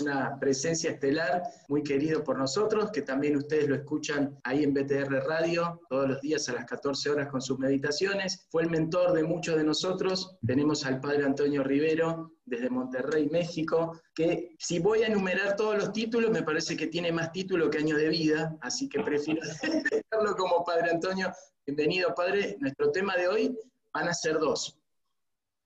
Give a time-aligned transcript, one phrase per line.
[0.00, 5.24] Una presencia estelar muy querido por nosotros, que también ustedes lo escuchan ahí en BTR
[5.26, 8.46] Radio todos los días a las 14 horas con sus meditaciones.
[8.50, 10.36] Fue el mentor de muchos de nosotros.
[10.46, 15.92] Tenemos al padre Antonio Rivero desde Monterrey, México, que si voy a enumerar todos los
[15.92, 19.40] títulos, me parece que tiene más título que años de vida, así que prefiero
[19.90, 21.32] dejarlo como padre Antonio.
[21.64, 22.56] Bienvenido, padre.
[22.58, 23.58] Nuestro tema de hoy
[23.92, 24.76] van a ser dos.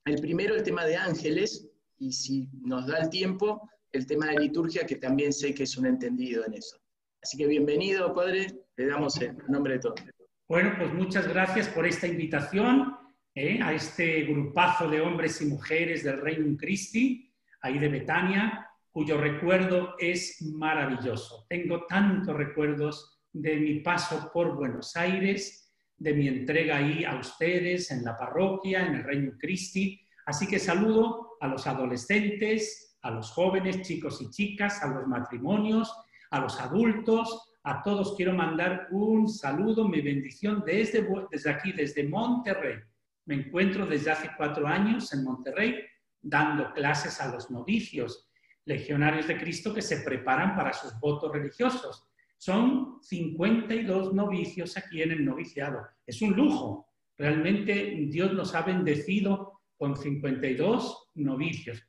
[0.04, 1.66] El primero, el tema de ángeles,
[1.98, 5.76] y si nos da el tiempo, el tema de liturgia, que también sé que es
[5.76, 6.76] un entendido en eso.
[7.22, 10.00] Así que bienvenido, Padre, le damos el nombre de todos.
[10.48, 12.96] Bueno, pues muchas gracias por esta invitación
[13.34, 19.16] eh, a este grupazo de hombres y mujeres del Reino Christi, ahí de Betania, cuyo
[19.16, 21.46] recuerdo es maravilloso.
[21.48, 27.90] Tengo tantos recuerdos de mi paso por Buenos Aires, de mi entrega ahí a ustedes
[27.90, 30.00] en la parroquia, en el Reino Christi.
[30.26, 35.94] Así que saludo a los adolescentes, a los jóvenes, chicos y chicas, a los matrimonios,
[36.30, 42.08] a los adultos, a todos quiero mandar un saludo, mi bendición desde, desde aquí, desde
[42.08, 42.78] Monterrey.
[43.26, 45.84] Me encuentro desde hace cuatro años en Monterrey
[46.20, 48.26] dando clases a los novicios,
[48.64, 52.08] legionarios de Cristo que se preparan para sus votos religiosos.
[52.38, 55.86] Son 52 novicios aquí en el noviciado.
[56.06, 56.88] Es un lujo.
[57.18, 61.86] Realmente Dios nos ha bendecido con 52 novicios.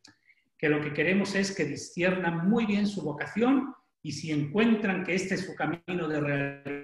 [0.58, 5.16] Que lo que queremos es que disciernan muy bien su vocación y si encuentran que
[5.16, 6.82] este es su camino de realidad,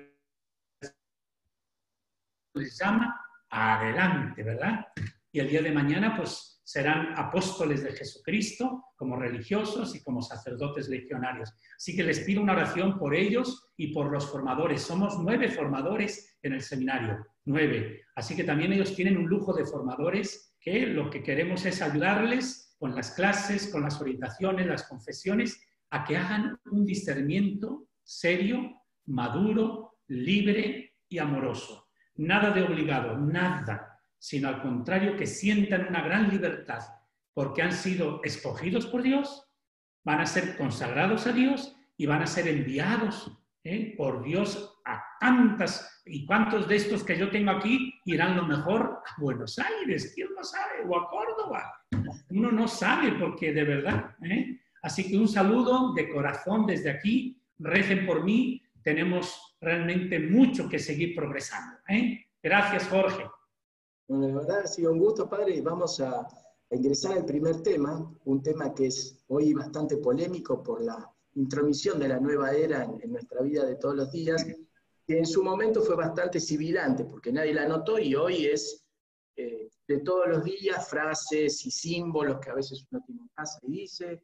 [2.56, 4.88] les llama adelante, ¿verdad?
[5.32, 10.88] Y el día de mañana, pues serán apóstoles de Jesucristo como religiosos y como sacerdotes
[10.88, 11.54] legionarios.
[11.76, 14.82] Así que les pido una oración por ellos y por los formadores.
[14.82, 18.06] Somos nueve formadores en el seminario, nueve.
[18.16, 22.71] Así que también ellos tienen un lujo de formadores que lo que queremos es ayudarles
[22.82, 25.62] con las clases, con las orientaciones, las confesiones,
[25.92, 31.90] a que hagan un discernimiento serio, maduro, libre y amoroso.
[32.16, 36.82] Nada de obligado, nada sino al contrario que sientan una gran libertad
[37.36, 39.48] porque han sido escogidos por Dios,
[40.04, 43.32] van a ser consagrados a Dios y van a ser enviados
[43.64, 43.94] ¿eh?
[43.96, 49.02] por Dios a tantas y cuántos de estos que yo tengo aquí irán lo mejor
[49.06, 50.84] a Buenos Aires, ¿quién lo sabe?
[50.88, 51.72] O a Córdoba.
[52.30, 54.16] Uno no sabe porque de verdad.
[54.24, 54.60] ¿eh?
[54.82, 60.80] Así que un saludo de corazón desde aquí, recen por mí, tenemos realmente mucho que
[60.80, 61.78] seguir progresando.
[61.88, 62.26] ¿eh?
[62.42, 63.24] Gracias, Jorge.
[64.08, 66.28] Bueno, la verdad ha sido un gusto, padre, y vamos a,
[66.72, 72.08] ingresar al primer tema, un tema que es hoy bastante polémico por la intromisión de
[72.08, 74.46] la nueva era en, nuestra vida de todos los días,
[75.08, 78.86] que en su momento fue bastante sibilante, porque nadie la notó y hoy es
[79.36, 83.60] eh, de todos los días frases y símbolos que a veces uno tiene en casa
[83.64, 84.24] y dice.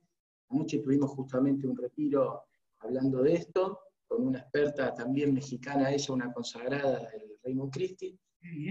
[0.49, 2.43] Anoche tuvimos justamente un retiro
[2.79, 8.17] hablando de esto, con una experta también mexicana, ella una consagrada del Reino Christi,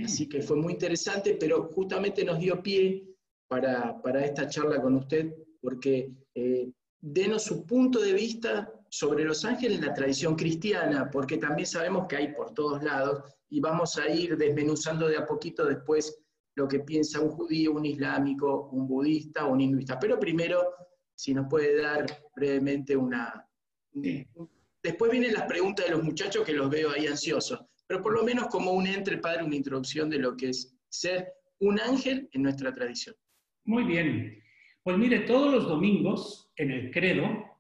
[0.05, 3.07] Así que fue muy interesante, pero justamente nos dio pie
[3.49, 9.79] para, esta charla con usted, porque eh, denos su punto de vista sobre los ángeles
[9.79, 14.09] en la tradición cristiana, porque también sabemos que hay por todos lados, y vamos a
[14.09, 16.23] ir desmenuzando de a poquito después
[16.55, 19.99] lo que piensa un judío, un islámico, un budista o un hinduista.
[19.99, 20.63] Pero primero,
[21.15, 23.47] si nos puede dar brevemente una...
[24.83, 28.25] Después vienen las preguntas de los muchachos que los veo ahí ansiosos pero por lo
[28.25, 32.43] menos como un entre, padre, una introducción de lo que es ser un ángel en
[32.43, 33.15] nuestra tradición.
[33.65, 34.43] Muy bien.
[34.83, 37.56] Pues mire, todos los domingos en el credo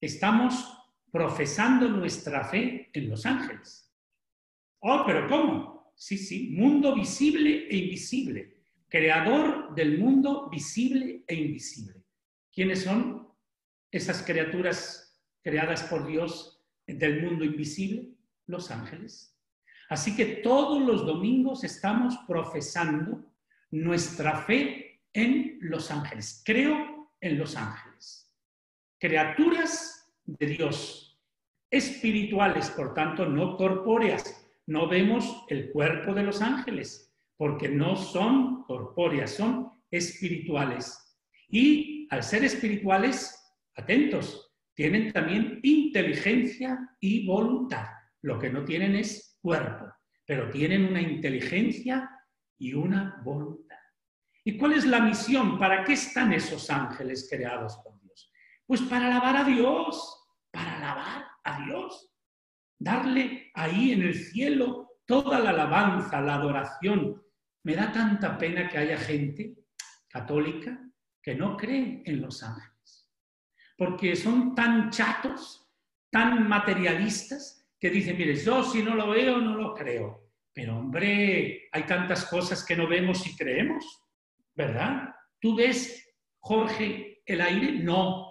[0.00, 0.78] estamos
[1.10, 3.92] profesando nuestra fe en los ángeles.
[4.80, 5.92] Oh, pero ¿cómo?
[5.96, 8.54] Sí, sí, mundo visible e invisible,
[8.88, 12.04] creador del mundo visible e invisible.
[12.52, 13.28] ¿Quiénes son
[13.90, 18.10] esas criaturas creadas por Dios del mundo invisible?
[18.46, 19.36] Los ángeles.
[19.88, 23.32] Así que todos los domingos estamos profesando
[23.70, 26.42] nuestra fe en los ángeles.
[26.44, 28.32] Creo en los ángeles.
[28.98, 29.97] Criaturas
[30.28, 31.18] de Dios,
[31.70, 34.46] espirituales, por tanto, no corpóreas.
[34.66, 41.16] No vemos el cuerpo de los ángeles, porque no son corpóreas, son espirituales.
[41.48, 43.34] Y al ser espirituales,
[43.74, 47.86] atentos, tienen también inteligencia y voluntad.
[48.20, 49.86] Lo que no tienen es cuerpo,
[50.26, 52.10] pero tienen una inteligencia
[52.58, 53.78] y una voluntad.
[54.44, 55.58] ¿Y cuál es la misión?
[55.58, 58.30] ¿Para qué están esos ángeles creados por Dios?
[58.66, 60.17] Pues para alabar a Dios,
[60.58, 62.12] para alabar a Dios.
[62.78, 67.22] Darle ahí en el cielo toda la alabanza, la adoración.
[67.64, 69.54] Me da tanta pena que haya gente
[70.08, 70.78] católica
[71.22, 73.08] que no cree en los ángeles,
[73.76, 75.68] porque son tan chatos,
[76.10, 80.30] tan materialistas, que dicen, mire, yo si no lo veo, no lo creo.
[80.52, 83.84] Pero hombre, hay tantas cosas que no vemos y creemos.
[84.58, 85.14] ¿verdad?
[85.40, 86.04] ¿Tú ves,
[86.40, 87.78] Jorge, el aire?
[87.78, 88.27] No.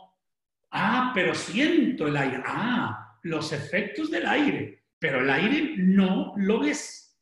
[0.72, 2.44] Ah, pero siento el aire.
[2.46, 4.86] Ah, los efectos del aire.
[5.00, 7.20] Pero el aire no lo ves.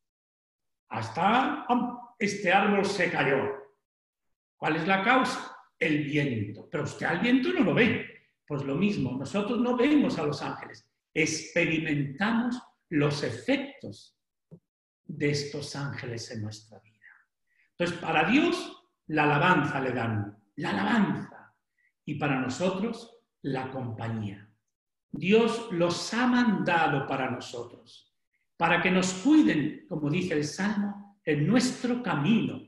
[0.89, 1.65] Hasta
[2.19, 3.51] este árbol se cayó.
[4.55, 5.55] ¿Cuál es la causa?
[5.77, 6.67] El viento.
[6.71, 8.15] Pero usted al viento no lo ve.
[8.47, 14.15] Pues lo mismo, nosotros no vemos a los ángeles, experimentamos los efectos
[15.03, 16.95] de estos ángeles en nuestra vida.
[17.71, 21.55] Entonces, para Dios la alabanza le dan, la alabanza.
[22.05, 23.14] Y para nosotros,
[23.45, 24.49] la compañía.
[25.11, 28.11] Dios los ha mandado para nosotros,
[28.57, 32.59] para que nos cuiden, como dice el Salmo, en nuestro camino.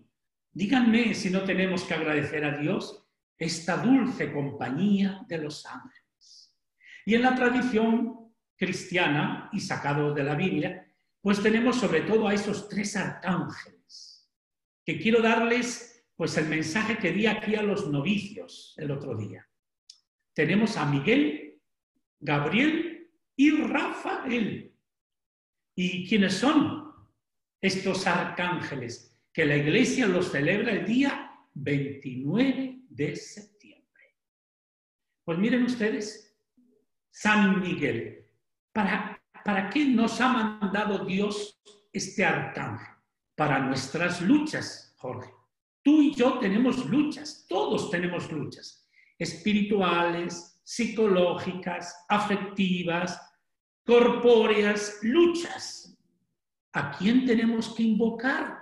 [0.51, 3.07] Díganme si no tenemos que agradecer a Dios
[3.39, 6.55] esta dulce compañía de los ángeles.
[7.07, 10.87] Y en la tradición cristiana y sacado de la Biblia,
[11.21, 14.29] pues tenemos sobre todo a esos tres arcángeles,
[14.85, 19.46] que quiero darles pues el mensaje que di aquí a los novicios el otro día.
[20.37, 21.59] Tenemos a Miguel,
[22.19, 24.71] Gabriel y Rafael.
[25.75, 26.93] ¿Y quiénes son
[27.59, 29.19] estos arcángeles?
[29.33, 34.15] Que la iglesia los celebra el día 29 de septiembre.
[35.23, 36.39] Pues miren ustedes,
[37.09, 38.27] San Miguel,
[38.71, 41.59] ¿para, para qué nos ha mandado Dios
[41.91, 42.93] este arcángel?
[43.35, 45.31] Para nuestras luchas, Jorge.
[45.81, 48.86] Tú y yo tenemos luchas, todos tenemos luchas,
[49.17, 53.19] espirituales, psicológicas, afectivas,
[53.85, 55.97] corpóreas, luchas.
[56.73, 58.59] ¿A quién tenemos que invocar?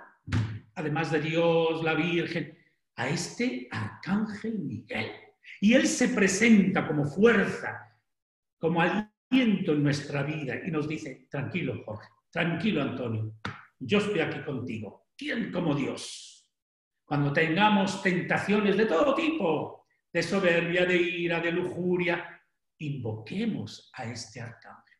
[0.74, 2.56] Además de Dios, la Virgen,
[2.96, 5.12] a este arcángel Miguel.
[5.60, 7.98] Y él se presenta como fuerza,
[8.58, 13.32] como aliento en nuestra vida y nos dice, tranquilo Jorge, tranquilo Antonio,
[13.78, 15.08] yo estoy aquí contigo.
[15.16, 16.48] ¿Quién como Dios?
[17.04, 19.85] Cuando tengamos tentaciones de todo tipo,
[20.16, 22.40] de soberbia, de ira, de lujuria,
[22.78, 24.96] invoquemos a este arcángel.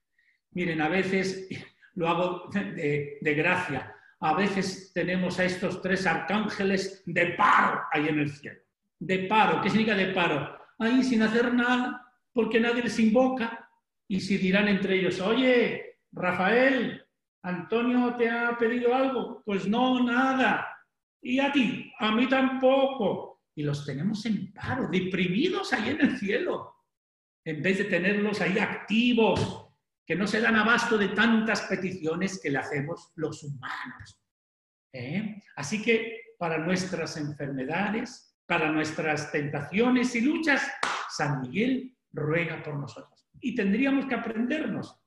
[0.51, 1.49] Miren, a veces
[1.95, 8.19] lo hago de, gracia, a veces tenemos a estos tres arcángeles de paro ahí en
[8.19, 8.61] el cielo.
[8.99, 10.55] De paro, ¿qué significa de paro?
[10.79, 13.71] Ahí sin hacer nada, porque nadie les invoca.
[14.07, 17.03] Y si dirán entre ellos, oye, Rafael,
[17.41, 20.69] Antonio te ha pedido algo, pues no, nada.
[21.23, 23.36] Y a ti, a mí tampoco.
[23.57, 26.85] Y los tenemos en paro, deprimidos ahí en el cielo,
[27.45, 29.67] en vez de tenerlos ahí activos,
[30.07, 34.23] que no se dan abasto de tantas peticiones que le hacemos los humanos.
[34.93, 35.43] ¿eh?
[35.57, 40.63] Así que para nuestras enfermedades, para nuestras tentaciones y luchas,
[41.11, 43.29] San Miguel ruega por nosotros.
[43.41, 45.01] Y tendríamos que aprendernos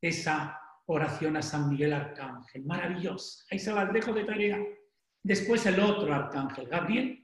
[0.00, 3.44] esa oración a San Miguel Arcángel, maravillosa.
[3.50, 4.58] Ahí se las dejo de tarea.
[5.22, 7.21] Después el otro arcángel, Gabriel.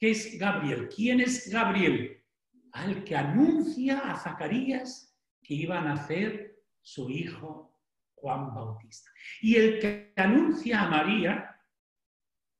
[0.00, 0.88] ¿Qué es Gabriel?
[0.88, 2.24] ¿Quién es Gabriel?
[2.72, 7.78] Al que anuncia a Zacarías que iba a nacer su hijo
[8.14, 9.10] Juan Bautista.
[9.42, 11.54] Y el que anuncia a María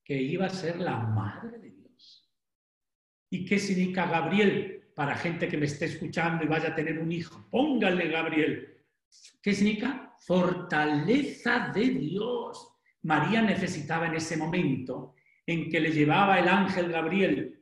[0.04, 2.30] que iba a ser la madre de Dios.
[3.30, 4.92] ¿Y qué significa Gabriel?
[4.94, 8.84] Para gente que me esté escuchando y vaya a tener un hijo, póngale Gabriel.
[9.40, 10.14] ¿Qué significa?
[10.26, 12.76] Fortaleza de Dios.
[13.02, 15.14] María necesitaba en ese momento
[15.50, 17.60] en que le llevaba el ángel Gabriel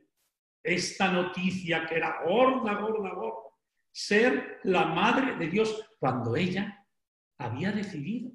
[0.61, 3.49] esta noticia que era gorda, gorda, gorda,
[3.91, 6.85] ser la madre de Dios cuando ella
[7.39, 8.31] había decidido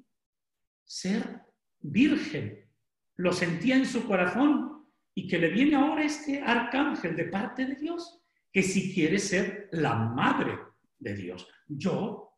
[0.83, 1.41] ser
[1.79, 2.69] virgen.
[3.15, 7.75] Lo sentía en su corazón y que le viene ahora este arcángel de parte de
[7.75, 8.21] Dios,
[8.51, 10.59] que si quiere ser la madre
[10.99, 11.47] de Dios.
[11.67, 12.33] Yo,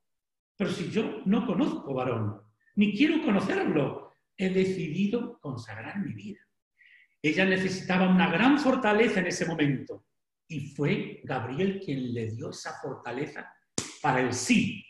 [0.55, 2.43] pero si yo no conozco varón,
[2.75, 6.46] ni quiero conocerlo, he decidido consagrar mi vida.
[7.27, 10.05] Ella necesitaba una gran fortaleza en ese momento
[10.47, 13.53] y fue Gabriel quien le dio esa fortaleza
[14.01, 14.85] para el sí,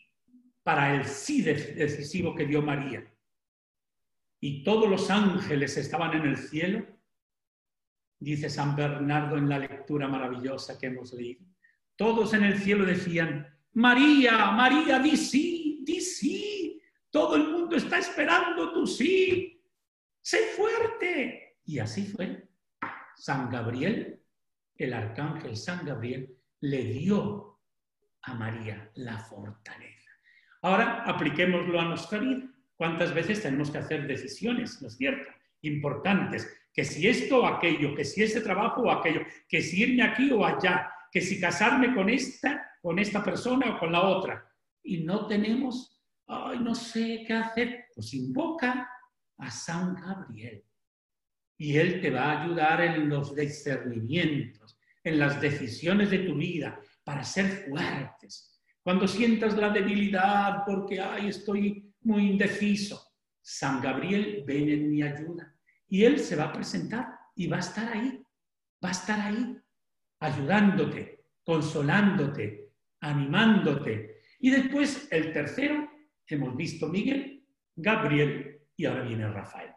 [0.61, 3.03] para el sí decisivo que dio María.
[4.39, 6.85] Y todos los ángeles estaban en el cielo,
[8.19, 11.43] dice San Bernardo en la lectura maravillosa que hemos leído.
[11.95, 16.81] Todos en el cielo decían, María, María, di sí, ti sí.
[17.09, 19.59] Todo el mundo está esperando tu sí.
[20.21, 21.46] Sé fuerte.
[21.67, 22.47] Y así fue.
[23.17, 24.23] San Gabriel,
[24.75, 27.59] el arcángel San Gabriel, le dio
[28.21, 30.09] a María la fortaleza.
[30.61, 32.49] Ahora apliquémoslo a nuestra vida.
[32.75, 35.29] ¿Cuántas veces tenemos que hacer decisiones, no es cierto?
[35.61, 36.47] Importantes.
[36.73, 40.31] Que si esto o aquello, que si ese trabajo o aquello, que si irme aquí
[40.31, 44.49] o allá, que si casarme con esta, con esta persona o con la otra.
[44.83, 47.87] Y no tenemos, ay, no sé qué hacer.
[47.93, 48.89] Pues invoca
[49.37, 50.63] a San Gabriel.
[51.57, 56.79] Y él te va a ayudar en los discernimientos, en las decisiones de tu vida,
[57.03, 58.61] para ser fuertes.
[58.83, 63.01] Cuando sientas la debilidad porque, ay, estoy muy indeciso,
[63.41, 65.53] San Gabriel, ven en mi ayuda.
[65.87, 68.21] Y Él se va a presentar y va a estar ahí,
[68.83, 69.57] va a estar ahí,
[70.19, 72.71] ayudándote, consolándote,
[73.01, 74.21] animándote.
[74.39, 75.89] Y después el tercero,
[76.27, 77.45] hemos visto Miguel,
[77.75, 79.76] Gabriel y ahora viene Rafael.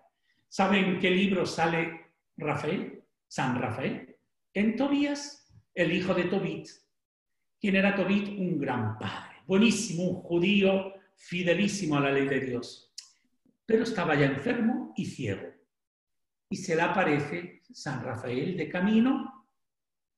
[0.51, 3.05] ¿Saben qué libro sale Rafael?
[3.29, 4.17] San Rafael.
[4.53, 6.67] En Tobías, el hijo de Tobit.
[7.61, 8.29] ¿Quién era Tobit?
[8.29, 12.93] Un gran padre, buenísimo, un judío fidelísimo a la ley de Dios.
[13.65, 15.51] Pero estaba ya enfermo y ciego
[16.49, 19.47] y se le aparece San Rafael de camino.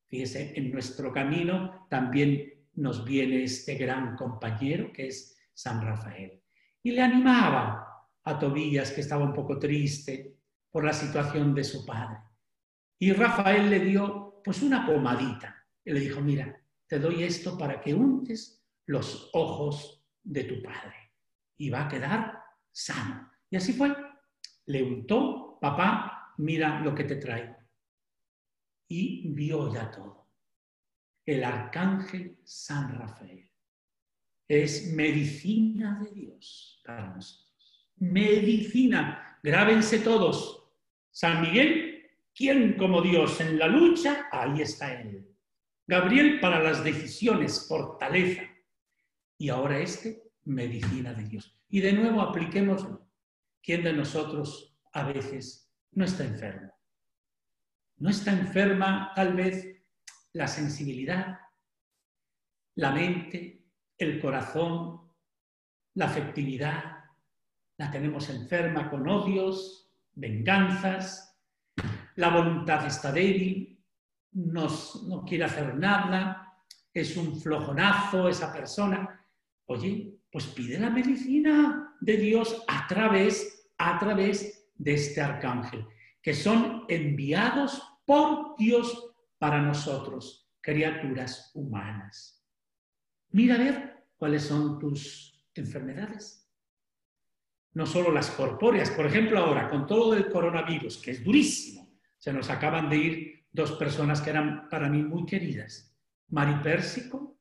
[0.08, 6.42] Fíjese, en nuestro camino también nos viene este gran compañero que es San Rafael.
[6.82, 7.91] Y le animaba
[8.24, 10.36] a Tobías, que estaba un poco triste
[10.70, 12.18] por la situación de su padre.
[12.98, 15.56] Y Rafael le dio pues una pomadita.
[15.84, 21.12] Y le dijo, mira, te doy esto para que untes los ojos de tu padre.
[21.56, 23.30] Y va a quedar sano.
[23.50, 23.94] Y así fue.
[24.66, 27.56] Le untó, papá, mira lo que te traigo.
[28.88, 30.28] Y vio ya todo.
[31.24, 33.50] El arcángel San Rafael
[34.48, 37.41] es medicina de Dios para nosotros.
[38.02, 39.38] Medicina.
[39.44, 40.68] Grábense todos.
[41.12, 44.26] San Miguel, ¿quién como Dios en la lucha?
[44.32, 45.28] Ahí está él.
[45.86, 48.42] Gabriel para las decisiones, fortaleza.
[49.38, 51.56] Y ahora este, medicina de Dios.
[51.68, 53.08] Y de nuevo apliquémoslo.
[53.62, 56.74] ¿Quién de nosotros a veces no está enfermo.
[57.98, 59.80] No está enferma tal vez
[60.32, 61.38] la sensibilidad,
[62.74, 63.64] la mente,
[63.96, 65.12] el corazón,
[65.94, 66.91] la afectividad.
[67.78, 71.38] La tenemos enferma con odios, venganzas,
[72.16, 73.82] la voluntad está débil,
[74.32, 76.52] no quiere hacer nada,
[76.92, 79.26] es un flojonazo esa persona.
[79.66, 85.86] Oye, pues pide la medicina de Dios a través, a través de este arcángel,
[86.20, 92.44] que son enviados por Dios para nosotros, criaturas humanas.
[93.30, 96.41] Mira a ver cuáles son tus enfermedades.
[97.74, 102.32] No solo las corpóreas, por ejemplo, ahora con todo el coronavirus, que es durísimo, se
[102.32, 105.94] nos acaban de ir dos personas que eran para mí muy queridas,
[106.28, 107.38] Mari Pérsico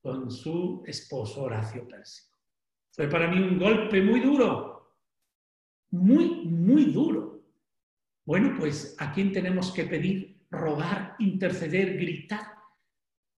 [0.00, 2.36] con su esposo Horacio Pérsico.
[2.90, 4.96] Fue para mí un golpe muy duro,
[5.90, 7.44] muy, muy duro.
[8.24, 12.46] Bueno, pues a quién tenemos que pedir, rogar, interceder, gritar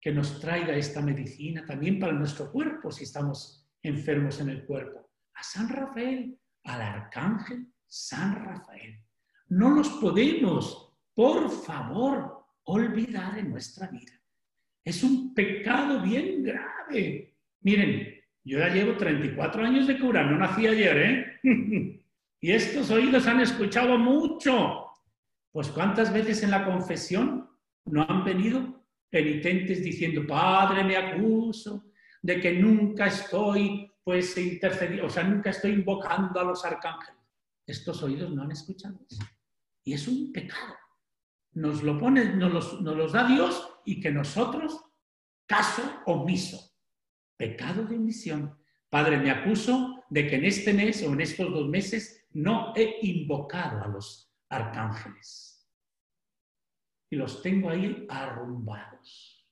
[0.00, 5.03] que nos traiga esta medicina también para nuestro cuerpo si estamos enfermos en el cuerpo.
[5.35, 9.00] A San Rafael, al arcángel San Rafael.
[9.49, 14.12] No los podemos, por favor, olvidar en nuestra vida.
[14.85, 17.37] Es un pecado bien grave.
[17.61, 22.00] Miren, yo ya llevo 34 años de cura, no nací ayer, ¿eh?
[22.41, 24.88] Y estos oídos han escuchado mucho.
[25.50, 27.49] Pues cuántas veces en la confesión
[27.87, 35.11] no han venido penitentes diciendo, Padre, me acuso de que nunca estoy pues intercediendo, o
[35.11, 37.20] sea, nunca estoy invocando a los arcángeles.
[37.66, 39.25] Estos oídos no han escuchado eso.
[39.82, 40.76] Y es un pecado.
[41.52, 44.78] Nos lo pone, nos los, nos los da Dios y que nosotros,
[45.46, 46.75] caso omiso,
[47.37, 48.58] pecado de omisión.
[48.90, 52.99] Padre, me acuso de que en este mes o en estos dos meses no he
[53.02, 55.66] invocado a los arcángeles.
[57.08, 59.49] Y los tengo ahí arrumbados.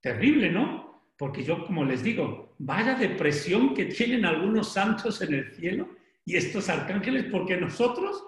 [0.00, 0.95] Terrible, ¿no?
[1.16, 5.88] Porque yo, como les digo, vaya depresión que tienen algunos santos en el cielo
[6.24, 8.24] y estos arcángeles, porque nosotros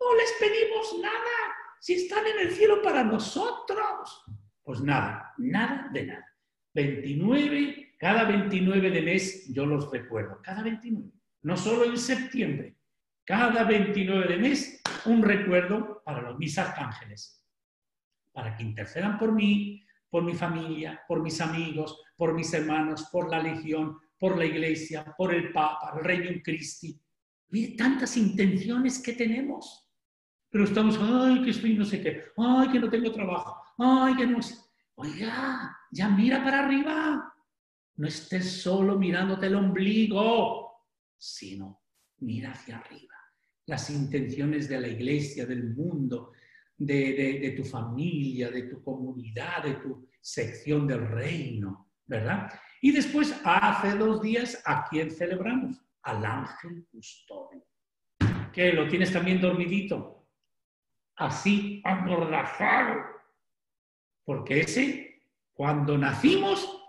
[0.00, 1.56] no les pedimos nada.
[1.80, 4.24] Si están en el cielo para nosotros.
[4.62, 6.26] Pues nada, nada de nada.
[6.74, 12.76] 29, cada 29 de mes yo los recuerdo, cada 29 no solo en septiembre,
[13.24, 17.44] cada 29 de mes, un recuerdo para los mis arcángeles,
[18.32, 23.28] para que intercedan por mí, por mi familia, por mis amigos, por mis hermanos, por
[23.28, 26.96] la legión, por la Iglesia, por el Papa, el Reino Christi.
[27.48, 29.90] Mire, tantas intenciones que tenemos.
[30.48, 34.28] Pero estamos, ay, que estoy no sé qué, ay, que no tengo trabajo, ay, que
[34.28, 34.54] no sé.
[34.94, 37.34] Oiga, ya mira para arriba.
[37.96, 41.82] No estés solo mirándote el ombligo, sino
[42.18, 43.16] mira hacia arriba.
[43.66, 46.30] Las intenciones de la iglesia, del mundo,
[46.76, 52.52] de, de tu familia, de tu comunidad, de tu sección del reino, ¿verdad?
[52.80, 55.80] Y después, hace dos días, ¿a quién celebramos?
[56.02, 57.64] Al ángel custodio.
[58.52, 58.72] ¿Qué?
[58.72, 60.26] ¿Lo tienes también dormidito?
[61.16, 63.02] Así, amordazado.
[64.24, 66.82] Porque ese, cuando nacimos,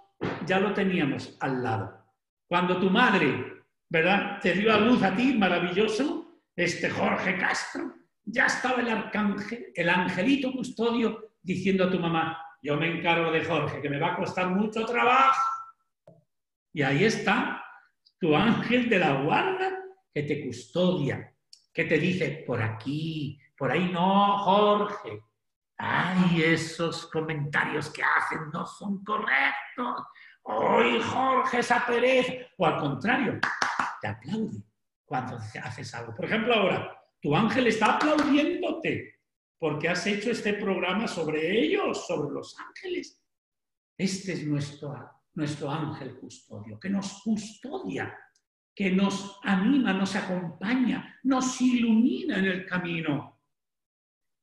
[0.46, 2.06] ya lo teníamos al lado.
[2.48, 4.40] Cuando tu madre, ¿verdad?
[4.42, 7.94] Te dio a luz a ti, maravilloso, este Jorge Castro,
[8.26, 13.44] ya estaba el arcángel, el angelito custodio, diciendo a tu mamá, yo me encargo de
[13.44, 15.42] Jorge, que me va a costar mucho trabajo
[16.72, 17.64] y ahí está
[18.20, 19.70] tu ángel de la guarda
[20.14, 21.36] que te custodia,
[21.74, 25.22] que te dice, por aquí, por ahí no, Jorge.
[25.78, 30.08] Ay, esos comentarios que hacen no son correctos.
[30.44, 32.34] Hoy Jorge esa pereza.
[32.58, 33.40] O al contrario,
[34.02, 34.64] te aplaude
[35.04, 36.16] cuando haces algo.
[36.16, 39.16] Por ejemplo, ahora, tu ángel está aplaudiéndote
[39.64, 43.18] porque has hecho este programa sobre ellos, sobre los ángeles.
[43.98, 44.94] Este es nuestro
[45.36, 48.14] nuestro ángel custodio, que nos custodia,
[48.76, 53.40] que nos anima, nos acompaña, nos ilumina en el camino.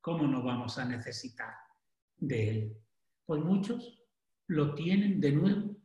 [0.01, 1.53] ¿Cómo no vamos a necesitar
[2.17, 2.77] de él?
[3.23, 4.03] Pues muchos
[4.47, 5.77] lo tienen de nuevo,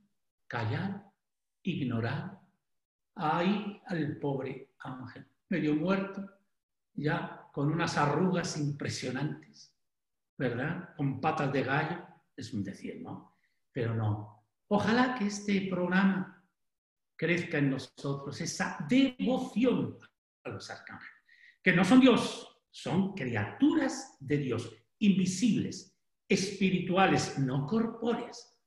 [0.46, 1.12] callar,
[1.62, 2.40] ignorar.
[3.16, 6.26] Ahí al pobre ángel, medio muerto,
[6.94, 9.74] ya con unas arrugas impresionantes,
[10.36, 10.94] ¿verdad?
[10.94, 13.38] Con patas de gallo, es un decir, ¿no?
[13.72, 14.36] Pero no,
[14.68, 16.44] Ojalá que este programa
[17.16, 19.98] crezca en nosotros esa devoción
[20.44, 21.22] a los arcángeles,
[21.62, 25.96] que no son Dios, son criaturas de Dios, invisibles,
[26.28, 28.60] espirituales, no corpóreas.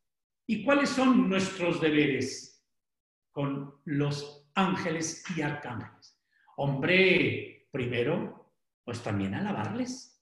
[0.48, 2.66] ¿Y cuáles son nuestros deberes
[3.32, 6.20] con los ángeles y arcángeles?
[6.56, 8.39] Hombre, primero,
[8.90, 10.20] pues también alabarles,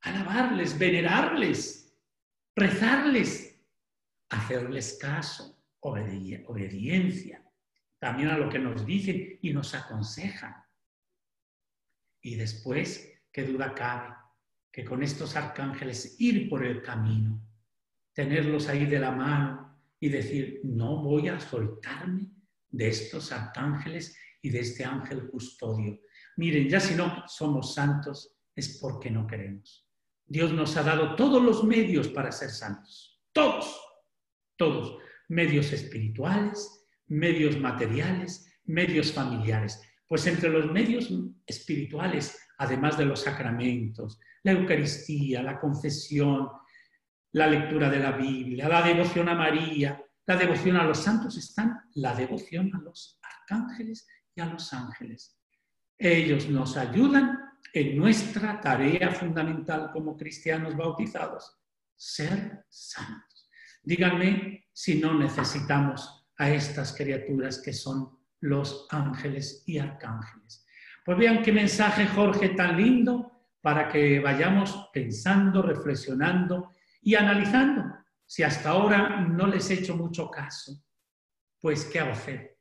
[0.00, 1.94] alabarles, venerarles,
[2.56, 3.62] rezarles,
[4.30, 7.44] hacerles caso, obediencia,
[7.98, 10.56] también a lo que nos dicen y nos aconsejan.
[12.22, 14.14] Y después, qué duda cabe,
[14.72, 17.46] que con estos arcángeles ir por el camino,
[18.14, 22.30] tenerlos ahí de la mano y decir, no voy a soltarme
[22.70, 26.00] de estos arcángeles y de este ángel custodio.
[26.38, 29.86] Miren, ya si no somos santos es porque no queremos.
[30.26, 33.88] Dios nos ha dado todos los medios para ser santos, todos
[34.58, 34.98] todos,
[35.28, 39.80] medios espirituales, medios materiales, medios familiares.
[40.06, 41.10] Pues entre los medios
[41.46, 46.48] espirituales, además de los sacramentos, la Eucaristía, la confesión,
[47.32, 51.78] la lectura de la Biblia, la devoción a María, la devoción a los santos, están
[51.94, 55.37] la devoción a los arcángeles y a los ángeles.
[55.98, 57.38] Ellos nos ayudan
[57.72, 61.58] en nuestra tarea fundamental como cristianos bautizados,
[61.96, 63.50] ser santos.
[63.82, 70.64] Díganme si no necesitamos a estas criaturas que son los ángeles y arcángeles.
[71.04, 76.70] Pues vean qué mensaje Jorge tan lindo para que vayamos pensando, reflexionando
[77.02, 77.82] y analizando.
[78.24, 80.80] Si hasta ahora no les he hecho mucho caso,
[81.60, 82.58] pues ¿qué hago hacer?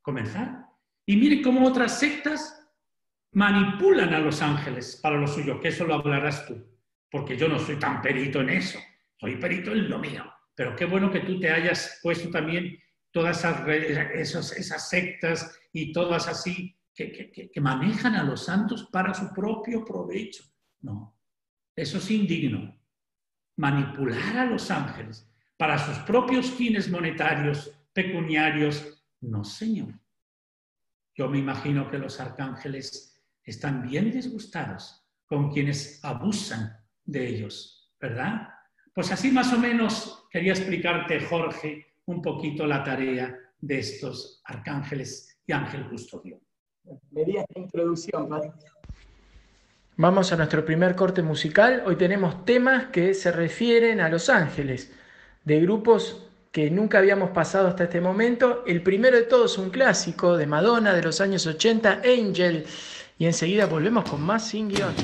[0.00, 0.64] Comenzar.
[1.04, 2.57] Y miren cómo otras sectas
[3.32, 6.64] manipulan a los ángeles para lo suyo, que eso lo hablarás tú,
[7.10, 8.78] porque yo no soy tan perito en eso,
[9.16, 10.24] soy perito en lo mío.
[10.54, 12.76] Pero qué bueno que tú te hayas puesto también
[13.12, 20.42] todas esas, sectas y todas así que, manejan a los santos para su propio provecho.
[20.80, 21.16] No,
[21.76, 22.76] eso es indigno.
[23.56, 29.94] Manipular a los ángeles para sus propios fines monetarios, pecuniarios, no, Señor.
[31.14, 33.07] Yo me imagino que los arcángeles
[33.48, 38.48] están bien disgustados con quienes abusan de ellos, ¿verdad?
[38.94, 45.38] Pues así más o menos quería explicarte, Jorge, un poquito la tarea de estos arcángeles
[45.46, 46.40] y ángel custodio.
[47.14, 48.28] Esta introducción,
[49.96, 51.82] Vamos a nuestro primer corte musical.
[51.86, 54.92] Hoy tenemos temas que se refieren a los ángeles,
[55.44, 58.62] de grupos que nunca habíamos pasado hasta este momento.
[58.66, 62.64] El primero de todos, un clásico de Madonna de los años 80, Angel.
[63.18, 64.94] Y enseguida volvemos con más sin guion.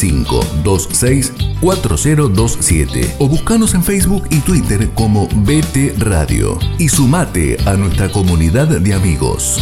[0.00, 8.10] 6526 4027 o buscanos en Facebook y Twitter como BT Radio y sumate a nuestra
[8.10, 9.58] comunidad de amigos.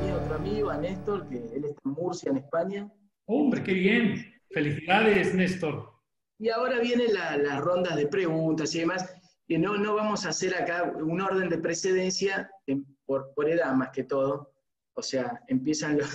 [0.00, 2.88] Tenía otro amigo, a Néstor, que él está en Murcia, en España.
[3.26, 4.26] Hombre, qué bien.
[4.50, 5.92] Felicidades, Néstor.
[6.40, 9.08] Y ahora vienen la- las rondas de preguntas y demás,
[9.46, 13.72] que no, no vamos a hacer acá un orden de precedencia en- por, por edad
[13.74, 14.52] más que todo.
[14.94, 16.08] O sea, empiezan los...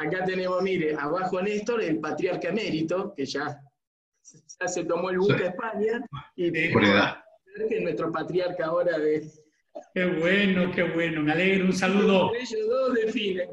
[0.00, 3.60] acá tenemos, mire, abajo Néstor, el patriarca emérito, que ya,
[4.60, 5.42] ya se tomó el buque Sí.
[5.44, 6.68] a España, y Sí.
[6.72, 7.22] Por edad.
[7.68, 9.26] que es nuestro patriarca ahora de...
[9.94, 11.22] Qué bueno, qué bueno.
[11.22, 11.66] Me alegro.
[11.66, 12.32] Un saludo.
[12.34, 13.50] Ellos dos definen.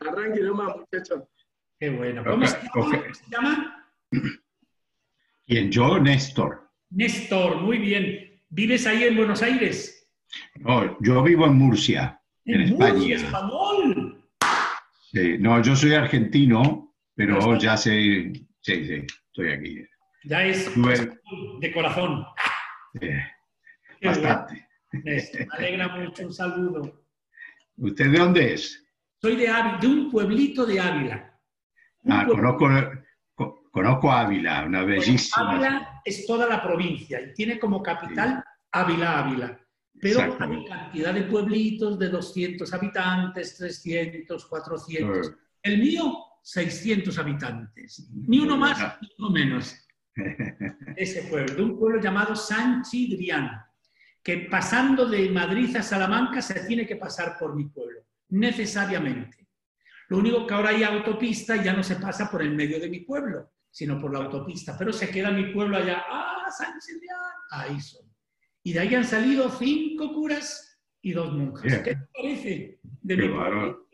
[0.00, 1.22] Arranquen nomás, muchachos.
[1.78, 2.22] Qué bueno.
[2.24, 2.70] ¿Cómo se llama?
[2.72, 3.88] ¿Cómo se llama?
[5.46, 5.70] ¿Quién?
[5.70, 6.68] Yo, Néstor.
[6.90, 8.40] Néstor, muy bien.
[8.50, 10.08] ¿Vives ahí en Buenos Aires?
[10.56, 13.16] No, yo vivo en Murcia, en, Murcia, España.
[13.16, 14.21] español.
[15.12, 19.84] Sí, no, yo soy argentino, pero ya sé, sí, sí, estoy aquí.
[20.24, 21.18] Ya es Estuve,
[21.60, 22.24] de corazón.
[22.94, 23.22] bueno,
[24.02, 24.68] bastante.
[24.92, 26.26] Me alegra mucho.
[26.26, 27.04] Un saludo.
[27.76, 28.86] ¿Usted de dónde es?
[29.20, 31.38] Soy de, Ávila, de un pueblito de Ávila.
[32.04, 32.68] Un Ah, conozco,
[33.34, 35.50] co- conozco Ávila, una bellísima.
[35.52, 39.58] Ávila es toda la provincia y tiene como capital Ávila, Ávila.
[40.02, 45.28] Pero hay cantidad de pueblitos de 200 habitantes, 300, 400.
[45.28, 45.30] Eh,
[45.62, 48.08] El mío, 600 habitantes.
[48.12, 49.76] Ni uno más, ni uno menos.
[50.96, 53.62] Ese pueblo, de un pueblo llamado San Chidrián,
[54.24, 59.46] que pasando de Madrid a Salamanca se tiene que pasar por mi pueblo, necesariamente.
[60.08, 62.90] Lo único que ahora hay autopista y ya no se pasa por el medio de
[62.90, 67.20] mi pueblo, sino por la autopista, pero se queda mi pueblo allá, ¡ah, San Chidrián!
[67.52, 68.11] Ahí son.
[68.62, 71.64] Y de ahí han salido cinco curas y dos monjas.
[71.64, 71.82] Bien.
[71.82, 72.80] ¿Qué te parece?
[72.82, 73.28] De mi?
[73.28, 73.88] ¡Oh!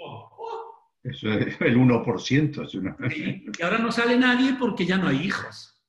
[1.02, 2.64] Eso es el 1%.
[2.66, 2.96] Es una...
[3.14, 5.81] Y ahora no sale nadie porque ya no hay hijos.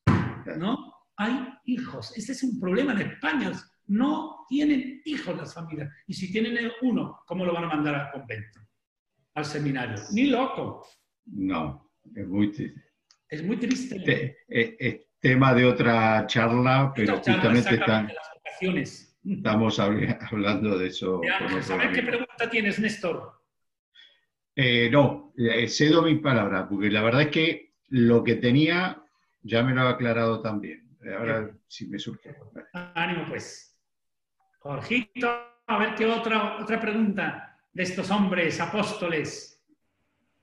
[0.58, 0.94] ¿No?
[1.18, 2.18] Hay hijos.
[2.18, 3.52] Este es un problema en España.
[3.88, 5.90] No tienen hijos las familias.
[6.08, 8.60] Y si tienen uno, ¿cómo lo van a mandar al convento?
[9.34, 9.96] Al seminario.
[10.14, 10.86] Ni loco.
[11.26, 12.82] No, es muy triste.
[13.28, 14.00] Es muy triste.
[14.00, 18.12] Te- es, es tema de otra charla, pero Esta charla, justamente están-
[18.62, 21.20] estamos habl- hablando de eso.
[21.22, 23.40] Ver qué pregunta tienes, Néstor.
[24.56, 29.02] Eh, no, eh, cedo mi palabra, porque la verdad es que lo que tenía
[29.42, 30.98] ya me lo ha aclarado también.
[31.04, 32.36] Eh, Ahora sí me surge.
[32.74, 33.78] Ánimo, pues.
[34.60, 35.30] Jorgito,
[35.66, 39.64] a ver qué otra, otra pregunta de estos hombres apóstoles.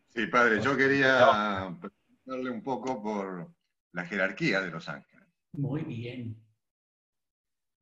[0.09, 3.51] Sí, padre, yo quería preguntarle un poco por
[3.93, 5.27] la jerarquía de los ángeles.
[5.53, 6.37] Muy bien.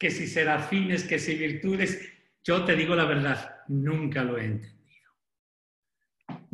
[0.05, 1.99] Que si serafines, que si virtudes,
[2.43, 5.11] yo te digo la verdad, nunca lo he entendido.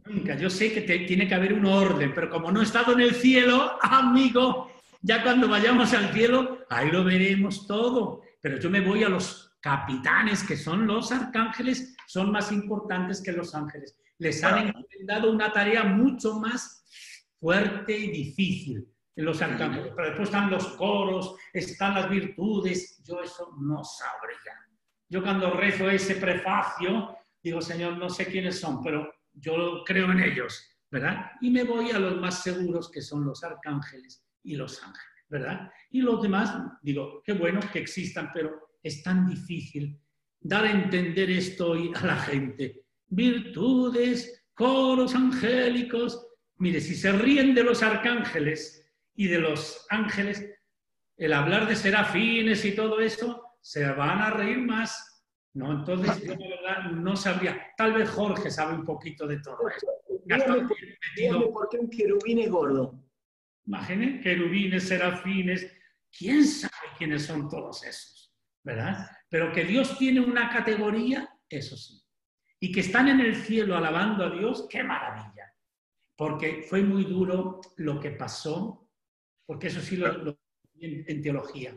[0.04, 0.36] Nunca.
[0.36, 3.00] Yo sé que te- tiene que haber un orden, pero como no he estado en
[3.00, 4.70] el cielo, amigo,
[5.02, 8.22] ya cuando vayamos al cielo, ahí lo veremos todo.
[8.40, 13.32] Pero yo me voy a los capitanes, que son los arcángeles, son más importantes que
[13.32, 13.96] los ángeles.
[14.18, 16.84] Les han encomendado una tarea mucho más
[17.40, 18.86] fuerte y difícil
[19.24, 19.92] los arcángeles.
[19.94, 23.02] Pero después están los coros, están las virtudes.
[23.04, 24.61] Yo eso no sabría.
[25.09, 30.20] Yo cuando rezo ese prefacio, digo, Señor, no sé quiénes son, pero yo creo en
[30.20, 31.33] ellos, ¿verdad?
[31.40, 35.70] Y me voy a los más seguros, que son los arcángeles y los ángeles, ¿verdad?
[35.90, 40.00] Y los demás, digo, qué bueno que existan, pero es tan difícil
[40.40, 42.85] dar a entender esto hoy a la gente.
[43.09, 46.26] Virtudes, coros angélicos.
[46.56, 50.49] Mire, si se ríen de los arcángeles y de los ángeles,
[51.16, 55.25] el hablar de serafines y todo eso, se van a reír más.
[55.55, 55.73] ¿no?
[55.73, 57.73] Entonces, yo la verdad no sabría.
[57.77, 59.87] Tal vez Jorge sabe un poquito de todo esto.
[60.25, 60.68] Dígame,
[61.16, 63.05] dígame por qué un querubín es gordo.
[63.66, 65.70] Imaginen, querubines, serafines,
[66.16, 69.07] quién sabe quiénes son todos esos, ¿verdad?
[69.29, 72.03] Pero que Dios tiene una categoría, eso sí.
[72.59, 75.55] Y que están en el cielo alabando a Dios, qué maravilla.
[76.16, 78.89] Porque fue muy duro lo que pasó,
[79.50, 80.38] porque eso sí lo, lo
[80.78, 81.74] en, en teología.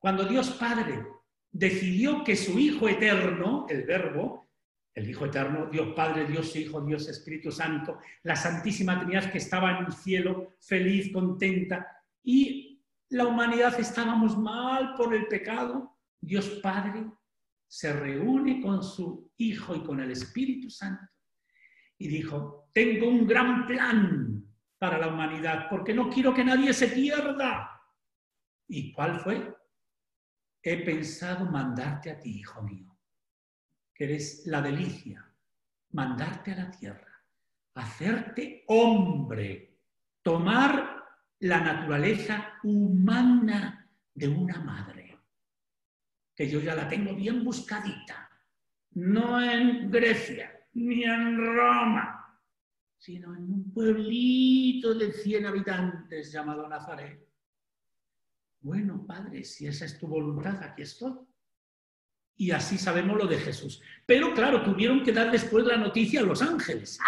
[0.00, 1.06] Cuando Dios Padre
[1.52, 4.50] decidió que su Hijo eterno, el Verbo,
[4.92, 9.78] el Hijo eterno, Dios Padre, Dios Hijo, Dios Espíritu Santo, la Santísima Trinidad que estaba
[9.78, 11.86] en el cielo, feliz, contenta,
[12.24, 17.06] y la humanidad estábamos mal por el pecado, Dios Padre
[17.68, 21.06] se reúne con su Hijo y con el Espíritu Santo
[21.98, 24.31] y dijo, tengo un gran plan
[24.82, 27.80] para la humanidad, porque no quiero que nadie se pierda.
[28.66, 29.54] ¿Y cuál fue?
[30.60, 32.98] He pensado mandarte a ti, hijo mío,
[33.94, 35.24] que eres la delicia
[35.92, 37.22] mandarte a la tierra,
[37.74, 39.78] hacerte hombre,
[40.20, 41.04] tomar
[41.38, 45.16] la naturaleza humana de una madre,
[46.34, 48.28] que yo ya la tengo bien buscadita,
[48.94, 52.21] no en Grecia ni en Roma,
[53.02, 57.20] sino en un pueblito de 100 habitantes llamado Nazaret.
[58.60, 61.14] Bueno, Padre, si esa es tu voluntad, aquí estoy.
[62.36, 63.82] Y así sabemos lo de Jesús.
[64.06, 67.00] Pero claro, tuvieron que dar después la noticia a los ángeles.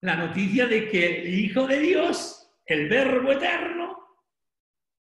[0.00, 3.96] La noticia de que el Hijo de Dios, el Verbo Eterno,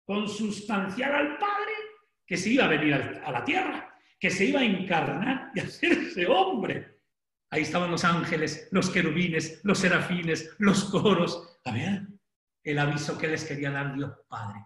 [0.03, 1.73] consustancial al Padre,
[2.23, 6.27] que se iba a venir a la tierra, que se iba a encarnar y hacerse
[6.27, 6.94] hombre.
[7.55, 11.57] Ahí estaban los ángeles, los querubines, los serafines, los coros.
[11.63, 12.05] A ver,
[12.61, 14.59] el aviso que les quería dar Dios Padre.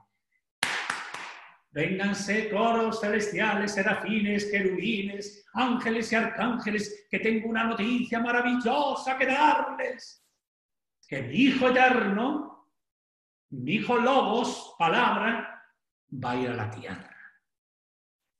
[1.70, 10.26] Vénganse coros celestiales, serafines, querubines, ángeles y arcángeles, que tengo una noticia maravillosa que darles.
[11.08, 12.74] Que mi Hijo eterno,
[13.52, 15.64] mi Hijo Logos, palabra,
[16.12, 17.16] va a ir a la tierra.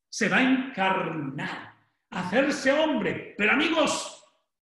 [0.10, 1.76] Se va a encarnar,
[2.10, 3.36] a hacerse hombre.
[3.38, 4.19] Pero amigos,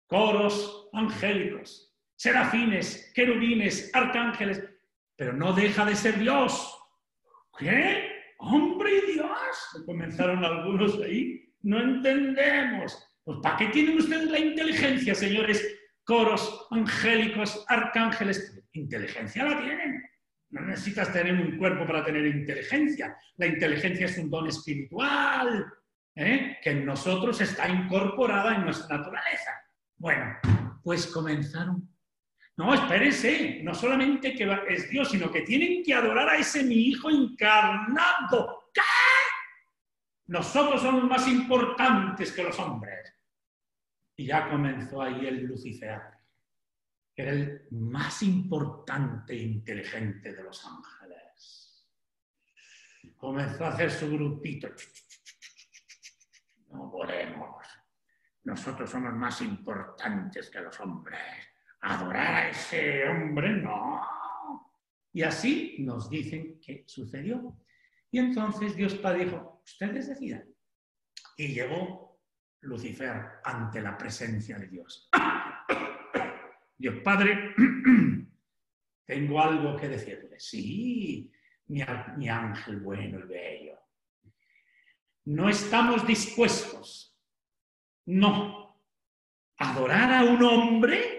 [0.07, 4.63] coros angélicos, serafines, querubines, arcángeles,
[5.15, 6.77] pero no deja de ser Dios.
[7.57, 8.15] ¿Qué?
[8.37, 9.83] hombre y Dios.
[9.85, 11.53] Comenzaron algunos ahí.
[11.61, 12.97] No entendemos.
[13.23, 15.65] Pues ¿para qué tienen ustedes la inteligencia, señores
[16.03, 18.63] coros angélicos, arcángeles?
[18.73, 20.03] Inteligencia la tienen.
[20.51, 23.17] No necesitas tener un cuerpo para tener inteligencia.
[23.37, 25.65] La inteligencia es un don espiritual
[26.15, 26.57] ¿eh?
[26.61, 29.51] que en nosotros está incorporada en nuestra naturaleza.
[30.05, 30.37] Bueno,
[30.83, 31.89] pues comenzaron
[32.57, 36.75] no, espérense, no solamente que es Dios, sino que tienen que adorar a ese mi
[36.75, 38.69] hijo encarnado.
[38.71, 38.81] ¿Qué?
[40.27, 43.15] Nosotros somos más importantes que los hombres.
[44.15, 45.99] Y ya comenzó ahí el Lucifer,
[47.15, 51.83] que era el más importante e inteligente de los ángeles.
[53.17, 54.67] Comenzó a hacer su grupito.
[56.69, 57.55] No podemos.
[58.45, 61.19] Nosotros somos más importantes que los hombres
[61.81, 64.01] adorar a ese hombre, no.
[65.13, 67.57] Y así nos dicen que sucedió.
[68.11, 70.45] Y entonces Dios Padre dijo, ustedes decidan.
[71.37, 72.19] Y llegó
[72.61, 75.09] Lucifer ante la presencia de Dios.
[76.77, 77.55] Dios Padre,
[79.05, 80.39] tengo algo que decirle.
[80.39, 81.31] Sí,
[81.67, 81.83] mi,
[82.17, 83.79] mi ángel bueno y bello.
[85.25, 87.14] No estamos dispuestos,
[88.05, 88.81] no,
[89.57, 91.15] adorar a un hombre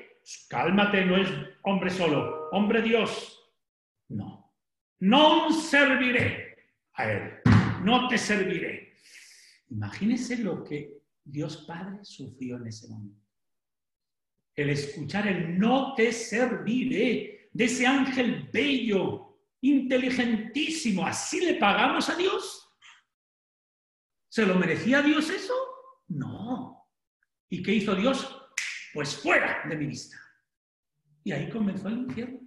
[0.49, 1.29] cálmate, no es
[1.63, 3.33] hombre solo, hombre Dios.
[4.09, 4.55] No,
[5.01, 6.57] no serviré
[6.95, 7.33] a él,
[7.83, 8.95] no te serviré.
[9.71, 13.21] Imagínese lo que Dios Padre sufrió en ese momento.
[14.55, 22.15] El escuchar el no te serviré de ese ángel bello, inteligentísimo, ¿así le pagamos a
[22.15, 22.63] Dios?
[24.29, 25.55] ¿Se lo merecía Dios eso?
[26.09, 26.66] No.
[27.49, 28.37] ¿Y qué hizo Dios?
[28.97, 30.17] pues fuera de mi vista.
[31.23, 32.41] Y ahí comenzó el infierno.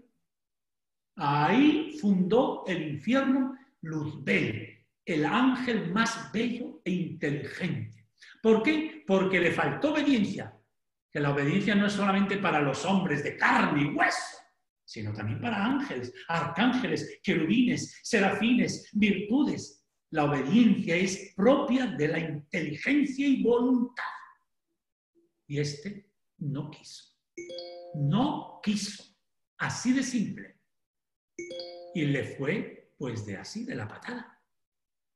[1.15, 8.07] Ahí fundó el infierno Luzbel, el ángel más bello e inteligente.
[8.41, 9.03] ¿Por qué?
[9.05, 10.51] Porque le faltó obediencia.
[11.11, 14.37] Que la obediencia no es solamente para los hombres de carne y hueso,
[14.83, 19.85] sino también para ángeles, arcángeles, querubines, serafines, virtudes.
[20.09, 24.18] La obediencia es propia de la inteligencia y voluntad.
[25.49, 27.05] Y este no quiso.
[27.95, 29.03] No quiso.
[29.57, 30.59] Así de simple.
[31.95, 34.39] Y le fue pues de así, de la patada.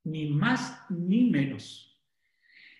[0.06, 2.02] Ni más ni menos.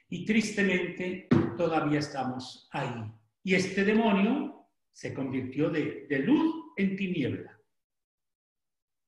[0.10, 3.04] Y tristemente todavía estamos ahí.
[3.44, 7.60] Y este demonio se convirtió de, luz en tiniebla.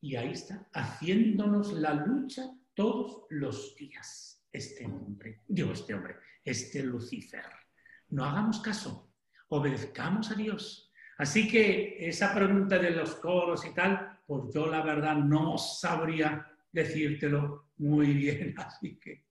[0.02, 2.44] Y ahí está, haciéndonos la lucha
[2.76, 4.46] todos los días.
[4.52, 7.65] Este hombre, digo este hombre, este Lucifer.
[8.10, 9.06] No hagamos caso
[9.50, 10.92] obedezcamos a Dios.
[11.18, 16.46] Así que esa pregunta de los coros y tal, pues yo la verdad no sabría
[16.72, 18.54] decírtelo muy bien.
[18.58, 19.24] Así que,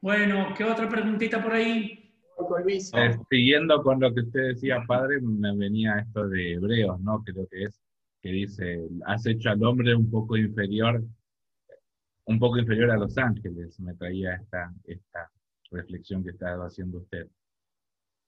[0.00, 2.00] bueno, ¿qué otra preguntita por ahí?
[2.94, 7.22] Eh, siguiendo con lo que usted decía, padre, me venía esto de Hebreos, ¿no?
[7.22, 7.80] Creo que es,
[8.20, 11.02] que dice, has hecho al hombre un poco inferior,
[12.24, 15.30] un poco inferior a los ángeles, me traía esta, esta
[15.70, 17.28] reflexión que estaba haciendo usted.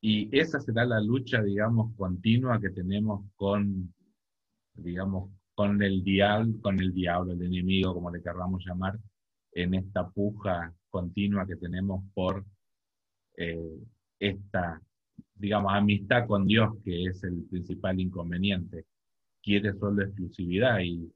[0.00, 3.92] Y esa será la lucha, digamos, continua que tenemos con,
[4.74, 8.98] digamos, con el diablo, con el diablo, el enemigo, como le querramos llamar,
[9.52, 12.44] en esta puja continua que tenemos por
[13.36, 13.78] eh,
[14.18, 14.80] esta
[15.38, 18.84] digamos, amistad con Dios, que es el principal inconveniente.
[19.42, 21.12] Quiere solo exclusividad y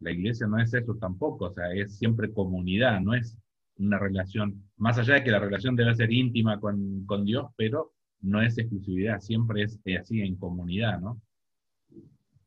[0.00, 3.36] la iglesia no es eso tampoco, o sea, es siempre comunidad, no es
[3.76, 7.92] una relación, más allá de que la relación debe ser íntima con, con Dios, pero
[8.20, 11.20] no es exclusividad, siempre es así en comunidad, ¿no?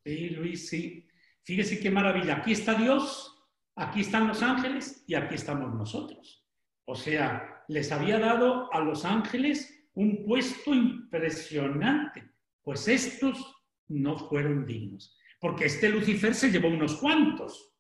[0.03, 1.07] Sí, Luis, sí.
[1.43, 2.37] Fíjese qué maravilla.
[2.37, 3.33] Aquí está Dios,
[3.75, 6.45] aquí están los ángeles y aquí estamos nosotros.
[6.85, 12.31] O sea, les había dado a los ángeles un puesto impresionante,
[12.61, 13.55] pues estos
[13.87, 17.73] no fueron dignos, porque este Lucifer se llevó unos cuantos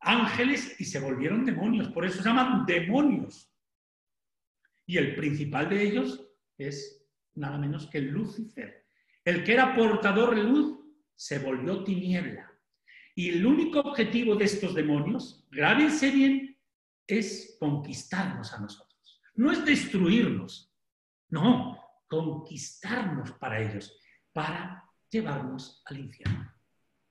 [0.00, 3.52] ángeles y se volvieron demonios, por eso se llaman demonios.
[4.86, 6.26] Y el principal de ellos
[6.56, 6.97] es
[7.38, 8.86] nada menos que Lucifer.
[9.24, 10.78] El que era portador de luz
[11.14, 12.50] se volvió tiniebla.
[13.14, 16.56] Y el único objetivo de estos demonios, grábense bien,
[17.06, 19.20] es conquistarnos a nosotros.
[19.34, 20.72] No es destruirnos,
[21.30, 23.98] no, conquistarnos para ellos,
[24.32, 26.52] para llevarnos al infierno.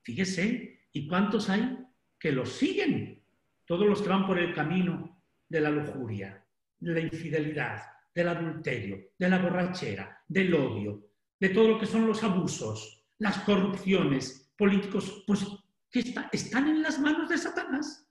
[0.01, 1.78] Fíjese, ¿y cuántos hay
[2.19, 3.23] que los siguen?
[3.65, 6.45] Todos los que van por el camino de la lujuria,
[6.80, 7.82] de la infidelidad,
[8.13, 11.07] del adulterio, de la borrachera, del odio,
[11.39, 15.45] de todo lo que son los abusos, las corrupciones políticos, pues
[15.89, 18.07] que están en las manos de Satanás.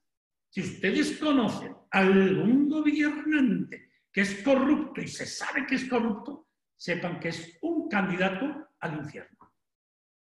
[0.48, 7.20] Si ustedes conocen algún gobernante que es corrupto y se sabe que es corrupto, sepan
[7.20, 9.52] que es un candidato al infierno,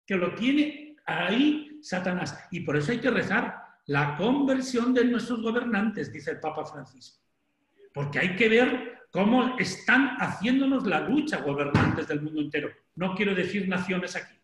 [0.05, 2.47] que lo tiene ahí Satanás.
[2.51, 7.23] Y por eso hay que rezar la conversión de nuestros gobernantes, dice el Papa Francisco.
[7.93, 12.69] Porque hay que ver cómo están haciéndonos la lucha gobernantes del mundo entero.
[12.95, 14.35] No quiero decir naciones aquí.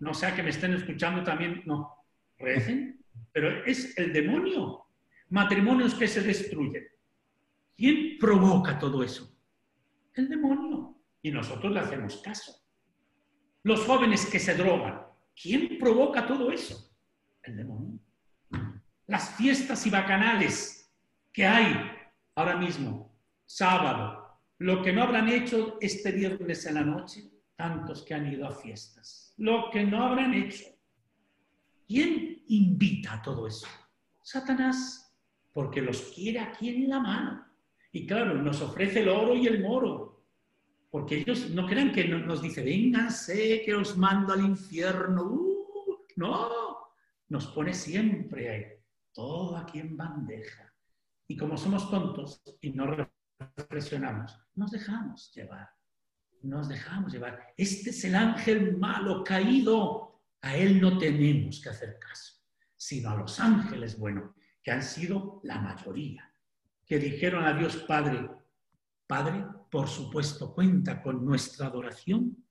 [0.00, 1.88] No sea que me estén escuchando también, no.
[2.36, 3.00] Recen,
[3.30, 4.86] pero es el demonio.
[5.28, 6.84] Matrimonios que se destruyen.
[7.76, 9.38] ¿Quién provoca todo eso?
[10.14, 10.96] El demonio.
[11.22, 12.60] Y nosotros le hacemos caso.
[13.62, 15.00] Los jóvenes que se drogan.
[15.40, 16.92] ¿Quién provoca todo eso?
[17.40, 18.00] El demonio.
[19.06, 20.92] Las fiestas y bacanales
[21.32, 21.88] que hay
[22.34, 23.11] ahora mismo
[23.46, 28.46] sábado, lo que no habrán hecho este viernes en la noche, tantos que han ido
[28.46, 30.64] a fiestas, lo que no habrán hecho.
[31.86, 33.66] ¿Quién invita a todo eso?
[34.22, 35.14] Satanás,
[35.52, 37.46] porque los quiere aquí en la mano.
[37.92, 40.24] Y claro, nos ofrece el oro y el moro,
[40.90, 45.24] porque ellos no crean que nos dice, vénganse, que os mando al infierno.
[45.24, 46.48] Uh, no,
[47.28, 50.72] nos pone siempre todo aquí en bandeja.
[51.26, 52.86] Y como somos tontos y no
[53.68, 55.70] presionamos, nos dejamos llevar,
[56.42, 57.54] nos dejamos llevar.
[57.56, 62.34] Este es el ángel malo caído, a él no tenemos que hacer caso,
[62.76, 66.32] sino a los ángeles buenos, que han sido la mayoría,
[66.84, 68.28] que dijeron a Dios Padre,
[69.06, 72.44] Padre, por supuesto, cuenta con nuestra adoración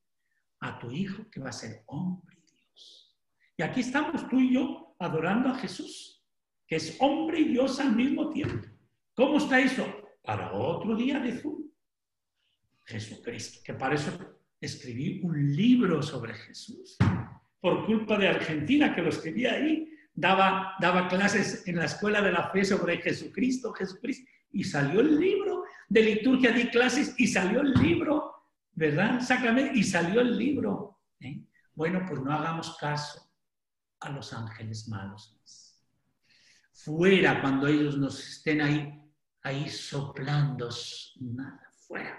[0.60, 3.18] a tu Hijo que va a ser hombre y Dios.
[3.58, 6.24] Y aquí estamos tú y yo adorando a Jesús,
[6.68, 8.68] que es hombre y Dios al mismo tiempo.
[9.16, 9.86] ¿Cómo está eso?
[10.22, 11.62] Para otro día de Zoom.
[12.86, 14.12] Jesucristo, que para eso
[14.60, 16.98] escribí un libro sobre Jesús.
[17.60, 22.32] Por culpa de Argentina, que lo escribí ahí, daba, daba clases en la escuela de
[22.32, 27.62] la fe sobre Jesucristo, Jesucristo, y salió el libro de liturgia, di clases y salió
[27.62, 29.22] el libro, ¿verdad?
[29.22, 31.00] Sácame, y salió el libro.
[31.20, 31.44] ¿eh?
[31.74, 33.32] Bueno, pues no hagamos caso
[34.00, 35.38] a los ángeles malos.
[36.74, 39.01] Fuera cuando ellos nos estén ahí
[39.44, 40.70] ahí soplando
[41.20, 42.18] nada fuera.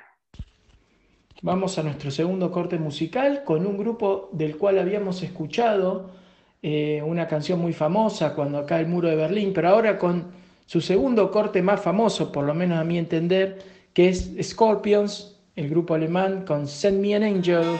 [1.43, 6.11] Vamos a nuestro segundo corte musical con un grupo del cual habíamos escuchado
[6.62, 10.31] eh, una canción muy famosa cuando acá el muro de Berlín, pero ahora con
[10.66, 13.59] su segundo corte más famoso, por lo menos a mi entender,
[13.93, 17.79] que es Scorpions, el grupo alemán con Send Me an Angel.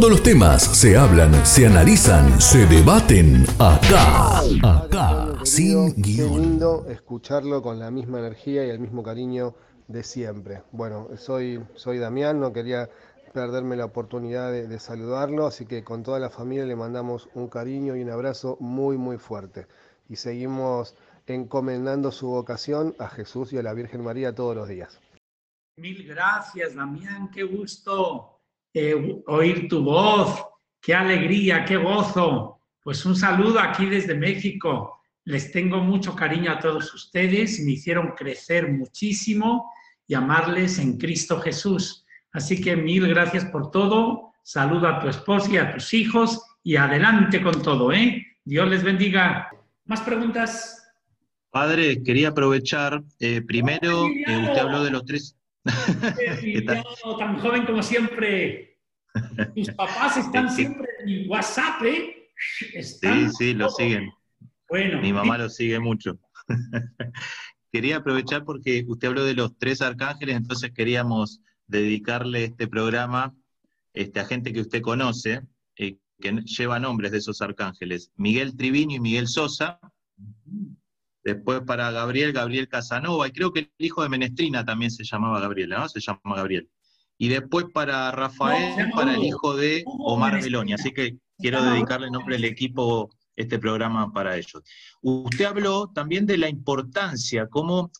[0.00, 4.38] Todos los temas se hablan, se analizan, se debaten acá.
[4.64, 6.40] Acá, sin Qué guion.
[6.40, 9.54] lindo escucharlo con la misma energía y el mismo cariño
[9.88, 10.62] de siempre.
[10.72, 12.88] Bueno, soy, soy Damián, no quería
[13.34, 17.48] perderme la oportunidad de, de saludarlo, así que con toda la familia le mandamos un
[17.48, 19.66] cariño y un abrazo muy, muy fuerte.
[20.08, 20.96] Y seguimos
[21.26, 24.98] encomendando su vocación a Jesús y a la Virgen María todos los días.
[25.76, 28.39] Mil gracias, Damián, qué gusto
[28.74, 30.44] eh, oír tu voz,
[30.80, 32.60] qué alegría, qué gozo.
[32.82, 35.00] Pues un saludo aquí desde México.
[35.24, 39.70] Les tengo mucho cariño a todos ustedes, me hicieron crecer muchísimo
[40.06, 42.04] y amarles en Cristo Jesús.
[42.32, 44.32] Así que mil gracias por todo.
[44.42, 48.26] Saludo a tu esposa y a tus hijos y adelante con todo, ¿eh?
[48.44, 49.50] Dios les bendiga.
[49.84, 50.80] ¿Más preguntas?
[51.50, 55.36] Padre, quería aprovechar, eh, primero, eh, usted habló de los tres...
[56.18, 56.84] Emiliano,
[57.18, 58.78] tan joven como siempre.
[59.54, 62.30] Tus papás están siempre en mi WhatsApp, ¿eh?
[62.74, 64.10] Están Sí, sí, lo siguen.
[64.68, 66.18] Bueno, Mi mamá lo sigue mucho.
[67.72, 73.34] Quería aprovechar porque usted habló de los tres arcángeles, entonces queríamos dedicarle este programa
[73.92, 75.42] este, a gente que usted conoce,
[75.76, 78.10] eh, que lleva nombres de esos arcángeles.
[78.16, 79.80] Miguel Triviño y Miguel Sosa.
[81.22, 85.40] Después para Gabriel, Gabriel Casanova, y creo que el hijo de Menestrina también se llamaba
[85.40, 85.88] Gabriel, ¿no?
[85.88, 86.68] Se llama Gabriel.
[87.18, 90.72] y después para Rafael, para el hijo de Omar Meloni.
[90.72, 94.62] Así que quiero dedicarle en nombre del equipo este programa para ellos.
[95.02, 97.90] Usted habló también de la importancia, cómo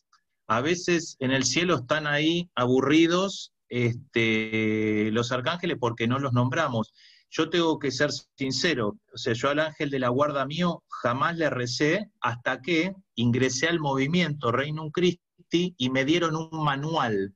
[0.47, 6.93] a veces en el cielo están ahí aburridos este, los arcángeles porque no los nombramos.
[7.33, 11.37] Yo tengo que ser sincero, o sea, yo al ángel de la guarda mío jamás
[11.37, 17.33] le recé hasta que ingresé al movimiento Reino Christi y me dieron un manual.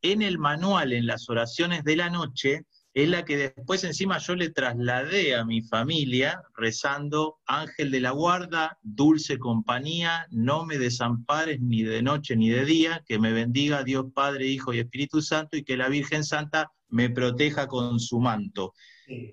[0.00, 2.64] En el manual, en las oraciones de la noche,
[2.94, 8.12] es la que después encima yo le trasladé a mi familia rezando Ángel de la
[8.12, 13.84] Guarda, dulce compañía, no me desampares ni de noche ni de día, que me bendiga
[13.84, 18.20] Dios Padre, Hijo y Espíritu Santo y que la Virgen Santa me proteja con su
[18.20, 18.72] manto.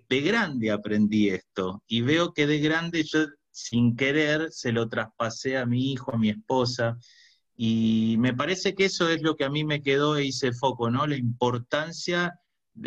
[0.10, 5.58] De grande aprendí esto y veo que de grande yo sin querer se lo traspasé
[5.58, 6.98] a mi hijo, a mi esposa.
[7.56, 10.90] Y me parece que eso es lo que a mí me quedó e hice foco,
[10.90, 11.08] ¿no?
[11.08, 12.34] La importancia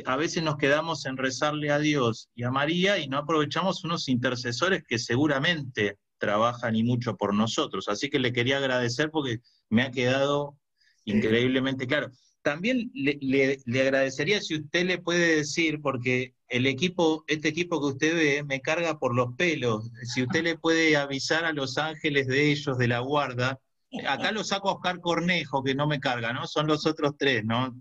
[0.05, 4.09] a veces nos quedamos en rezarle a Dios y a María y no aprovechamos unos
[4.09, 7.89] intercesores que seguramente trabajan y mucho por nosotros.
[7.89, 10.59] Así que le quería agradecer porque me ha quedado
[11.05, 12.11] increíblemente claro.
[12.49, 18.15] También le, agradecería si usted le puede decir, porque el equipo, este equipo que usted
[18.15, 19.91] ve, me carga por los pelos.
[20.03, 23.61] Si usted le puede avisar a los ángeles de ellos, de la guarda,
[24.07, 26.47] acá lo saco a Oscar Cornejo, que no me carga, ¿no?
[26.47, 27.77] Son los otros tres, ¿no?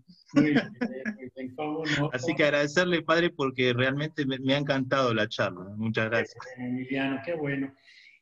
[2.11, 5.63] Así que agradecerle, padre, porque realmente me, ha encantado la charla.
[5.77, 6.45] Muchas gracias.
[6.57, 7.73] Emiliano, qué bueno.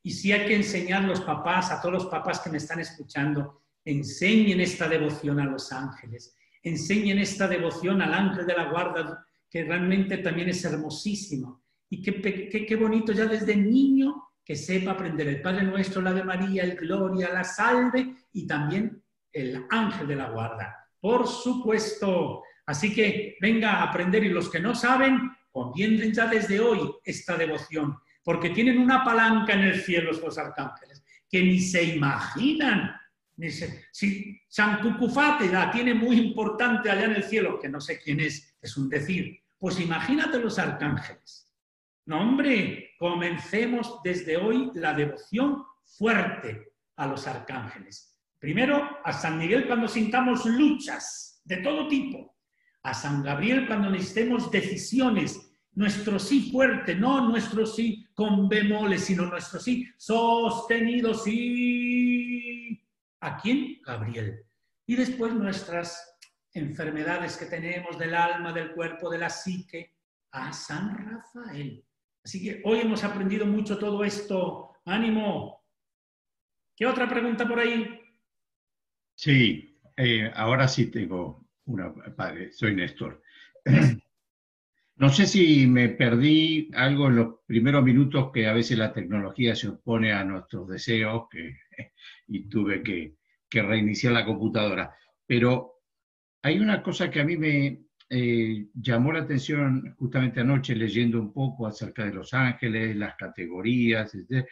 [0.03, 2.79] Y si hay que enseñar a los papás, a todos los papás que me están
[2.81, 6.34] escuchando, enseñen esta devoción a los ángeles,
[6.65, 11.63] enseñen esta devoción al ángel de la guarda, que realmente también es hermosísimo.
[11.89, 16.13] Y qué, qué, qué bonito ya desde niño que sepa aprender el Padre Nuestro, la
[16.13, 19.01] de María, el Gloria, la Salve y también
[19.31, 20.75] el ángel de la guarda.
[20.99, 22.43] Por supuesto.
[22.65, 27.37] Así que venga a aprender y los que no saben, comienzan ya desde hoy esta
[27.37, 32.91] devoción, porque tienen una palanca en el cielo los arcángeles, que ni se imaginan.
[33.91, 38.19] Si San Cucufate la tiene muy importante allá en el cielo, que no sé quién
[38.19, 41.51] es, es un decir, pues imagínate los arcángeles.
[42.05, 48.15] No, hombre, comencemos desde hoy la devoción fuerte a los arcángeles.
[48.39, 52.35] Primero, a San Miguel cuando sintamos luchas de todo tipo.
[52.83, 55.51] A San Gabriel cuando necesitemos decisiones.
[55.73, 62.14] Nuestro sí fuerte, no nuestro sí con bemoles, sino nuestro sí sostenido, sí.
[63.25, 63.81] ¿A quién?
[63.83, 64.45] Gabriel.
[64.85, 66.15] Y después nuestras
[66.53, 69.95] enfermedades que tenemos del alma, del cuerpo, de la psique,
[70.29, 71.83] a San Rafael.
[72.23, 74.75] Así que hoy hemos aprendido mucho todo esto.
[74.85, 75.65] Ánimo.
[76.75, 77.99] ¿Qué otra pregunta por ahí?
[79.15, 83.23] Sí, eh, ahora sí tengo una, padre, soy Néstor.
[84.97, 89.53] No sé si me perdí algo en los primeros minutos que a veces la tecnología
[89.53, 91.57] se opone a nuestros deseos que,
[92.27, 93.15] y tuve que,
[93.51, 94.93] reiniciar la computadora.
[95.25, 95.75] Pero
[96.41, 101.31] hay una cosa que a mí me eh, llamó la atención justamente anoche leyendo un
[101.31, 104.45] poco acerca de los ángeles, las categorías, etc.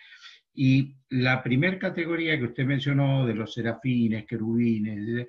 [0.54, 5.28] Y la primera categoría que usted mencionó de los serafines, querubines,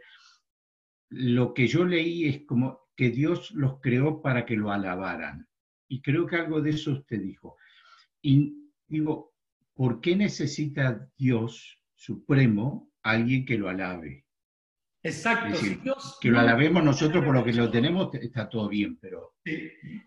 [1.08, 5.48] lo que yo leí es como que Dios los creó para que lo alabaran.
[5.88, 7.56] Y creo que algo de eso usted dijo.
[8.22, 9.34] Y digo,
[9.74, 14.26] ¿por qué necesita Dios Supremo alguien que lo alabe?
[15.02, 15.58] Exacto.
[16.20, 19.36] que lo alabemos nosotros por lo que lo tenemos, está todo bien, pero...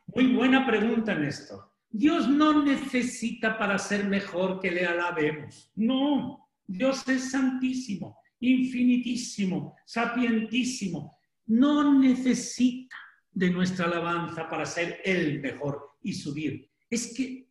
[0.05, 1.73] Muy buena pregunta, Néstor.
[1.89, 5.71] Dios no necesita para ser mejor que le alabemos.
[5.73, 11.17] No, Dios es santísimo, infinitísimo, sapientísimo.
[11.47, 12.95] No necesita
[13.31, 16.69] de nuestra alabanza para ser el mejor y subir.
[16.91, 17.49] Es que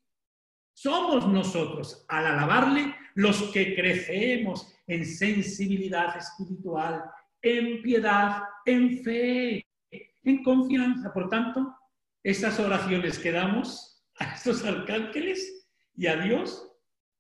[0.73, 7.03] somos nosotros, al alabarle, los que crecemos en sensibilidad espiritual,
[7.41, 11.13] en piedad, en fe, en confianza.
[11.13, 11.75] Por tanto,
[12.23, 16.71] esas oraciones que damos a estos arcángeles y a Dios,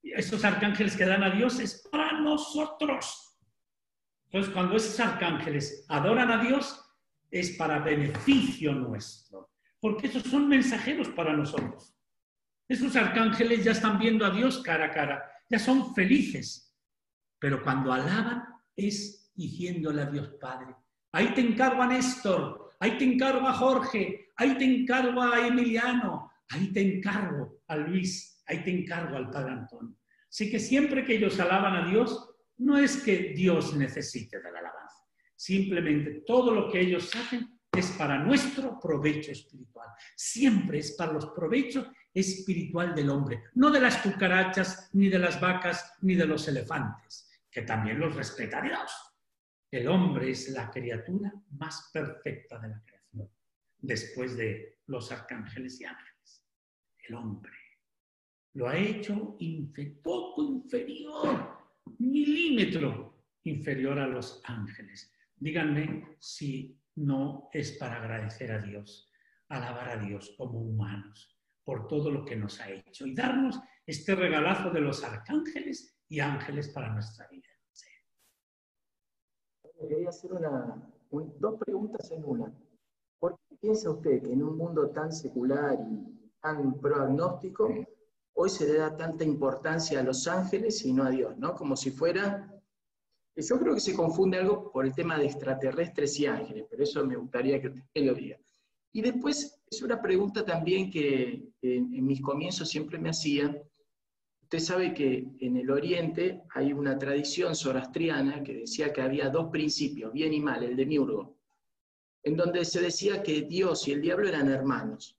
[0.03, 3.39] estos arcángeles que dan a Dios es para nosotros.
[4.27, 6.79] Entonces, cuando esos arcángeles adoran a Dios,
[7.31, 11.95] es para beneficio nuestro, porque esos son mensajeros para nosotros.
[12.69, 16.75] Esos arcángeles ya están viendo a Dios cara a cara, ya son felices,
[17.39, 18.45] pero cuando alaban
[18.75, 20.75] es diciéndole a Dios Padre,
[21.13, 26.31] ahí te encargo a Néstor, ahí te encargo a Jorge, ahí te encargo a Emiliano,
[26.51, 29.97] ahí te encargo a Luis, ahí te encargo al Padre Antonio.
[30.29, 34.59] Así que siempre que ellos alaban a Dios, no es que Dios necesite de la
[34.59, 39.89] alabanza, simplemente todo lo que ellos hacen es para nuestro provecho espiritual.
[40.17, 41.87] Siempre es para los provechos
[42.17, 47.31] espiritual del hombre, no de las cucarachas, ni de las vacas, ni de los elefantes,
[47.51, 48.91] que también los respeta Dios.
[49.71, 53.31] El hombre es la criatura más perfecta de la creación,
[53.77, 56.43] después de los arcángeles y ángeles.
[57.07, 57.53] El hombre
[58.55, 59.37] lo ha hecho
[60.03, 65.13] poco inferior, milímetro inferior a los ángeles.
[65.37, 69.13] Díganme si no es para agradecer a Dios,
[69.51, 71.36] alabar a Dios como humanos
[71.67, 76.21] por todo lo que nos ha hecho y darnos este regalazo de los arcángeles y
[76.21, 77.43] ángeles para nuestra vida.
[79.79, 80.31] Quería hacer
[81.11, 82.51] dos preguntas en una.
[83.19, 87.69] ¿Por qué piensa usted que en un mundo tan secular y tan proagnóstico,
[88.35, 91.55] hoy se le da tanta importancia a los ángeles y no a Dios, ¿no?
[91.55, 92.53] Como si fuera...
[93.35, 97.05] Yo creo que se confunde algo por el tema de extraterrestres y ángeles, pero eso
[97.05, 98.39] me gustaría que usted lo diga.
[98.93, 103.55] Y después es una pregunta también que en mis comienzos siempre me hacía,
[104.47, 109.51] Usted sabe que en el Oriente hay una tradición zoroastriana que decía que había dos
[109.51, 111.37] principios, bien y mal, el de Miurgo,
[112.23, 115.19] en donde se decía que Dios y el diablo eran hermanos.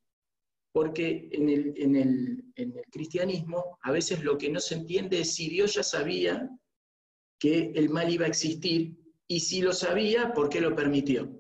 [0.72, 1.74] Porque en el,
[2.56, 6.50] en el cristianismo a veces lo que no se entiende es si Dios ya sabía
[7.38, 11.37] que el mal iba a existir y si lo sabía, ¿por qué lo permitió?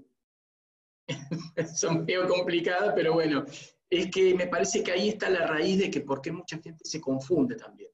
[1.75, 3.45] Son medio complicadas, pero bueno,
[3.89, 6.83] es que me parece que ahí está la raíz de que por qué mucha gente
[6.83, 7.89] se confunde también.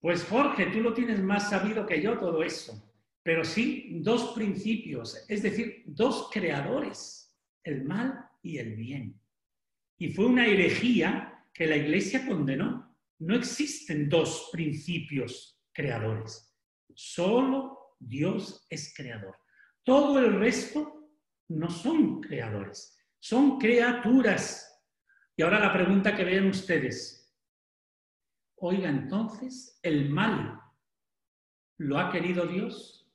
[0.00, 2.90] Pues Jorge, tú lo tienes más sabido que yo todo eso,
[3.22, 9.20] pero sí dos principios, es decir, dos creadores, el mal y el bien.
[9.98, 12.96] Y fue una herejía que la Iglesia condenó.
[13.18, 16.56] No existen dos principios creadores,
[16.94, 19.36] solo Dios es creador.
[19.84, 21.10] Todo el resto
[21.48, 24.66] no son creadores son criaturas.
[25.36, 27.16] Y ahora la pregunta que ven ustedes.
[28.56, 30.60] Oiga, entonces, ¿el mal
[31.78, 33.10] lo ha querido Dios?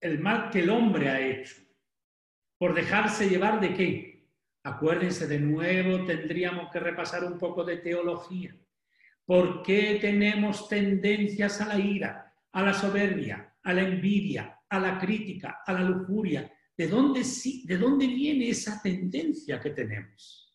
[0.00, 1.62] ¿El mal que el hombre ha hecho?
[2.58, 4.28] ¿Por dejarse llevar de qué?
[4.62, 8.56] Acuérdense, de nuevo tendríamos que repasar un poco de teología.
[9.24, 14.98] ¿Por qué tenemos tendencias a la ira, a la soberbia, a la envidia, a la
[14.98, 17.22] crítica, a la lujuria, ¿De dónde,
[17.64, 20.52] ¿De dónde viene esa tendencia que tenemos?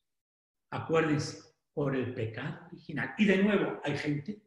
[0.72, 1.40] Acuérdense,
[1.74, 3.14] por el pecado original.
[3.18, 4.42] Y de nuevo, hay gente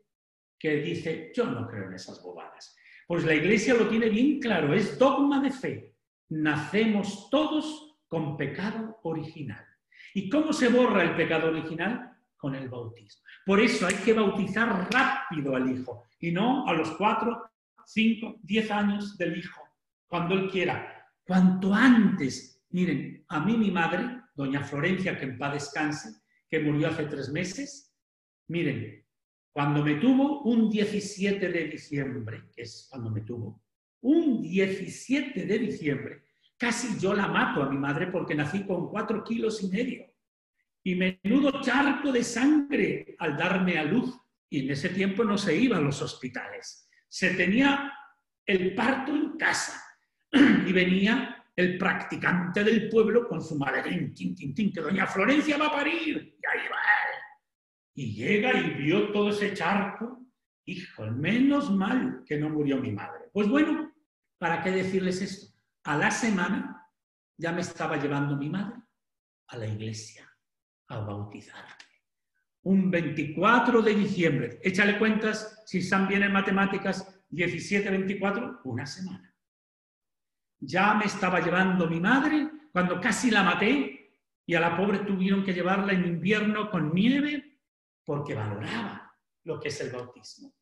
[0.58, 2.76] que dice, yo no creo en esas bobadas.
[3.06, 5.96] Pues la iglesia lo tiene bien claro, es dogma de fe.
[6.28, 9.66] Nacemos todos con pecado original.
[10.14, 12.18] ¿Y cómo se borra el pecado original?
[12.36, 13.22] Con el bautismo.
[13.46, 17.51] Por eso hay que bautizar rápido al hijo y no a los cuatro,
[17.87, 19.62] cinco, diez años del hijo,
[20.07, 22.62] cuando él quiera cuanto antes.
[22.70, 27.30] Miren, a mí mi madre, doña Florencia, que en paz descanse, que murió hace tres
[27.30, 27.95] meses,
[28.49, 29.05] miren,
[29.53, 33.62] cuando me tuvo un 17 de diciembre, que es cuando me tuvo,
[34.01, 36.22] un 17 de diciembre,
[36.57, 40.07] casi yo la mato a mi madre porque nací con cuatro kilos y medio.
[40.85, 44.18] Y menudo charco de sangre al darme a luz.
[44.49, 46.89] Y en ese tiempo no se iba a los hospitales.
[47.12, 47.92] Se tenía
[48.46, 49.84] el parto en casa
[50.32, 55.58] y venía el practicante del pueblo con su maletín, tin, tin, tin, que doña Florencia
[55.58, 56.78] va a parir, y ahí va.
[57.94, 60.24] Y llega y vio todo ese charco,
[60.64, 63.28] hijo, menos mal que no murió mi madre.
[63.30, 63.92] Pues bueno,
[64.38, 65.54] ¿para qué decirles esto?
[65.84, 66.88] A la semana
[67.36, 68.80] ya me estaba llevando mi madre
[69.48, 70.26] a la iglesia
[70.88, 71.91] a bautizarme.
[72.62, 79.34] Un 24 de diciembre, échale cuentas, si están bien en matemáticas, 17-24, una semana.
[80.60, 84.02] Ya me estaba llevando mi madre cuando casi la maté
[84.46, 87.58] y a la pobre tuvieron que llevarla en invierno con nieve
[88.04, 89.12] porque valoraba
[89.44, 90.54] lo que es el bautismo.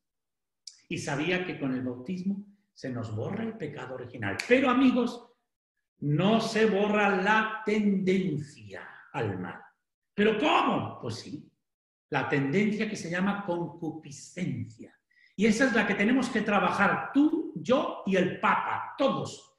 [0.88, 4.38] Y sabía que con el bautismo se nos borra el pecado original.
[4.48, 5.30] Pero amigos,
[5.98, 9.60] no se borra la tendencia al mal.
[10.14, 10.98] ¿Pero cómo?
[11.00, 11.49] Pues sí,
[12.10, 14.94] la tendencia que se llama concupiscencia.
[15.36, 19.54] Y esa es la que tenemos que trabajar tú, yo y el Papa, todos,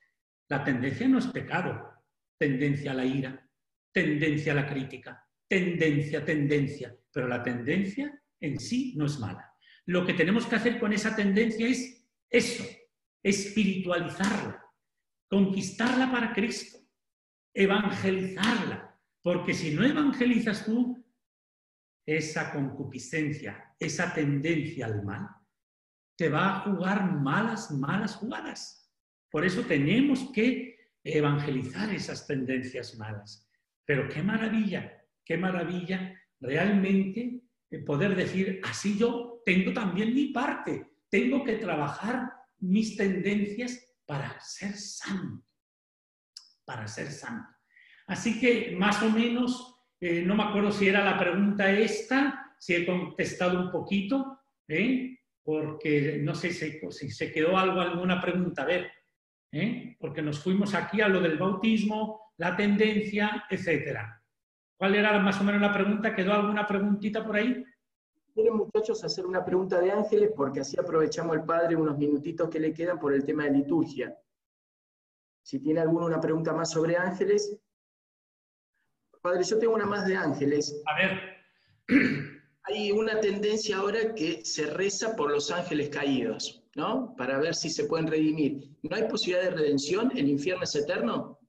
[0.50, 2.04] la tendencia no es pecado,
[2.38, 3.50] tendencia a la ira,
[3.92, 9.54] tendencia a la crítica, tendencia, tendencia, pero la tendencia en sí no es mala.
[9.86, 12.64] Lo que tenemos que hacer con esa tendencia es eso,
[13.24, 14.64] espiritualizarla,
[15.30, 16.80] conquistarla para Cristo,
[17.54, 21.01] evangelizarla, porque si no evangelizas tú,
[22.06, 25.30] esa concupiscencia, esa tendencia al mal,
[26.18, 28.92] te va a jugar malas, malas jugadas.
[29.30, 33.50] Por eso tenemos que evangelizar esas tendencias malas.
[33.86, 37.42] Pero qué maravilla, qué maravilla realmente
[37.86, 44.74] poder decir, así yo tengo también mi parte, tengo que trabajar mis tendencias para ser
[44.74, 45.46] santo,
[46.66, 47.50] para ser santo.
[48.08, 49.71] Así que más o menos,
[50.02, 55.20] eh, no me acuerdo si era la pregunta esta, si he contestado un poquito, ¿eh?
[55.44, 58.92] porque no sé si, se quedó algo, alguna pregunta, a ver,
[59.52, 59.96] ¿eh?
[60.00, 64.20] porque nos fuimos aquí a lo del bautismo, la tendencia, etcétera.
[64.76, 66.16] ¿Cuál era más o menos la pregunta?
[66.16, 67.64] ¿Quedó alguna preguntita por ahí?
[68.34, 72.60] Quieren muchachos hacer una pregunta de ángeles porque así aprovechamos el padre unos minutitos que
[72.60, 74.18] le quedan por el tema de liturgia.
[75.44, 77.56] Si tiene alguna una pregunta más sobre ángeles.
[79.22, 80.82] Padre, yo tengo una más de ángeles.
[80.86, 81.22] A ver.
[82.64, 87.16] Hay una tendencia ahora que se reza por los ángeles caídos, ¿no?
[87.16, 88.70] Para ver si se pueden redimir.
[88.84, 90.12] ¿No hay posibilidad de redención?
[90.16, 91.40] ¿El infierno es eterno?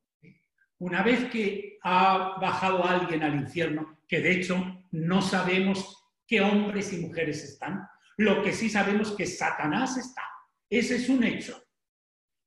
[0.79, 4.57] Una vez que ha bajado alguien al infierno, que de hecho
[4.91, 10.23] no sabemos qué hombres y mujeres están, lo que sí sabemos es que Satanás está.
[10.69, 11.63] Ese es un hecho.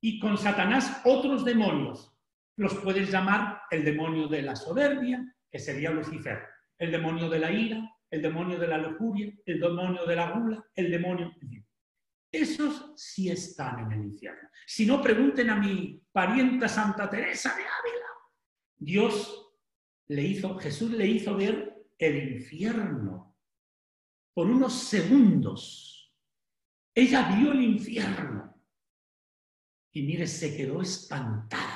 [0.01, 2.14] Y con Satanás otros demonios.
[2.58, 6.43] Los puedes llamar el demonio de la soberbia, que sería Lucifer,
[6.78, 10.66] el demonio de la ira, el demonio de la lujuria, el demonio de la gula,
[10.74, 11.34] el demonio...
[12.32, 14.49] Esos sí están en el infierno.
[14.66, 18.06] Si no, pregunten a mi parienta Santa Teresa de Ávila.
[18.78, 19.53] Dios
[20.08, 23.38] le hizo, Jesús le hizo ver el infierno
[24.34, 26.14] por unos segundos.
[26.93, 28.53] Ella vio el infierno
[29.91, 31.74] y mire, se quedó espantada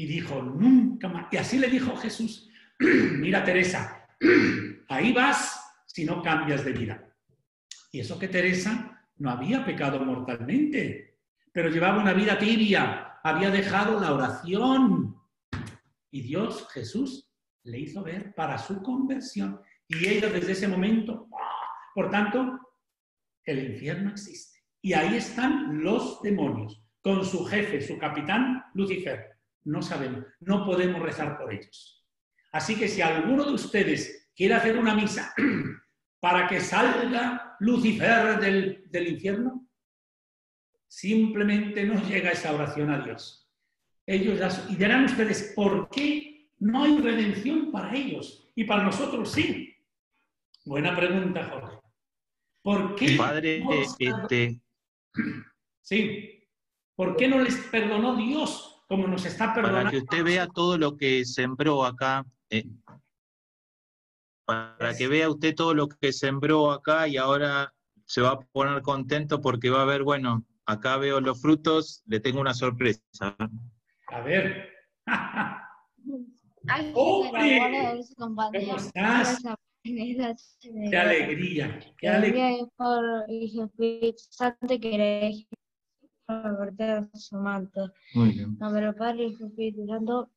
[0.00, 1.26] y dijo, nunca más.
[1.30, 2.48] Y así le dijo Jesús,
[2.78, 4.08] mira Teresa,
[4.88, 7.14] ahí vas si no cambias de vida.
[7.92, 11.18] Y eso que Teresa no había pecado mortalmente,
[11.52, 15.16] pero llevaba una vida tibia, había dejado la oración,
[16.10, 17.30] y Dios, Jesús,
[17.64, 19.60] le hizo ver para su conversión.
[19.86, 21.28] Y ella desde ese momento,
[21.94, 22.58] por tanto,
[23.44, 24.60] el infierno existe.
[24.80, 29.29] Y ahí están los demonios, con su jefe, su capitán, Lucifer.
[29.64, 32.06] No sabemos, no podemos rezar por ellos.
[32.52, 35.34] Así que si alguno de ustedes quiere hacer una misa
[36.20, 39.68] para que salga Lucifer del, del infierno,
[40.88, 43.40] simplemente no llega esa oración a Dios
[44.10, 48.50] ellos ya, y dirán ustedes, ¿por qué no hay redención para ellos?
[48.56, 49.76] Y para nosotros sí.
[50.64, 51.78] Buena pregunta, Jorge.
[52.62, 53.16] ¿Por qué?
[53.16, 53.64] Padre,
[53.98, 54.60] este...
[55.82, 56.46] Sí.
[56.94, 59.84] ¿Por qué no les perdonó Dios como nos está perdonando?
[59.84, 62.26] Para que usted vea todo lo que sembró acá.
[62.50, 62.66] Eh,
[64.44, 67.72] para que vea usted todo lo que sembró acá y ahora
[68.04, 72.18] se va a poner contento porque va a ver, bueno, acá veo los frutos, le
[72.18, 73.36] tengo una sorpresa.
[74.08, 74.68] A ver.
[76.66, 78.00] Ay, ¡Hombre!
[78.18, 79.40] ¿Cómo estás?
[79.84, 82.66] Qué alegría, qué alegría.
[82.76, 83.24] por
[87.14, 87.92] su manto.
[88.14, 88.56] Muy bien.
[88.58, 90.30] Padre Espíritu Santo.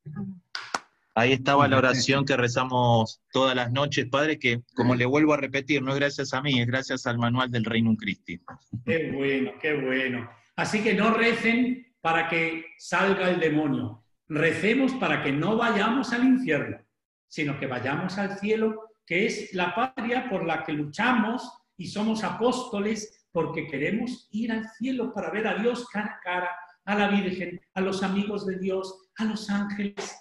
[1.16, 5.38] Ahí estaba la oración que rezamos todas las noches, Padre, que como le vuelvo a
[5.38, 8.41] repetir, no es gracias a mí, es gracias al manual del Reino Christi.
[8.84, 10.28] Qué bueno, qué bueno.
[10.56, 14.04] Así que no recen para que salga el demonio.
[14.28, 16.80] Recemos para que no vayamos al infierno,
[17.28, 22.24] sino que vayamos al cielo, que es la patria por la que luchamos y somos
[22.24, 26.55] apóstoles porque queremos ir al cielo para ver a Dios cara a cara,
[26.86, 30.15] a la Virgen, a los amigos de Dios, a los ángeles.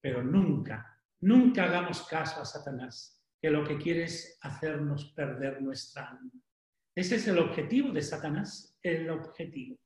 [0.00, 6.08] Pero nunca, nunca hagamos caso a Satanás, que lo que quiere es hacernos perder nuestra
[6.08, 6.32] alma.
[6.94, 9.78] Ese es el objetivo de Satanás, el objetivo.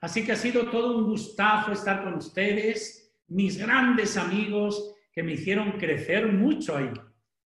[0.00, 5.32] Así que ha sido todo un gustazo estar con ustedes, mis grandes amigos que me
[5.32, 6.90] hicieron crecer mucho ahí,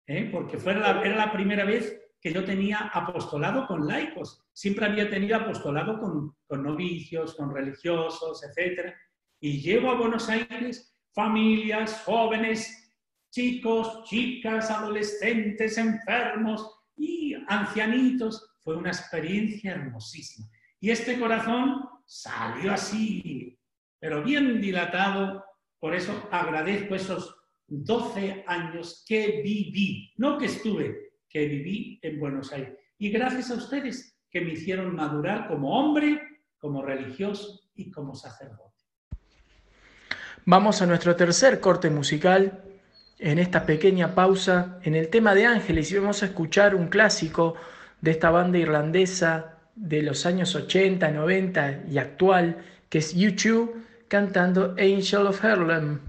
[0.06, 0.28] ¿eh?
[0.32, 4.44] porque fue era la primera vez que yo tenía apostolado con laicos.
[4.52, 8.94] Siempre había tenido apostolado con, con novicios, con religiosos, etc.
[9.40, 12.94] Y llego a Buenos Aires familias, jóvenes,
[13.30, 18.54] chicos, chicas, adolescentes, enfermos y ancianitos.
[18.60, 20.48] Fue una experiencia hermosísima.
[20.80, 23.58] Y este corazón salió así,
[23.98, 25.44] pero bien dilatado.
[25.80, 32.52] Por eso agradezco esos 12 años que viví, no que estuve, que viví en Buenos
[32.52, 32.74] Aires.
[32.98, 36.20] Y gracias a ustedes que me hicieron madurar como hombre,
[36.58, 38.70] como religioso y como sacerdote.
[40.44, 42.62] Vamos a nuestro tercer corte musical
[43.18, 47.54] en esta pequeña pausa en el tema de ángeles y vamos a escuchar un clásico
[48.00, 52.58] de esta banda irlandesa de los años 80, 90 y actual,
[52.88, 56.00] que es YouTube, cantando Angel of Harlem.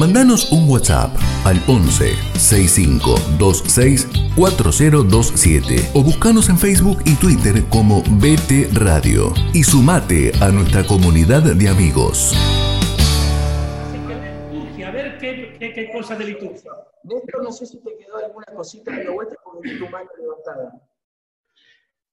[0.00, 8.00] Mandanos un WhatsApp al 11 65 26 4027 o buscanos en Facebook y Twitter como
[8.00, 12.32] BT Radio y sumate a nuestra comunidad de amigos.
[14.86, 16.72] A ver qué, qué, qué cosa de liturgia.
[17.04, 20.80] Néstor, no sé si te quedó alguna cosita de vuelta porque tu mano levantada.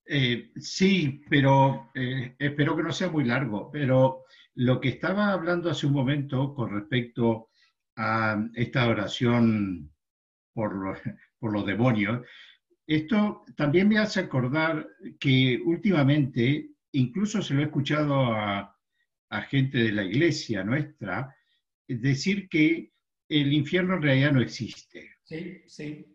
[0.06, 3.72] Eh, sí, pero eh, espero que no sea muy largo.
[3.72, 4.26] Pero
[4.56, 7.47] lo que estaba hablando hace un momento con respecto
[7.98, 9.92] a esta oración
[10.54, 11.00] por los,
[11.40, 12.26] por los demonios,
[12.86, 14.88] esto también me hace acordar
[15.20, 18.78] que últimamente, incluso se lo he escuchado a,
[19.30, 21.36] a gente de la iglesia nuestra,
[21.88, 22.94] decir que
[23.30, 25.18] el infierno en realidad no existe.
[25.24, 26.06] Sí, sí.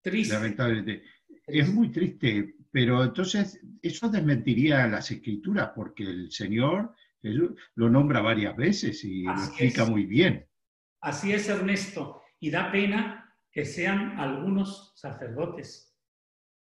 [0.00, 0.34] Triste.
[0.34, 1.02] Lamentablemente.
[1.46, 8.20] Es muy triste, pero entonces eso desmentiría las escrituras, porque el Señor Jesús lo nombra
[8.20, 9.88] varias veces y lo explica es.
[9.90, 10.46] muy bien.
[11.00, 12.22] Así es, Ernesto.
[12.40, 15.96] Y da pena que sean algunos sacerdotes,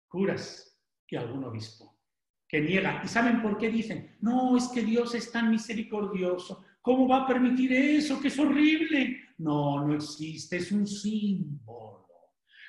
[0.09, 1.99] curas y algún obispo,
[2.47, 3.05] que niegan.
[3.05, 4.17] ¿Y saben por qué dicen?
[4.21, 6.65] No, es que Dios es tan misericordioso.
[6.81, 8.21] ¿Cómo va a permitir eso?
[8.21, 9.35] Que es horrible.
[9.39, 12.09] No, no existe, es un símbolo.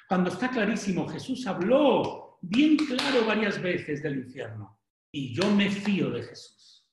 [0.08, 4.80] Cuando está clarísimo, Jesús habló bien claro varias veces del infierno.
[5.12, 6.88] Y yo me fío de Jesús.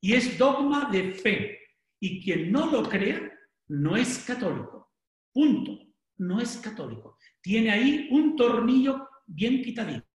[0.00, 1.58] Y es dogma de fe.
[2.00, 3.31] Y quien no lo crea,
[3.68, 4.92] no es católico.
[5.32, 5.78] Punto.
[6.18, 7.18] No es católico.
[7.40, 10.06] Tiene ahí un tornillo bien quitadito.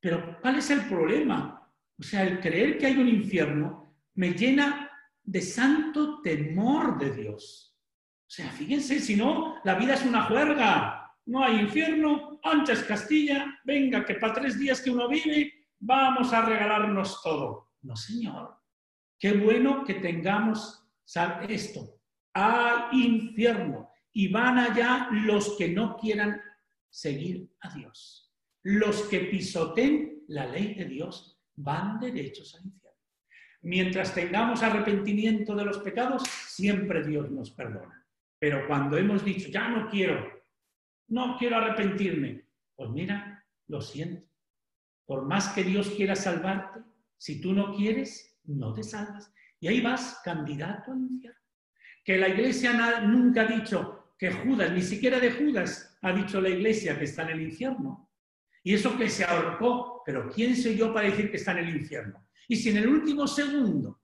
[0.00, 1.72] Pero ¿cuál es el problema?
[1.98, 4.90] O sea, el creer que hay un infierno me llena
[5.22, 7.76] de santo temor de Dios.
[8.28, 11.12] O sea, fíjense, si no, la vida es una juerga.
[11.26, 16.42] No hay infierno, antes Castilla, venga, que para tres días que uno vive, vamos a
[16.42, 17.72] regalarnos todo.
[17.82, 18.56] No, señor.
[19.18, 20.84] Qué bueno que tengamos
[21.48, 21.97] esto.
[22.34, 23.90] Hay infierno.
[24.12, 26.40] Y van allá los que no quieran
[26.90, 28.32] seguir a Dios.
[28.62, 32.98] Los que pisoten la ley de Dios van derechos al infierno.
[33.62, 38.06] Mientras tengamos arrepentimiento de los pecados, siempre Dios nos perdona.
[38.38, 40.26] Pero cuando hemos dicho, ya no quiero,
[41.08, 44.28] no quiero arrepentirme, pues mira, lo siento.
[45.06, 46.80] Por más que Dios quiera salvarte,
[47.16, 49.32] si tú no quieres, no te salvas.
[49.58, 51.40] Y ahí vas, candidato al infierno.
[52.08, 56.48] Que la iglesia nunca ha dicho que Judas, ni siquiera de Judas, ha dicho la
[56.48, 58.10] iglesia que está en el infierno.
[58.62, 61.76] Y eso que se ahorcó, pero ¿quién soy yo para decir que está en el
[61.76, 62.26] infierno?
[62.48, 64.00] Y si en el último segundo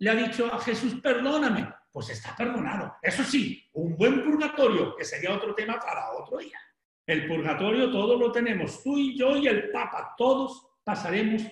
[0.00, 2.96] le ha dicho a Jesús, perdóname, pues está perdonado.
[3.00, 6.58] Eso sí, un buen purgatorio, que sería otro tema para otro día.
[7.06, 11.44] El purgatorio todo lo tenemos, tú y yo y el Papa, todos pasaremos,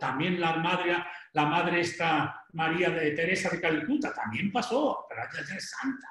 [0.00, 0.96] también la madre,
[1.32, 6.08] la madre esta María de Teresa de Calcuta, también pasó, pero ella es santa.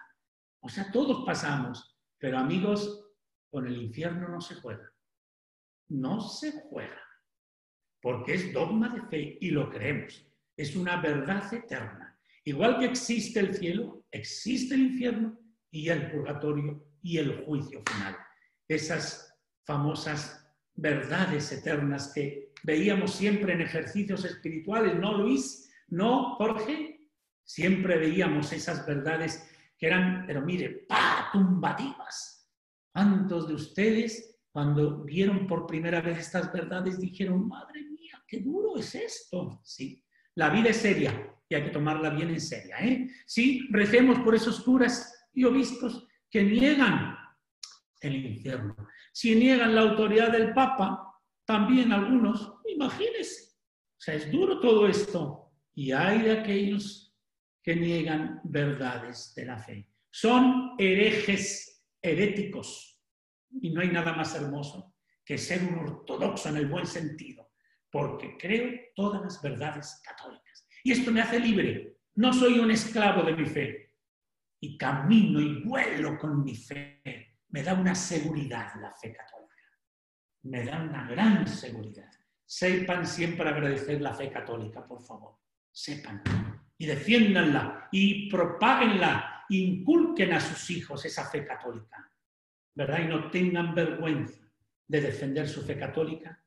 [0.60, 3.06] O sea, todos pasamos, pero amigos,
[3.50, 4.92] con el infierno no se juega.
[5.90, 7.04] No se juega
[8.04, 10.28] porque es dogma de fe y lo creemos.
[10.58, 12.20] Es una verdad eterna.
[12.44, 15.40] Igual que existe el cielo, existe el infierno
[15.72, 18.18] y el purgatorio y el juicio final.
[18.68, 20.43] Esas famosas
[20.76, 25.72] verdades eternas que veíamos siempre en ejercicios espirituales, ¿no, Luis?
[25.88, 27.10] ¿No, Jorge?
[27.44, 31.30] Siempre veíamos esas verdades que eran, pero mire, ¡pa!
[31.32, 32.50] tumbativas.
[32.92, 37.84] ¿Cuántos de ustedes, cuando vieron por primera vez estas verdades, dijeron, madre
[38.34, 39.62] qué duro es esto.
[39.64, 40.04] Sí,
[40.36, 42.76] la vida es seria y hay que tomarla bien en serio.
[42.80, 43.08] ¿eh?
[43.28, 47.13] Sí, recemos por esos curas y obispos que niegan
[48.04, 48.76] el infierno.
[49.12, 53.54] Si niegan la autoridad del Papa, también algunos, imagínense.
[53.98, 55.52] O sea, es duro todo esto.
[55.76, 57.16] Y hay de aquellos
[57.62, 59.90] que niegan verdades de la fe.
[60.12, 63.02] Son herejes heréticos.
[63.62, 67.54] Y no hay nada más hermoso que ser un ortodoxo en el buen sentido
[67.94, 70.68] porque creo todas las verdades católicas.
[70.84, 72.00] Y esto me hace libre.
[72.16, 73.92] No soy un esclavo de mi fe.
[74.60, 77.33] Y camino y vuelo con mi fe.
[77.54, 79.54] Me da una seguridad la fe católica.
[80.42, 82.12] Me da una gran seguridad.
[82.44, 85.38] Sepan siempre agradecer la fe católica, por favor.
[85.72, 86.24] Sepan.
[86.80, 89.46] Y defiéndanla y propáguenla.
[89.50, 92.12] Inculquen a sus hijos esa fe católica.
[92.74, 93.02] ¿Verdad?
[93.02, 94.52] Y no tengan vergüenza
[94.88, 96.44] de defender su fe católica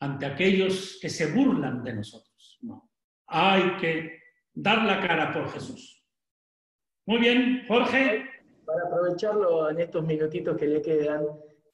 [0.00, 2.58] ante aquellos que se burlan de nosotros.
[2.62, 2.90] No.
[3.28, 6.04] Hay que dar la cara por Jesús.
[7.06, 8.27] Muy bien, Jorge.
[8.68, 11.24] Para aprovecharlo en estos minutitos que le quedan,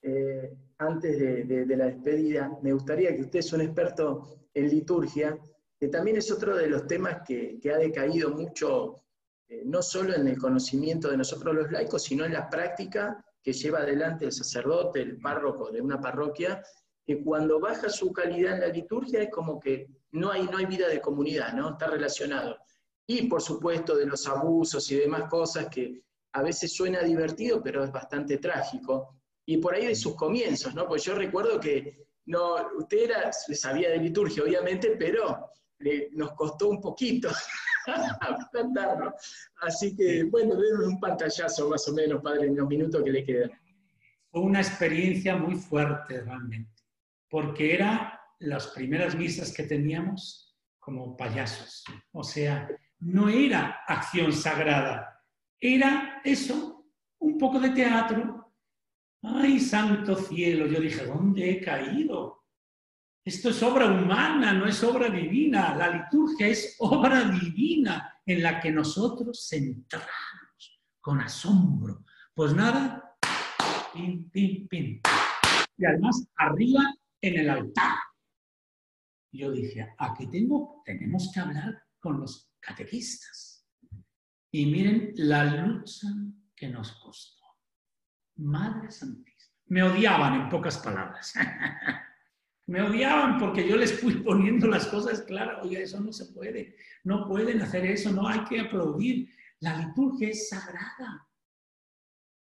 [0.00, 5.36] eh, antes de, la despedida, me gustaría que usted es un experto en liturgia,
[5.76, 9.02] que también es otro de los temas que, ha decaído mucho,
[9.48, 13.52] eh, no solo en el conocimiento de nosotros los laicos, sino en la práctica que
[13.52, 16.62] lleva adelante el sacerdote, el párroco de una parroquia,
[17.04, 20.66] que cuando baja su calidad en la liturgia es como que no hay, no hay
[20.66, 21.70] vida de comunidad, ¿no?
[21.70, 22.56] Está relacionado.
[23.04, 26.04] Y por supuesto de los abusos y demás cosas que
[26.34, 29.16] a veces suena divertido, pero es bastante trágico.
[29.46, 30.86] Y por ahí de sus comienzos, ¿no?
[30.86, 35.50] Pues yo recuerdo que no, usted era, sabía de liturgia, obviamente, pero
[36.12, 37.30] nos costó un poquito
[38.52, 39.12] cantarlo.
[39.62, 43.24] Así que, bueno, denos un pantallazo más o menos, padre, en los minutos que le
[43.24, 43.50] quedan.
[44.30, 46.74] Fue una experiencia muy fuerte, realmente
[47.34, 51.82] porque era las primeras misas que teníamos como payasos.
[52.12, 52.68] O sea,
[53.00, 55.13] no era acción sagrada,
[55.60, 56.86] era eso,
[57.20, 58.52] un poco de teatro.
[59.22, 60.66] ¡Ay, santo cielo!
[60.66, 62.44] Yo dije, ¿dónde he caído?
[63.24, 65.74] Esto es obra humana, no es obra divina.
[65.74, 72.04] La liturgia es obra divina en la que nosotros centramos con asombro.
[72.34, 73.16] Pues nada,
[73.94, 75.00] pin, pin, pin.
[75.78, 76.82] Y además arriba
[77.20, 77.96] en el altar.
[79.32, 83.53] Yo dije, aquí tengo, tenemos que hablar con los catequistas.
[84.54, 86.06] Y miren la lucha
[86.54, 87.42] que nos costó.
[88.36, 89.52] Madre Santísima.
[89.66, 91.34] Me odiaban en pocas palabras.
[92.68, 95.64] Me odiaban porque yo les fui poniendo las cosas claras.
[95.64, 96.76] Oye, eso no se puede.
[97.02, 98.12] No pueden hacer eso.
[98.12, 99.28] No hay que aplaudir.
[99.58, 101.28] La liturgia es sagrada.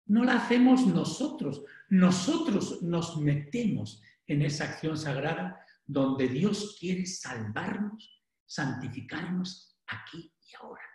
[0.05, 1.65] No la hacemos nosotros.
[1.89, 10.94] Nosotros nos metemos en esa acción sagrada donde Dios quiere salvarnos, santificarnos aquí y ahora.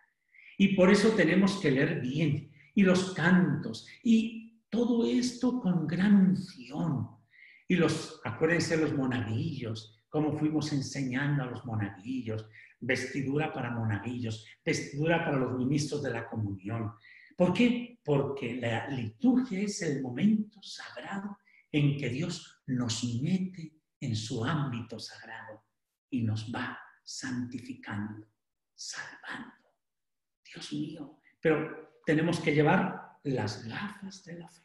[0.59, 2.51] Y por eso tenemos que leer bien.
[2.75, 3.87] Y los cantos.
[4.03, 7.07] Y todo esto con gran unción
[7.65, 12.45] y los, acuérdense los monaguillos, cómo fuimos enseñando a los monaguillos,
[12.81, 16.91] vestidura para monaguillos, vestidura para los ministros de la comunión.
[17.37, 17.97] ¿Por qué?
[18.03, 21.37] Porque la liturgia es el momento sagrado
[21.71, 25.63] en que Dios nos mete en su ámbito sagrado
[26.09, 28.27] y nos va santificando,
[28.75, 29.68] salvando.
[30.53, 34.63] Dios mío, pero tenemos que llevar las gafas de la fe.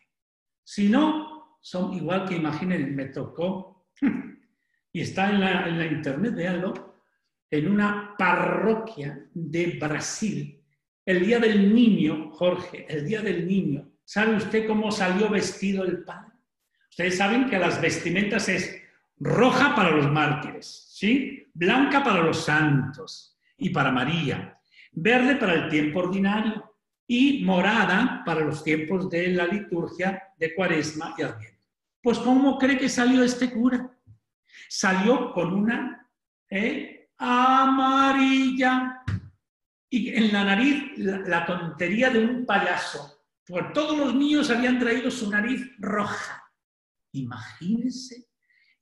[0.62, 3.86] Si no, son igual que imaginen, me tocó,
[4.92, 7.02] y está en la, internet, véanlo,
[7.50, 10.60] en una parroquia de Brasil,
[11.04, 16.02] el día del niño, Jorge, el día del niño, ¿sabe usted cómo salió vestido el
[16.02, 16.32] padre?
[16.90, 18.80] Ustedes saben que las vestimentas es
[19.18, 21.46] roja para los mártires, ¿sí?
[21.52, 24.58] Blanca para los santos y para María,
[24.94, 26.74] verde para el tiempo ordinario
[27.06, 31.66] y morada para los tiempos de la liturgia de Cuaresma y Adviento.
[32.02, 33.90] Pues ¿cómo cree que salió este cura?
[34.68, 36.08] Salió con una
[36.50, 37.08] ¿eh?
[37.18, 39.02] amarilla
[39.90, 43.22] y en la nariz la, tontería de un payaso.
[43.46, 46.42] Por todos los niños habían traído su nariz roja.
[47.12, 48.26] Imagínense.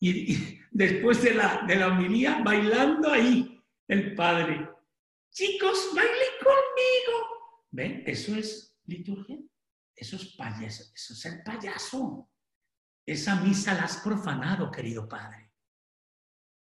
[0.00, 4.71] Y, después de la, de la homilía, bailando ahí el padre.
[5.32, 7.66] Chicos, bailen conmigo.
[7.70, 8.02] ¿Ven?
[8.06, 9.38] Eso es liturgia.
[9.94, 10.84] Eso es payaso.
[10.94, 12.30] Eso es el payaso.
[13.06, 15.52] Esa misa la has profanado, querido Padre.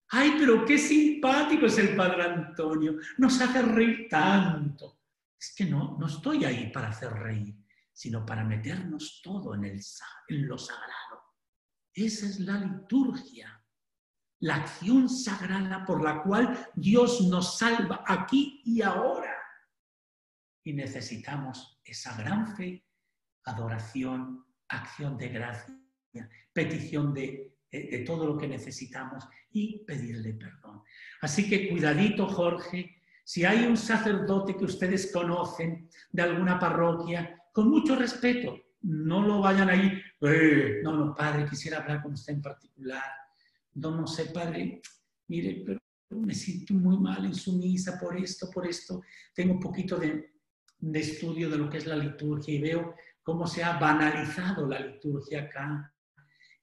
[0.08, 2.96] Ay, pero qué simpático es el Padre Antonio.
[3.18, 5.00] Nos hace reír tanto.
[5.38, 7.56] Es que no, no estoy ahí para hacer reír,
[7.92, 9.80] sino para meternos todo en, el,
[10.28, 11.22] en lo sagrado.
[11.92, 13.63] Esa es la liturgia,
[14.44, 19.34] la acción sagrada por la cual Dios nos salva aquí y ahora.
[20.62, 22.84] Y necesitamos esa gran fe,
[23.44, 25.74] adoración, acción de gracia
[26.52, 27.50] petición de,
[28.06, 30.82] todo lo que necesitamos y pedirle perdón.
[31.22, 37.70] Así que cuidadito, Jorge, si hay un sacerdote que ustedes conocen de alguna parroquia, con
[37.70, 42.42] mucho respeto, no lo vayan ahí, eh, no, no, padre, quisiera hablar con usted en
[42.42, 43.23] particular.
[43.74, 44.80] No, no sé, padre,
[45.28, 45.80] mire, pero
[46.10, 49.02] me siento muy mal en su misa por esto, por esto.
[49.34, 50.34] Tengo un poquito de,
[50.78, 54.80] de estudio de lo que es la liturgia y veo cómo se ha banalizado la
[54.80, 55.92] liturgia acá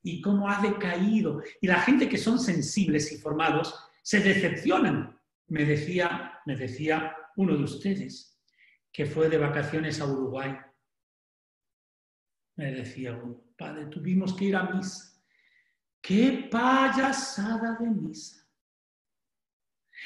[0.04, 1.42] y cómo ha decaído.
[1.60, 5.20] Y la gente que son sensibles y formados se decepcionan.
[5.48, 8.40] Me decía, me decía uno de ustedes
[8.92, 10.56] que fue de vacaciones a Uruguay.
[12.56, 13.20] Me decía,
[13.58, 15.11] padre, tuvimos que ir a misa.
[16.02, 18.46] ¡Qué payasada de misa!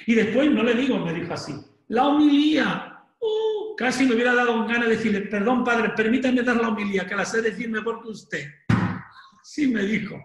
[0.06, 1.54] Y después, no le digo, me dijo así,
[1.88, 3.04] la homilía.
[3.20, 7.08] Uh, casi me hubiera dado un gana de decirle, perdón, padre, permítame dar la homilía,
[7.08, 8.48] que la sé decir mejor que usted.
[9.44, 10.16] Sí, me dijo.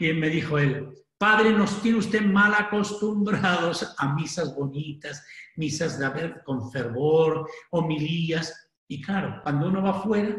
[0.00, 5.24] Y me dijo él, Padre, nos tiene usted mal acostumbrados a misas bonitas,
[5.56, 8.70] misas de haber con fervor, homilías.
[8.88, 10.36] Y claro, cuando uno va afuera,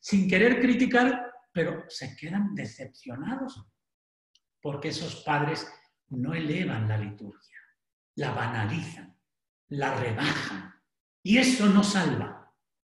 [0.00, 3.66] sin querer criticar, pero se quedan decepcionados,
[4.64, 5.70] porque esos padres
[6.08, 7.58] no elevan la liturgia,
[8.14, 9.14] la banalizan,
[9.68, 10.74] la rebajan.
[11.22, 12.50] Y eso no salva.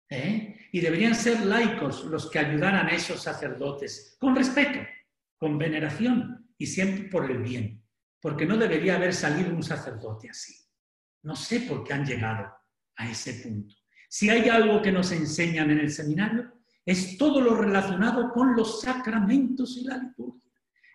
[0.09, 0.59] ¿eh?
[0.73, 4.79] y deberían ser laicos los que ayudaran a esos sacerdotes, con respeto,
[5.37, 7.85] con veneración y siempre por el bien,
[8.19, 10.55] porque no debería haber salido un sacerdote así.
[11.23, 12.51] No sé por qué han llegado
[12.97, 13.75] a ese punto.
[14.09, 16.51] Si hay algo que nos enseñan en el seminario,
[16.87, 20.48] es todo lo relacionado con los sacramentos y la liturgia,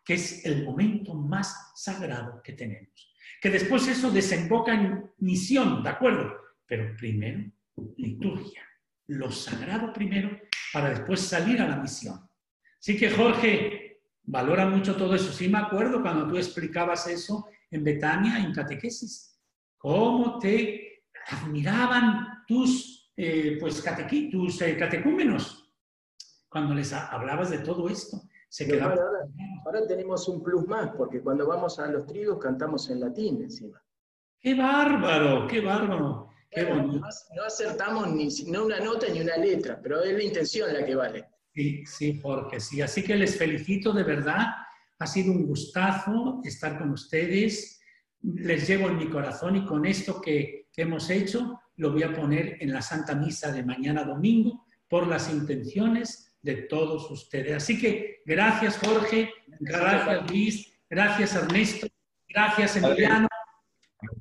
[0.04, 3.14] que es el momento más sagrado que tenemos.
[3.42, 6.34] Que después eso desemboca en misión, ¿de acuerdo?
[6.66, 7.52] Pero primero,
[7.98, 8.62] liturgia
[9.08, 10.30] lo sagrado primero
[10.72, 12.20] para después salir a la misión.
[12.80, 15.32] Así que Jorge, valora mucho todo eso.
[15.34, 19.38] Sí me acuerdo cuando tú explicabas eso en Betania, en catequesis,
[19.78, 23.84] cómo te admiraban tus, eh, pues,
[24.32, 25.74] tus eh, catecúmenos,
[26.48, 28.22] cuando les ha- hablabas de todo esto.
[28.50, 28.98] Se quedaban.
[29.00, 29.28] ahora,
[29.66, 33.82] ahora tenemos un plus más, porque cuando vamos a los trigos cantamos en latín encima.
[34.40, 35.48] ¡Qué bárbaro!
[35.48, 36.30] ¡Qué bárbaro!
[36.50, 37.08] ¡Qué Bueno, bonito!
[37.36, 40.96] no, acertamos ni no una nota ni una letra, pero es la intención la que
[40.96, 41.26] vale.
[41.54, 42.82] Sí, sí, Jorge, sí.
[42.82, 44.48] Así que les felicito de verdad.
[45.00, 47.80] Ha sido un gustazo estar con ustedes.
[48.22, 52.14] Les llevo en mi corazón y con esto que, que hemos hecho lo voy a
[52.14, 57.54] poner en la Santa Misa de mañana domingo por las intenciones de todos ustedes.
[57.54, 61.88] Así que gracias Jorge, gracias Luis, gracias Ernesto,
[62.28, 63.28] gracias Emiliano.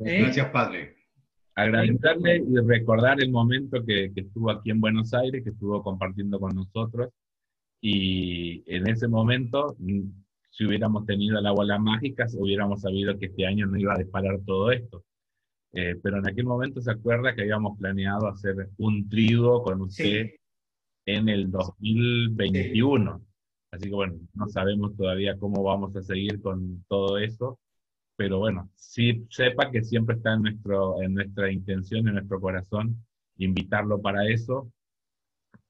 [0.04, 0.22] ¿eh?
[0.22, 0.96] Gracias, Padre.
[1.54, 6.38] agradecerle y recordar el momento que, que estuvo aquí en Buenos Aires, que estuvo compartiendo
[6.40, 7.10] con nosotros.
[7.80, 10.02] Y en ese momento, mm,
[10.50, 14.38] si hubiéramos tenido la bola mágica, hubiéramos sabido que este año no iba a disparar
[14.46, 15.04] todo esto.
[15.72, 20.30] Eh, pero en aquel momento se acuerda que habíamos planeado hacer un trigo con usted
[21.06, 23.20] en el 2021.
[23.70, 27.58] Así que bueno, no sabemos todavía cómo vamos a seguir con todo eso,
[28.16, 33.04] pero bueno, sí sepa que siempre está en, nuestro, en nuestra intención, en nuestro corazón,
[33.38, 34.70] invitarlo para eso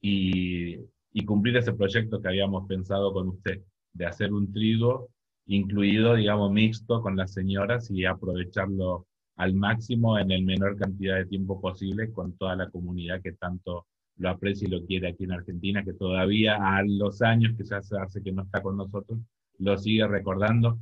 [0.00, 0.78] y,
[1.12, 5.08] y cumplir ese proyecto que habíamos pensado con usted, de hacer un trigo
[5.46, 9.06] incluido, digamos, mixto con las señoras y aprovecharlo
[9.36, 13.86] al máximo en el menor cantidad de tiempo posible con toda la comunidad que tanto
[14.16, 18.22] lo aprecia y lo quiere aquí en Argentina, que todavía a los años se hace
[18.22, 19.18] que no está con nosotros,
[19.58, 20.78] lo sigue recordando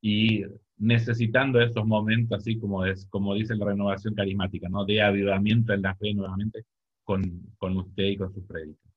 [0.00, 0.42] y
[0.78, 4.84] necesitando esos momentos, así como, es, como dice la renovación carismática, ¿no?
[4.84, 6.64] de avivamiento en la fe nuevamente
[7.04, 7.22] con,
[7.56, 8.92] con usted y con sus prédicas.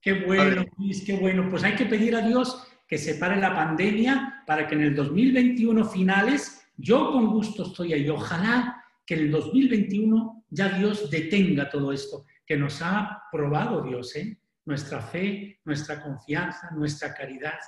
[0.00, 1.48] Qué bueno, Luis, qué bueno.
[1.48, 4.94] Pues hay que pedir a Dios que se pare la pandemia para que en el
[4.94, 8.08] 2021 finales, yo con gusto estoy ahí.
[8.10, 14.14] Ojalá que en el 2021 ya Dios detenga todo esto que nos ha probado Dios,
[14.16, 14.38] ¿eh?
[14.64, 17.58] nuestra fe, nuestra confianza, nuestra caridad.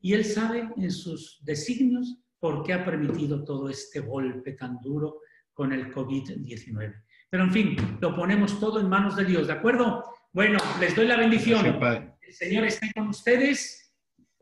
[0.00, 5.20] Y Él sabe en sus designios por qué ha permitido todo este golpe tan duro
[5.52, 7.02] con el COVID-19.
[7.30, 10.04] Pero en fin, lo ponemos todo en manos de Dios, ¿de acuerdo?
[10.32, 11.62] Bueno, les doy la bendición.
[11.62, 12.14] Gracias, Padre.
[12.20, 13.80] El Señor esté con ustedes.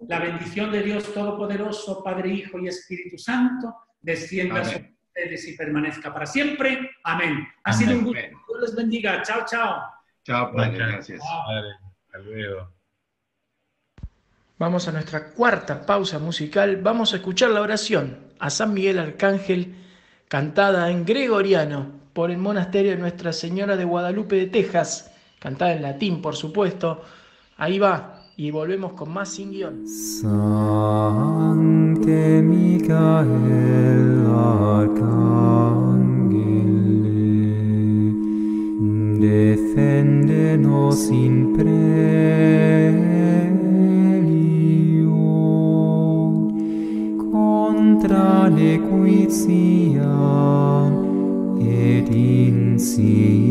[0.09, 4.73] La bendición de Dios Todopoderoso, Padre, Hijo y Espíritu Santo, descienda Amén.
[4.73, 6.90] sobre ustedes y permanezca para siempre.
[7.05, 7.47] Amén.
[7.64, 8.20] Ha sido un gusto.
[8.20, 9.22] Dios les bendiga.
[9.22, 9.82] Chao, chao.
[10.24, 11.20] Chao, Padre, Muchas gracias.
[11.47, 11.70] Padre,
[12.06, 12.72] hasta luego.
[14.59, 16.76] Vamos a nuestra cuarta pausa musical.
[16.76, 19.74] Vamos a escuchar la oración a San Miguel Arcángel,
[20.28, 25.82] cantada en gregoriano por el monasterio de Nuestra Señora de Guadalupe de Texas, cantada en
[25.82, 27.05] latín, por supuesto.
[27.56, 29.86] Ahí va, y volvemos con más sin guion.
[29.86, 30.42] Sancte
[32.42, 35.22] Michael Arcangele,
[39.20, 41.82] defende-nos in prelio
[47.30, 50.12] contra nequitia
[51.60, 53.42] et insidias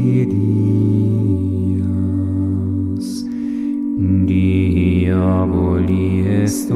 [5.86, 6.72] diaboli est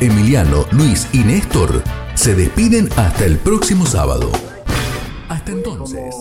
[0.00, 1.82] Emiliano, Luis y Néstor
[2.14, 4.30] se despiden hasta el próximo sábado.
[5.28, 6.14] Hasta entonces.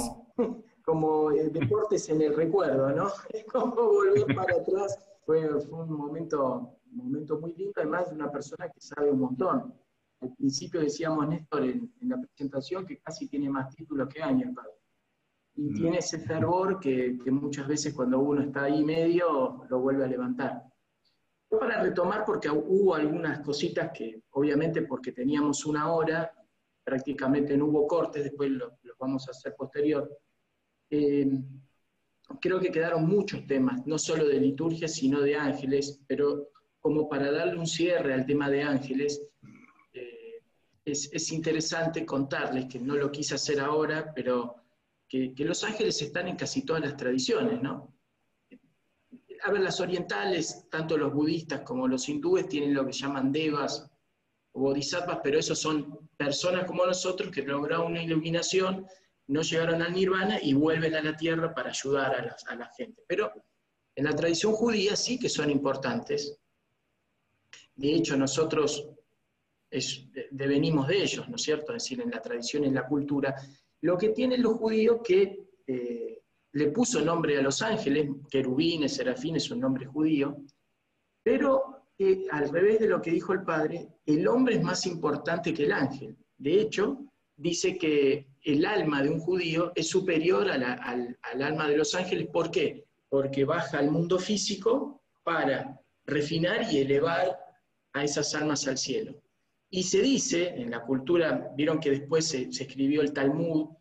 [0.83, 3.09] Como, eh, deportes en el recuerdo, ¿no?
[3.29, 4.97] Es como volver para atrás.
[5.23, 9.19] Fue, fue un momento, un momento muy lindo, además de una persona que sabe un
[9.19, 9.75] montón.
[10.21, 14.55] Al principio decíamos, Néstor, en, en la presentación, que casi tiene más títulos que años,
[14.55, 14.71] padre
[15.59, 20.05] y tiene ese fervor que, que, muchas veces cuando uno está ahí medio lo vuelve
[20.05, 20.63] a levantar.
[21.49, 26.31] Para retomar, porque hubo algunas cositas que obviamente porque teníamos una hora,
[26.83, 30.09] prácticamente no hubo cortes, después los lo vamos a hacer posterior.
[30.89, 31.29] Eh,
[32.41, 36.49] creo que quedaron muchos temas, no solo de liturgia, sino de ángeles, pero
[36.79, 39.21] como para darle un cierre al tema de ángeles,
[39.93, 40.41] eh,
[40.83, 44.55] es, es interesante contarles, que no lo quise hacer ahora, pero
[45.07, 47.93] que, los ángeles están en casi todas las tradiciones, ¿no?
[49.47, 53.89] A ver, las orientales, tanto los budistas como los hindúes, tienen lo que llaman devas
[54.51, 58.85] o bodhisattvas, pero esos son personas como nosotros que lograron una iluminación,
[59.27, 63.05] no llegaron al nirvana y vuelven a la tierra para ayudar a la, gente.
[63.07, 63.31] Pero
[63.95, 66.37] en la tradición judía sí que son importantes.
[67.73, 68.89] De hecho, nosotros
[69.71, 71.73] es, devenimos de ellos, ¿no es cierto?
[71.73, 73.33] Es decir, en la tradición, en la cultura,
[73.79, 76.16] lo que tienen los judíos que eh,
[76.57, 80.37] le puso nombre a los ángeles, querubines, serafines, un nombre judío,
[81.21, 85.53] pero eh, al revés de lo que dijo el padre, el hombre es más importante
[85.53, 86.17] que el ángel.
[86.35, 87.05] De hecho,
[87.35, 92.27] dice que el alma de un judío es superior al, al alma de los ángeles.
[92.33, 92.85] ¿Por qué?
[93.07, 97.37] Porque baja al mundo físico para refinar y elevar
[97.93, 99.13] a esas almas al cielo.
[99.69, 103.77] Y se dice, en la cultura, vieron que después se, escribió el Talmud,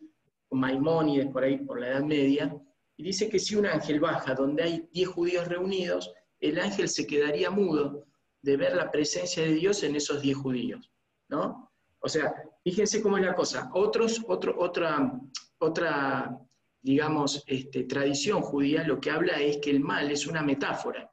[0.51, 2.55] Maimónides, por ahí, por la Edad Media,
[2.97, 7.07] y dice que si un ángel baja donde hay 10 judíos reunidos, el ángel se
[7.07, 8.07] quedaría mudo
[8.43, 10.91] de ver la presencia de Dios en esos 10 judíos,
[11.29, 11.71] ¿no?
[12.01, 13.71] O sea, fíjense cómo es la cosa.
[13.75, 15.13] Otros, otro, otra,
[15.59, 16.39] otra,
[16.81, 21.11] digamos, este, tradición judía lo que habla es que el mal es una metáfora.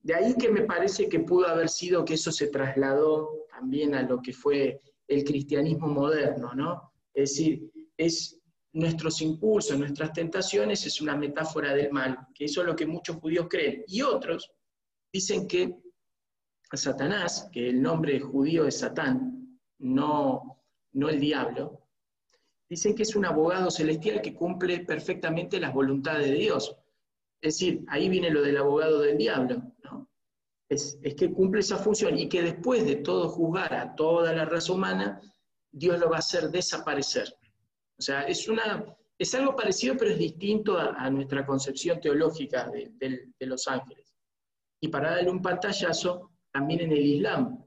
[0.00, 4.02] De ahí que me parece que pudo haber sido que eso se trasladó también a
[4.02, 6.92] lo que fue el cristianismo moderno, ¿no?
[7.12, 8.38] Es decir, es
[8.76, 13.16] nuestros impulsos, nuestras tentaciones, es una metáfora del mal, que eso es lo que muchos
[13.16, 13.84] judíos creen.
[13.86, 14.50] Y otros
[15.12, 15.76] dicen que
[16.72, 20.62] Satanás, que el nombre judío es Satán, no,
[20.92, 21.88] no el diablo,
[22.68, 26.76] dicen que es un abogado celestial que cumple perfectamente las voluntades de Dios.
[27.40, 30.08] Es decir, ahí viene lo del abogado del diablo, ¿no?
[30.68, 34.72] es, que cumple esa función y que después de todo juzgar a toda la raza
[34.72, 35.20] humana,
[35.70, 37.35] Dios lo va a hacer desaparecer.
[37.98, 38.84] O sea, es, una,
[39.18, 44.14] es algo parecido, pero es distinto a, nuestra concepción teológica de, los ángeles.
[44.80, 47.64] Y para darle un pantallazo, también en el Islam.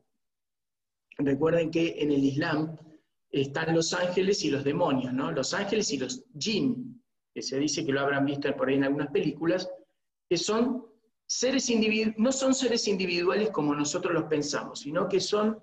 [1.17, 2.77] Recuerden que en el Islam
[3.31, 5.31] están los ángeles y los demonios, ¿no?
[5.31, 7.03] Los ángeles y los jinn,
[7.33, 9.69] que se dice que lo habrán visto por ahí en algunas películas,
[10.29, 10.85] que son
[11.27, 11.69] seres
[12.17, 15.59] no son seres individuales como nosotros los pensamos, sino que son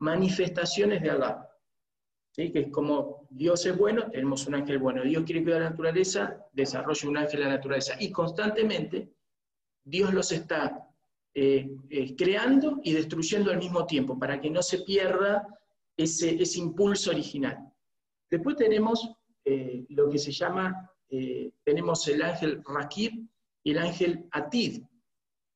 [0.00, 1.48] manifestaciones de Allah.
[2.34, 2.50] ¿Sí?
[2.50, 5.02] Que es como Dios es bueno, tenemos un ángel bueno.
[5.02, 7.94] Dios quiere cuidar la naturaleza, desarrolla un ángel de la naturaleza.
[7.98, 9.10] Y constantemente
[9.84, 10.86] Dios los está
[11.34, 15.46] eh, eh, creando y destruyendo al mismo tiempo, para que no se pierda
[15.96, 17.72] ese, impulso original.
[18.30, 19.10] Después tenemos
[19.44, 20.88] eh, lo que se llama,
[21.62, 23.12] tenemos el ángel Rakib
[23.62, 24.82] y el ángel Atid,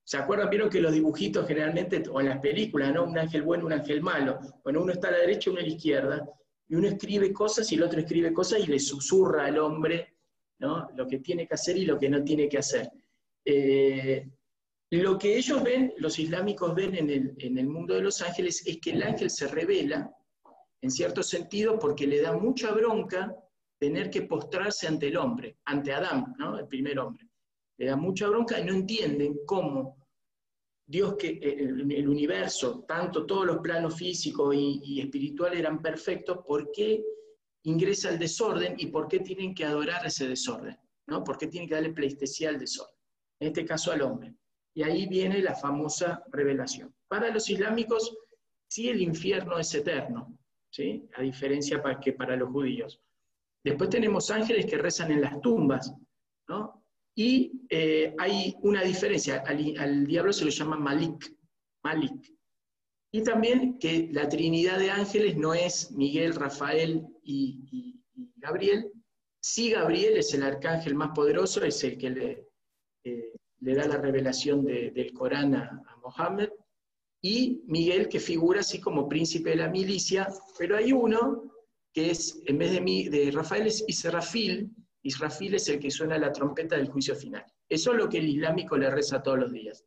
[0.05, 0.51] ¿Se acuerdan?
[0.51, 3.03] Vieron que los dibujitos generalmente, o en las películas, ¿no?
[3.03, 4.39] Un ángel bueno, un ángel malo.
[4.63, 6.29] Bueno, uno está a la derecha, uno a la izquierda,
[6.69, 10.17] y uno escribe cosas y el otro escribe cosas y le susurra al hombre,
[10.59, 10.89] ¿no?
[10.97, 12.91] Lo que tiene que hacer y lo que no tiene que hacer.
[13.45, 14.29] Eh,
[14.91, 18.67] lo que ellos ven, los islámicos ven en el, en el mundo de los ángeles,
[18.67, 20.11] es que el ángel se revela,
[20.81, 23.35] en cierto sentido, porque le da mucha bronca
[23.79, 26.59] tener que postrarse ante el hombre, ante Adán, ¿no?
[26.59, 27.27] El primer hombre
[27.79, 30.06] le da mucha bronca y no entienden cómo
[30.87, 36.71] Dios, que eh, el, universo, tanto todos los planos físicos y, espirituales eran perfectos, ¿por
[36.71, 37.05] qué
[37.65, 40.77] ingresa el desorden y por qué tienen que adorar ese desorden?
[41.09, 41.25] ¿no?
[41.25, 42.95] ¿Por qué tienen que darle pleistesía al desorden?
[43.41, 44.35] En este caso al hombre.
[44.75, 46.95] Y ahí viene la famosa revelación.
[47.09, 48.17] Para los islámicos,
[48.69, 50.39] sí el infierno es eterno,
[50.71, 51.09] ¿sí?
[51.15, 53.01] a diferencia que para los judíos.
[53.65, 55.93] Después tenemos ángeles que rezan en las tumbas,
[56.49, 56.86] ¿no?
[57.19, 61.35] Y eh, hay una diferencia, al, diablo se lo llama Malik,
[61.83, 62.31] Malik.
[63.11, 68.03] Y también que la Trinidad de ángeles no es Miguel, Rafael y,
[68.37, 68.93] Gabriel.
[69.41, 72.49] Sí, Gabriel es el arcángel más poderoso, es el que le,
[73.05, 76.51] eh, da la revelación de- del Corán a, Mohammed,
[77.23, 80.29] y Miguel, que figura así como príncipe de la milicia,
[80.59, 81.51] pero hay uno
[81.93, 82.81] que es, en vez de,
[83.11, 84.71] de Rafael, es Israfil,
[85.07, 87.45] Israfil es el que suena la trompeta del juicio final.
[87.69, 89.85] Eso es lo que el islámico le reza todos los días.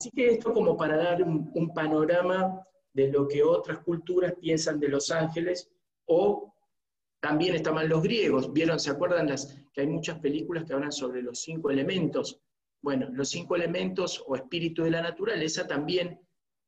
[0.00, 2.60] Así que esto como para dar un, panorama
[2.92, 5.70] de lo que otras culturas piensan de los ángeles,
[6.06, 6.54] o
[7.20, 11.22] también estaban los griegos, vieron, ¿se acuerdan las, que hay muchas películas que hablan sobre
[11.22, 12.40] los cinco elementos?
[12.80, 16.20] Bueno, los cinco elementos o espíritu de la naturaleza también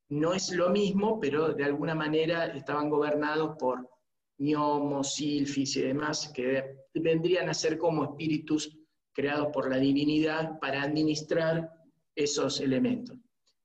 [0.09, 3.89] no es lo mismo, pero de alguna manera estaban gobernados por
[4.37, 8.77] gnomos, silfis y demás, que vendrían a ser como espíritus
[9.13, 11.69] creados por la divinidad para administrar
[12.15, 13.17] esos elementos.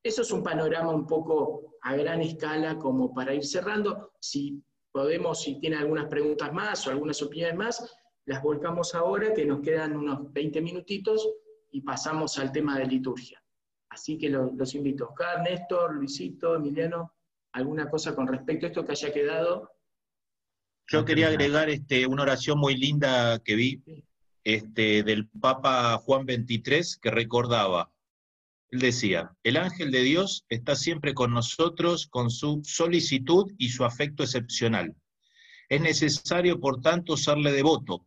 [0.02, 4.12] Eso es un panorama un poco a gran escala como para ir cerrando.
[4.20, 4.62] Si
[4.92, 9.60] podemos, si tiene algunas preguntas más o algunas opiniones más, las volcamos ahora, que nos
[9.60, 11.28] quedan unos 20 minutitos,
[11.70, 13.42] y pasamos al tema de liturgia.
[13.90, 15.08] Así que lo- los invito.
[15.08, 17.12] Oscar, Néstor, Luisito, Emiliano,
[17.52, 19.70] ¿alguna cosa con respecto a esto que haya quedado?
[20.88, 23.82] Yo quería agregar este, una oración muy linda que vi
[24.44, 27.90] este, del Papa Juan XXIII que recordaba.
[28.70, 33.84] Él decía, el ángel de Dios está siempre con nosotros con su solicitud y su
[33.84, 34.94] afecto excepcional.
[35.68, 38.06] Es necesario, por tanto, serle devoto.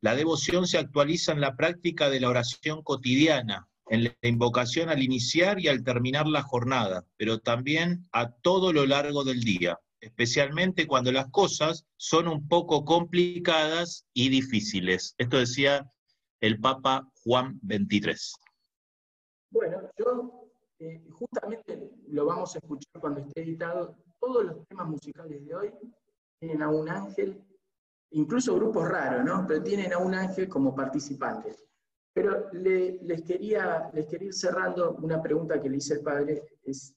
[0.00, 5.02] La devoción se actualiza en la práctica de la oración cotidiana, en la invocación al
[5.04, 10.86] iniciar y al terminar la jornada, pero también a todo lo largo del día, especialmente
[10.86, 15.14] cuando las cosas son un poco complicadas y difíciles.
[15.18, 15.90] Esto decía
[16.40, 18.14] el Papa Juan XXIII.
[19.50, 23.96] Bueno, yo eh, justamente lo vamos a escuchar cuando esté editado.
[24.20, 25.70] Todos los temas musicales de hoy
[26.40, 27.42] tienen a un ángel,
[28.10, 29.44] incluso grupos raros, ¿no?
[29.46, 31.54] Pero tienen a un ángel como participante.
[32.12, 36.42] Pero le- les, quería, les quería ir cerrando una pregunta que le hice al padre,
[36.64, 36.94] es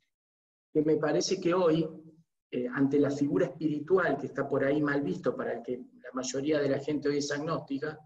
[0.73, 1.87] que me parece que hoy,
[2.51, 6.11] eh, ante la figura espiritual que está por ahí mal visto para el que la
[6.13, 7.97] mayoría de la gente hoy es agnóstica,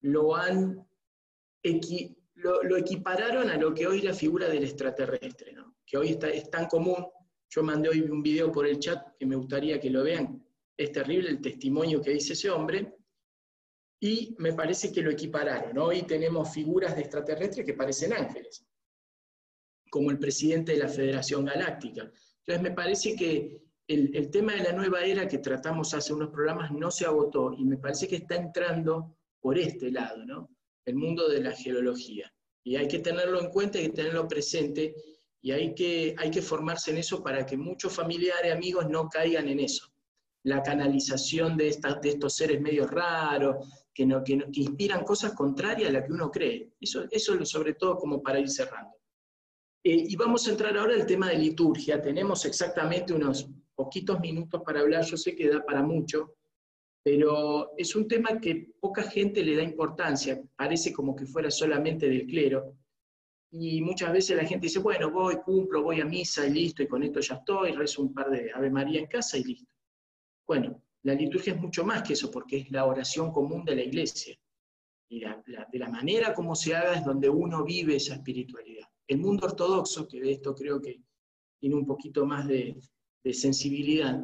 [0.00, 0.86] lo han
[1.62, 5.76] equi- lo, lo equipararon a lo que hoy la figura del extraterrestre, ¿no?
[5.86, 7.06] que hoy está, es tan común.
[7.50, 10.42] Yo mandé hoy un video por el chat que me gustaría que lo vean.
[10.74, 12.96] Es terrible el testimonio que dice ese hombre.
[14.00, 15.76] Y me parece que lo equipararon.
[15.78, 18.66] Hoy tenemos figuras de extraterrestres que parecen ángeles,
[19.90, 22.10] como el presidente de la Federación Galáctica.
[22.38, 26.70] Entonces me parece que el, tema de la nueva era que tratamos hace unos programas
[26.70, 30.50] no se agotó y me parece que está entrando por este lado, ¿no?
[30.84, 32.32] el mundo de la geología.
[32.64, 34.94] Y hay que tenerlo en cuenta, hay que tenerlo presente,
[35.40, 39.48] y hay que, hay que formarse en eso para que muchos familiares, amigos, no caigan
[39.48, 39.92] en eso.
[40.44, 43.56] La canalización de, de estos seres medio raros,
[43.92, 46.72] que, no, que, inspiran cosas contrarias a las que uno cree.
[46.80, 48.96] Eso, eso es sobre todo como para ir cerrando.
[49.82, 52.00] Eh, y vamos a entrar ahora al tema de liturgia.
[52.00, 56.34] Tenemos exactamente unos poquitos minutos para hablar, yo sé que da para mucho,
[57.02, 62.08] pero es un tema que poca gente le da importancia, parece como que fuera solamente
[62.08, 62.76] del clero,
[63.50, 66.88] y muchas veces la gente dice, bueno, voy, cumplo, voy a misa y listo, y
[66.88, 69.74] con esto ya estoy, rezo un par de Ave María en casa y listo.
[70.46, 73.82] Bueno, la liturgia es mucho más que eso, porque es la oración común de la
[73.82, 74.38] iglesia.
[75.10, 78.88] Y de la manera como se haga es donde uno vive esa espiritualidad.
[79.06, 81.02] El mundo ortodoxo, que de esto creo que
[81.58, 82.80] tiene un poquito más de,
[83.24, 84.22] de sensibilidad,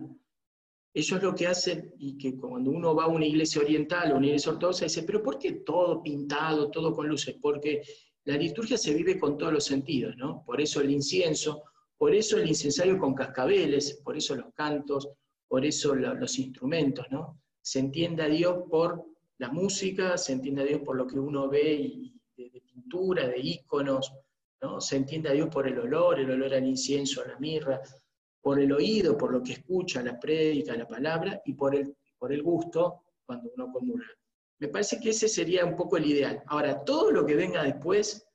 [0.95, 4.27] ellos lo que hacen, y que cuando uno va a una iglesia oriental o una
[4.27, 7.37] iglesia ortodoxa, dice, pero ¿por qué todo pintado, todo con luces?
[7.41, 7.83] Porque
[8.25, 10.43] la liturgia se vive con todos los sentidos, ¿no?
[10.45, 11.62] Por eso el incienso,
[11.97, 15.09] por eso el incensario con cascabeles, por eso los cantos,
[15.47, 17.41] por eso lo- los instrumentos, ¿no?
[17.61, 19.05] Se entiende a Dios por
[19.39, 23.27] la música, se entiende a Dios por lo que uno ve y- de, de pintura,
[23.29, 24.12] de íconos,
[24.62, 24.81] ¿no?
[24.81, 27.81] Se entiende a Dios por el olor, el olor al incienso, a la mirra,
[28.40, 32.32] por el oído, por lo que escucha, la prédica, la palabra, y por el, por
[32.32, 34.06] el gusto cuando uno comulga.
[34.60, 36.43] Me parece que ese sería un poco el ideal.
[36.47, 38.27] Ahora, todo lo que venga después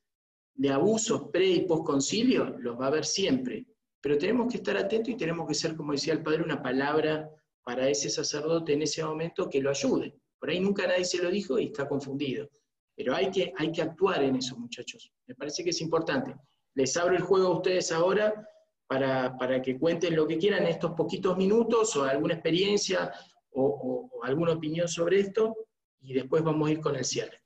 [0.55, 3.65] de abusos pre y post concilio, los va a haber siempre.
[4.01, 7.30] Pero tenemos que estar atentos y tenemos que ser, como decía el padre, una palabra
[7.63, 10.15] para ese sacerdote en ese momento que lo ayude.
[10.39, 12.49] Por ahí nunca nadie se lo dijo y está confundido.
[12.95, 15.11] Pero hay que, hay que actuar en eso, muchachos.
[15.25, 16.35] Me parece que es importante.
[16.75, 18.47] Les abro el juego a ustedes ahora
[18.88, 23.11] para, para que cuenten lo que quieran en estos poquitos minutos o alguna experiencia
[23.51, 25.55] o, o- o alguna opinión sobre esto
[26.01, 27.41] y después vamos a ir con el cierre.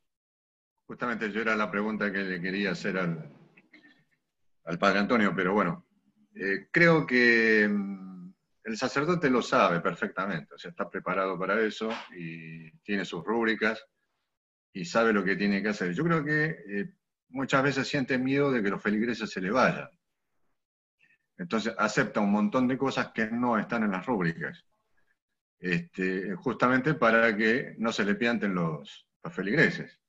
[0.88, 3.30] Justamente yo era la pregunta que le quería hacer al,
[4.66, 5.86] al padre Antonio, pero bueno,
[6.34, 8.34] eh, creo que mm,
[8.64, 13.84] el sacerdote lo sabe perfectamente, o sea, está preparado para eso y tiene sus rúbricas
[14.74, 15.94] y sabe lo que tiene que hacer.
[15.94, 16.94] Yo creo que eh,
[17.30, 19.90] muchas veces siente miedo de que los feligreses se le vayan.
[21.38, 24.66] Entonces acepta un montón de cosas que no están en las rúbricas,
[25.60, 30.00] este, justamente para que no se le pianten los, feligreses.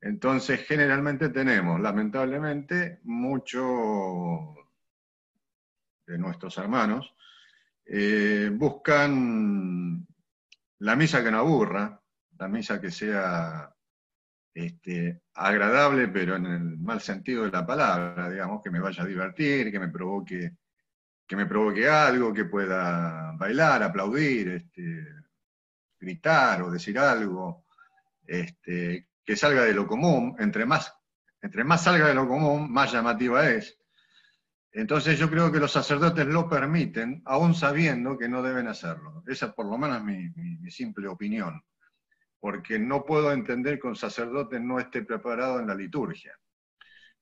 [0.00, 4.56] Entonces, generalmente tenemos, lamentablemente, muchos
[6.04, 7.14] de nuestros hermanos
[7.86, 10.04] eh, buscan
[10.80, 12.00] la misa que no aburra,
[12.36, 13.72] la misa que sea
[14.54, 19.06] este, agradable, pero en el mal sentido de la palabra, digamos, que me vaya a
[19.06, 20.52] divertir, que me provoque,
[21.26, 25.06] que me provoque algo, que pueda bailar, aplaudir, este,
[25.98, 27.64] gritar o decir algo,
[28.26, 30.92] este, que salga de lo común, entre más,
[31.40, 33.78] entre más salga de lo común, más llamativa es.
[34.72, 39.22] Entonces yo creo que los sacerdotes lo permiten, aún sabiendo que no deben hacerlo.
[39.26, 41.62] Esa por lo menos es mi, simple opinión.
[42.42, 46.36] Porque no puedo entender que un sacerdote no esté preparado en la liturgia,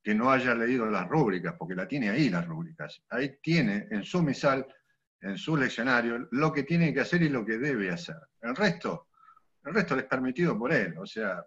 [0.02, 3.02] que no haya leído las rúbricas, porque la tiene ahí las rúbricas.
[3.10, 4.66] Ahí tiene en su misal,
[5.20, 8.16] en su leccionario, lo que tiene que hacer y lo que debe hacer.
[8.40, 9.08] El resto,
[9.66, 10.96] el resto es permitido por él.
[10.96, 11.44] O sea,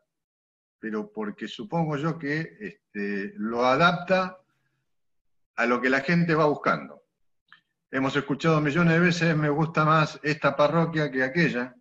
[0.77, 4.37] pero porque supongo yo que este, lo adapta
[5.55, 7.05] a lo que la gente va buscando.
[7.89, 11.75] Hemos escuchado millones de veces, me gusta más esta parroquia que aquella,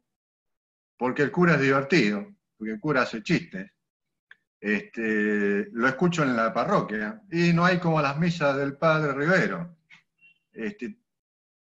[1.02, 3.68] porque el cura es divertido, porque el cura hace chistes.
[4.60, 9.78] Este, lo escucho en la parroquia y no hay como las misas del padre Rivero.
[10.52, 10.96] Este,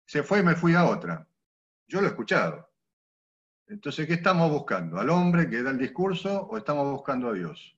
[0.06, 1.26] se fue y me fui a otra.
[1.88, 2.70] Yo lo he escuchado.
[3.68, 5.00] Entonces, ¿qué estamos buscando?
[5.00, 7.78] ¿Al hombre que da el discurso o estamos buscando a Dios?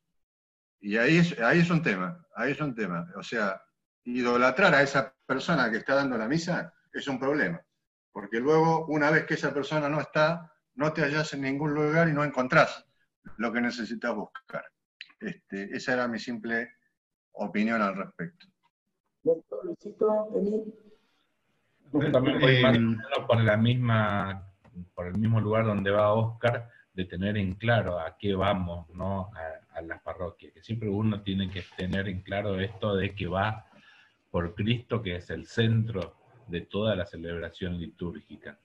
[0.80, 3.08] Y ahí es, ahí es un tema, ahí es un tema.
[3.18, 3.62] O sea,
[4.04, 7.62] idolatrar a esa persona que está dando la misa es un problema.
[8.12, 12.08] Porque luego, una vez que esa persona no está, no te hallas en ningún lugar
[12.10, 12.86] y no encontrás
[13.38, 14.66] lo que necesitas buscar.
[15.20, 16.70] Este, esa era mi simple
[17.34, 18.48] opinión al respecto.
[22.12, 24.48] también voy más por la misma
[24.96, 29.30] por el mismo lugar donde va Oscar, de tener en claro a qué vamos, ¿no?
[29.36, 33.28] A, a las parroquias, que siempre uno tiene que tener en claro esto de que
[33.28, 33.66] va
[34.30, 36.16] por Cristo, que es el centro
[36.48, 38.58] de toda la celebración litúrgica.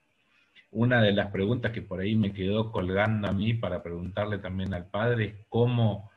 [0.70, 4.74] Una de las preguntas que por ahí me quedó colgando a mí para preguntarle también
[4.74, 6.10] al Padre es cómo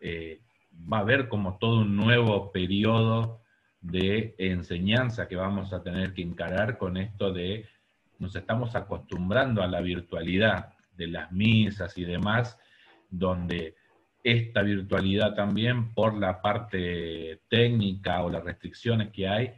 [0.00, 0.40] eh,
[0.90, 3.42] va a haber como todo un nuevo periodo
[3.80, 7.66] de enseñanza que vamos a tener que encarar con esto de
[8.18, 12.58] nos estamos acostumbrando a la virtualidad de las misas y demás,
[13.10, 13.76] donde
[14.24, 19.52] esta virtualidad también por la parte técnica o las restricciones que hay,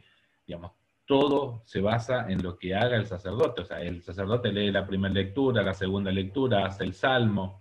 [0.45, 0.73] digamos,
[1.09, 3.61] todo se basa en lo que haga el sacerdote.
[3.61, 7.59] O sea, el sacerdote lee la primera lectura, la segunda lectura, hace el salmo,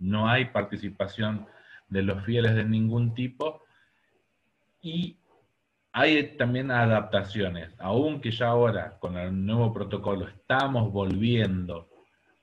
[0.00, 1.46] no hay participación
[1.86, 3.62] de los fieles de ningún tipo.
[4.82, 5.16] Y
[5.92, 11.88] hay también adaptaciones, aunque ya ahora con el nuevo protocolo estamos volviendo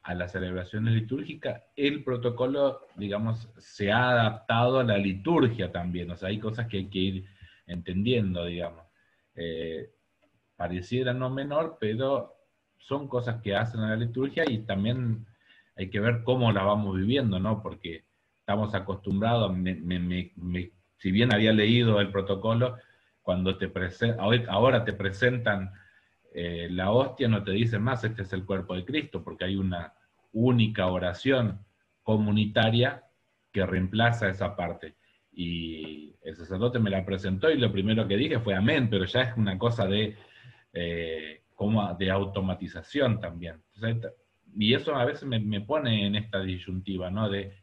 [0.03, 6.15] a las celebraciones litúrgicas, el protocolo, digamos, se ha adaptado a la liturgia también, o
[6.15, 7.25] sea, hay cosas que hay que ir
[7.67, 8.85] entendiendo, digamos.
[9.35, 9.94] Eh,
[10.55, 12.35] pareciera no menor, pero
[12.77, 15.25] son cosas que hacen a la liturgia y también
[15.75, 17.61] hay que ver cómo la vamos viviendo, ¿no?
[17.61, 18.05] Porque
[18.39, 19.55] estamos acostumbrados,
[20.97, 22.77] si bien había leído el protocolo,
[23.21, 23.71] cuando te
[24.47, 25.71] ahora te presentan
[26.33, 29.55] eh, la hostia, no te dicen más, este es el cuerpo de Cristo, porque hay
[29.55, 29.93] una
[30.31, 31.65] única oración
[32.03, 33.03] comunitaria
[33.51, 34.95] que reemplaza esa parte.
[35.31, 39.21] Y el sacerdote me la presentó y lo primero que dije fue amén, pero ya
[39.21, 40.15] es una cosa de,
[40.75, 43.63] eh, como de automatización también.
[44.55, 47.29] y eso a veces me, me, pone en esta disyuntiva, ¿no?
[47.29, 47.57] De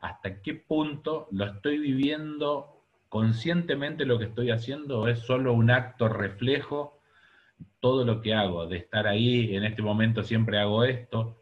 [0.00, 2.74] hasta qué punto lo estoy viviendo
[3.14, 6.98] conscientemente lo que estoy haciendo es solo un acto reflejo,
[7.78, 11.38] todo lo que hago, de estar ahí, en este momento siempre hago esto,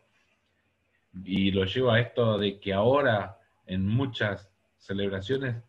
[1.24, 5.62] y lo llevo a esto de que ahora en muchas celebraciones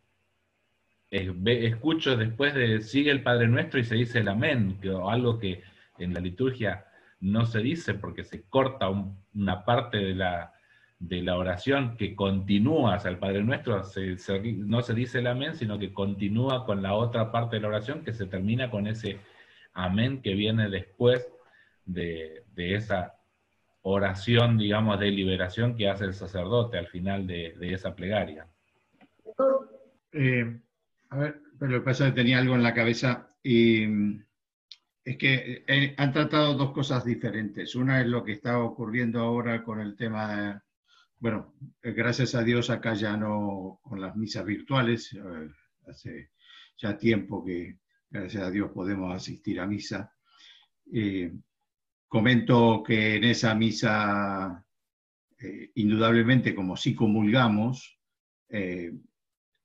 [1.14, 5.62] escucho después de sigue el Padre Nuestro y se dice el amén, que, algo que
[6.00, 6.86] en la liturgia
[7.20, 8.90] no se dice porque se corta
[9.34, 10.54] una parte de la,
[11.00, 13.82] de la oración que continúa hacia el Padre Nuestro,
[14.58, 18.04] no se dice el amén, sino que continúa con la otra parte de la oración
[18.04, 19.20] que se termina con ese
[19.74, 21.30] amén que viene después
[21.86, 23.16] de, esa
[23.82, 28.48] oración, digamos, de liberación que hace el sacerdote al final de, esa plegaria.
[30.12, 30.60] Eh,
[31.14, 34.26] a ver, pero lo que pasa que tenía algo en la cabeza y mm,
[35.06, 37.76] es que eh, han tratado dos cosas diferentes.
[37.76, 40.60] Una es lo que está ocurriendo ahora con el tema de
[41.20, 45.50] bueno, gracias a Dios acá ya no con las misas virtuales, eh,
[45.88, 46.32] hace
[46.78, 47.78] ya tiempo que,
[48.10, 50.14] gracias a Dios, podemos asistir a misa.
[52.10, 54.66] Comento que en esa misa,
[55.40, 58.02] eh, indudablemente, como sí comulgamos,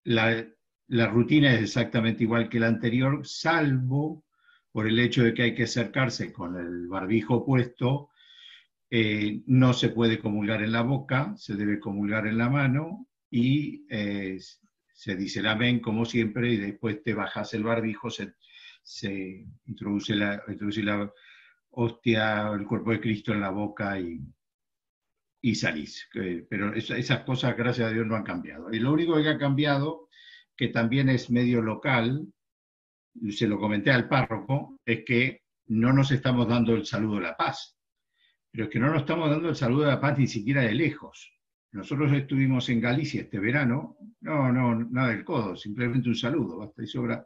[0.04, 0.46] la,
[0.88, 4.24] la rutina es exactamente igual que la anterior, salvo
[4.72, 8.10] por el hecho de que hay que acercarse con el barbijo puesto,
[8.90, 13.84] eh, no se puede comulgar en la boca, se debe comulgar en la mano y
[13.90, 14.38] eh,
[14.92, 18.34] se dice el amén como siempre y después te bajas el barbijo, se,
[18.82, 21.12] se introduce, la, introduce la
[21.70, 24.20] hostia, el cuerpo de Cristo en la boca y,
[25.42, 26.08] y salís.
[26.48, 28.72] Pero esas cosas, gracias a Dios, no han cambiado.
[28.72, 30.08] Y lo único que ha cambiado,
[30.58, 32.26] que también es medio local,
[33.30, 37.36] se lo comenté al párroco, es que no nos estamos dando el saludo de la
[37.36, 37.78] paz.
[38.50, 40.74] Pero es que no nos estamos dando el saludo de la paz ni siquiera de
[40.74, 41.32] lejos.
[41.70, 46.82] Nosotros estuvimos en Galicia este verano, no, no, nada del codo, simplemente un saludo, basta
[46.82, 47.24] y sobra.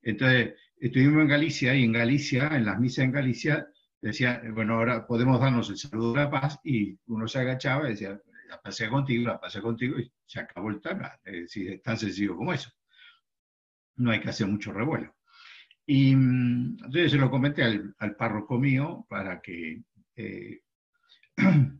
[0.00, 3.68] Entonces, estuvimos en Galicia y en Galicia, en las misas en Galicia,
[4.00, 7.90] decía, bueno, ahora podemos darnos el saludo de la paz y uno se agachaba y
[7.90, 8.18] decía,
[8.48, 11.18] la paz sea contigo, la paz sea contigo y se acabó el tema.
[11.24, 12.70] Es decir, es tan sencillo como eso.
[13.96, 15.14] No hay que hacer mucho revuelo.
[15.86, 19.82] Y entonces se lo comenté al, al párroco mío para que
[20.16, 20.60] eh,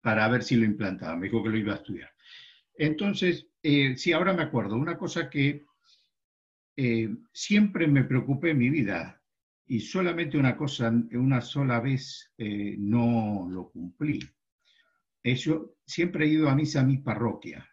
[0.00, 1.16] para ver si lo implantaba.
[1.16, 2.10] Me dijo que lo iba a estudiar.
[2.74, 5.64] Entonces, eh, sí, ahora me acuerdo, una cosa que
[6.76, 9.20] eh, siempre me preocupé en mi vida
[9.66, 14.20] y solamente una cosa, una sola vez no lo cumplí.
[15.34, 17.68] Yo siempre he ido a misa a mi parroquia.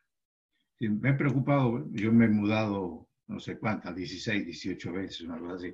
[0.79, 5.67] Me he preocupado, yo me he mudado no sé cuántas, 16, 18 veces, una cosa.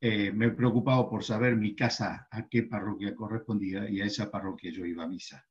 [0.00, 4.30] Eh, me he preocupado por saber mi casa a qué parroquia correspondía y a esa
[4.30, 5.46] parroquia yo iba a misa.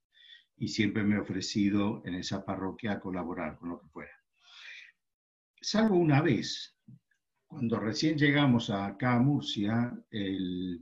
[0.58, 4.12] Y siempre me he ofrecido en esa parroquia a colaborar con lo que fuera.
[5.60, 6.76] Salvo una vez,
[7.48, 10.82] cuando recién llegamos acá a Murcia, el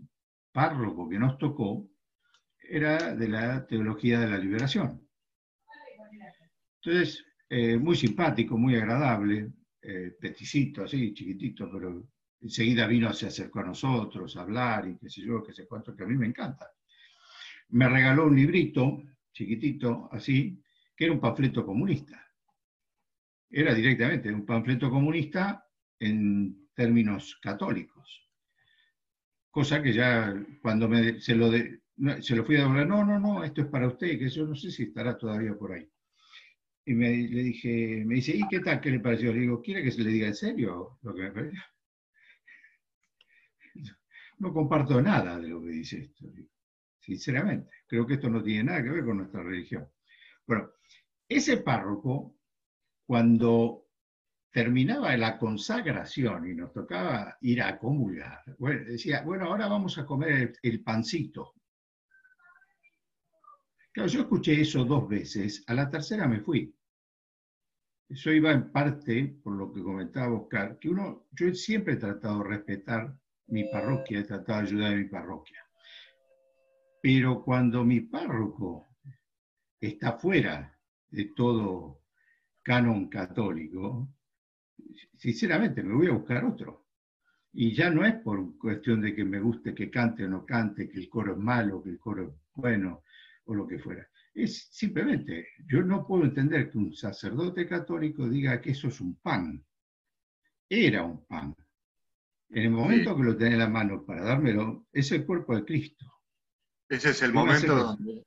[0.52, 1.88] párroco que nos tocó
[2.70, 5.08] era de la teología de la liberación.
[6.82, 9.52] Entonces, eh, muy simpático, muy agradable,
[9.82, 12.08] eh, peticito, así, chiquitito, pero
[12.42, 15.96] enseguida vino, se acercó a nosotros a hablar y qué sé yo, qué sé cuánto,
[15.96, 16.72] que a mí me encanta.
[17.70, 20.62] Me regaló un librito chiquitito, así,
[20.96, 22.24] que era un panfleto comunista.
[23.50, 25.66] Era directamente un panfleto comunista
[26.00, 28.30] en términos católicos.
[29.50, 31.52] Cosa que ya cuando me, se, lo
[32.22, 34.56] se lo fui a hablar, no, no, no, esto es para usted, que yo no
[34.56, 35.90] sé si estará todavía por ahí.
[36.86, 38.82] Y me, le dije, me dice, ¿y qué tal?
[38.82, 39.34] ¿Qué le pareció?
[39.34, 41.60] Le digo, ¿quiere que se le diga en serio lo que me pareció?
[44.40, 46.26] no comparto nada de lo que dice esto,
[47.00, 47.72] sinceramente.
[47.88, 49.88] Creo que esto no tiene nada que ver con nuestra religión.
[50.48, 50.72] Bueno,
[51.28, 52.36] ese párroco,
[53.06, 53.86] cuando
[54.52, 58.44] terminaba la consagración y nos tocaba ir a comulgar,
[58.88, 61.54] decía, bueno, ahora vamos a comer el, pancito.
[64.00, 66.74] Claro, yo escuché eso dos veces, a la tercera me fui.
[68.08, 72.38] Eso iba en parte, por lo que comentaba Oscar, que uno, yo siempre he tratado
[72.38, 73.14] de respetar
[73.48, 75.60] mi parroquia, he tratado de ayudar a mi parroquia.
[77.02, 78.88] Pero cuando mi párroco
[79.82, 82.00] está fuera de todo
[82.64, 84.16] canon católico,
[85.18, 86.88] sinceramente me voy a buscar otro.
[87.52, 90.88] Y ya no es por cuestión de que me guste que cante o no cante,
[90.88, 93.04] que el coro es malo, que el coro es bueno,
[93.50, 94.08] o lo que fuera.
[94.34, 99.16] Es simplemente, yo no puedo entender que un sacerdote católico diga que eso es un
[99.16, 99.66] pan.
[100.70, 101.56] Era un pan.
[102.50, 105.66] En el momento que lo tenés en la mano para dármelo, es el cuerpo de
[105.66, 106.06] Cristo.
[106.88, 108.24] Ese es el momento donde,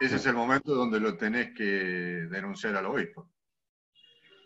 [0.00, 3.30] ese es el momento donde lo tenés que denunciar al obispo.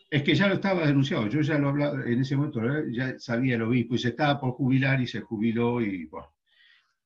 [0.09, 2.93] Es que ya lo estaba denunciado, yo ya lo hablaba, en ese momento ¿eh?
[2.93, 6.35] ya sabía el obispo y se estaba por jubilar y se jubiló y bueno,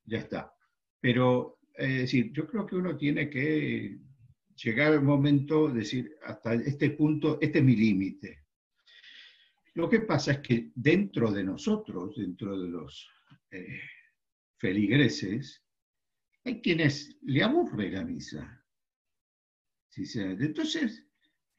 [0.04, 0.52] ya está.
[1.00, 3.98] Pero, es decir, yo creo que uno tiene que
[4.56, 8.44] llegar al momento de decir, hasta este punto, este es mi límite.
[9.74, 13.10] Lo que pasa es que dentro de nosotros, dentro de los
[13.50, 13.80] eh,
[14.56, 15.62] feligreses,
[16.44, 18.64] hay quienes le aburre la misa.
[19.94, 21.04] Entonces,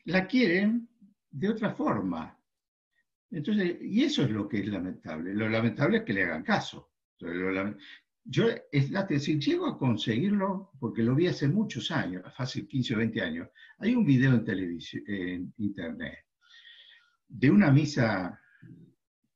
[0.05, 0.89] la quieren
[1.29, 2.39] de otra forma.
[3.29, 5.33] Entonces, y eso es lo que es lamentable.
[5.33, 6.91] Lo lamentable es que le hagan caso.
[8.29, 13.21] Yo, es llego a conseguirlo, porque lo vi hace muchos años, hace 15 o 20
[13.21, 13.47] años,
[13.79, 16.25] hay un video en televisión, en internet,
[17.29, 18.37] de una misa,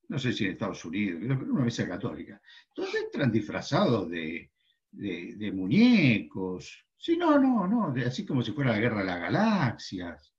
[0.09, 2.41] no sé si en Estados Unidos, pero una misa católica.
[2.75, 4.51] Todos entran disfrazados de,
[4.91, 6.85] de, muñecos.
[6.97, 10.33] Sí, no, no, no, así como si fuera la guerra de las galaxias.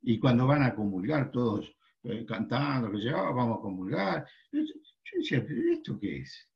[0.00, 4.26] Y cuando van a comulgar todos eh, cantando, que llegaba, vamos a comulgar.
[4.50, 4.62] Yo,
[5.14, 6.48] decía, ¿pero esto qué es?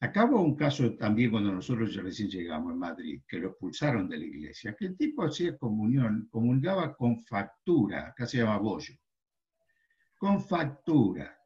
[0.00, 4.26] Acabo un caso también cuando nosotros recién llegamos en Madrid, que lo expulsaron de la
[4.26, 8.94] iglesia, que el tipo hacía comunión, comulgaba con factura, acá se llama bollo,
[10.16, 11.36] con factura.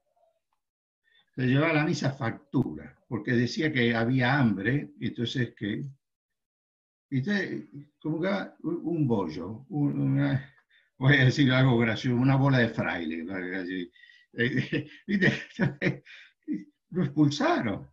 [1.34, 5.86] Se llevaba la misa factura, porque decía que había hambre, entonces que...
[7.08, 7.68] Entonces,
[7.98, 13.24] comulgaba un bollo, voy a decir algo gracioso, una bola de fraile.
[16.90, 17.92] Lo expulsaron.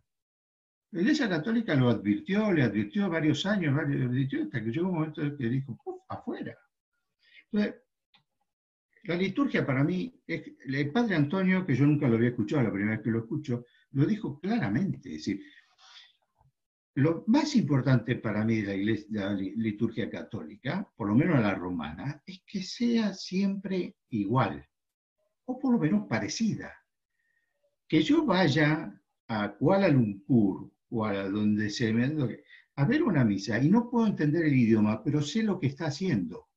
[0.92, 4.94] La Iglesia Católica lo advirtió, le advirtió varios años, varios, advirtió hasta que llegó un
[4.94, 6.58] momento en que dijo, "Puf, afuera.
[7.52, 12.96] La liturgia para mí, el Padre Antonio, que yo nunca lo había escuchado, la primera
[12.96, 15.08] vez que lo escucho, lo dijo claramente.
[15.10, 15.42] Es decir,
[16.94, 22.42] lo más importante para mí de la, liturgia católica, por lo menos la romana, es
[22.46, 24.68] que sea siempre igual,
[25.44, 26.76] o por lo menos parecida.
[27.88, 32.04] Que yo vaya a Kuala Lumpur o a donde se me
[32.76, 35.86] a ver una misa y no puedo entender el idioma, pero sé lo que está
[35.86, 36.48] haciendo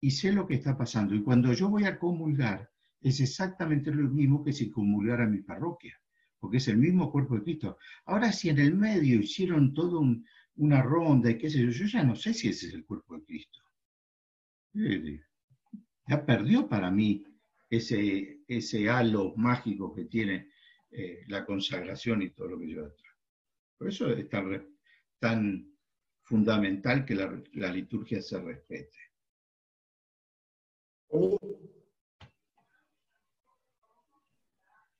[0.00, 1.14] y sé lo que está pasando.
[1.14, 2.70] Y cuando yo voy a comulgar,
[3.00, 5.98] es exactamente lo mismo que si comulgara mi parroquia,
[6.38, 7.78] porque es el mismo cuerpo de Cristo.
[8.06, 10.26] Ahora, si en el medio hicieron todo un-
[10.56, 13.16] una ronda y qué sé yo, yo ya no sé si ese es el cuerpo
[13.16, 13.60] de Cristo.
[14.74, 15.20] Eh,
[16.08, 17.24] Ya perdió para mí
[17.70, 20.50] ese, ese halo mágico que tiene
[20.90, 23.01] eh, la consagración y todo lo que detrás.
[23.78, 24.28] Por eso es
[25.18, 25.68] tan,
[26.24, 28.98] fundamental que la, la liturgia se respete.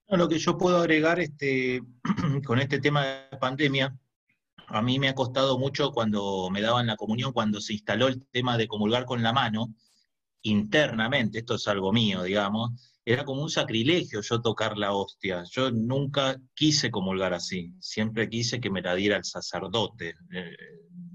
[0.08, 1.82] Lo que yo puedo agregar este,
[2.44, 3.96] con este tema de pandemia,
[4.66, 8.26] a mí me ha costado mucho cuando me daban la comunión, cuando se instaló el
[8.26, 9.74] tema de comulgar con la mano,
[10.42, 15.44] internamente, esto es algo mío, digamos, era como un sacrilegio yo tocar la hostia.
[15.50, 20.56] Yo nunca quise comulgar así, siempre quise que me la diera el sacerdote, eh,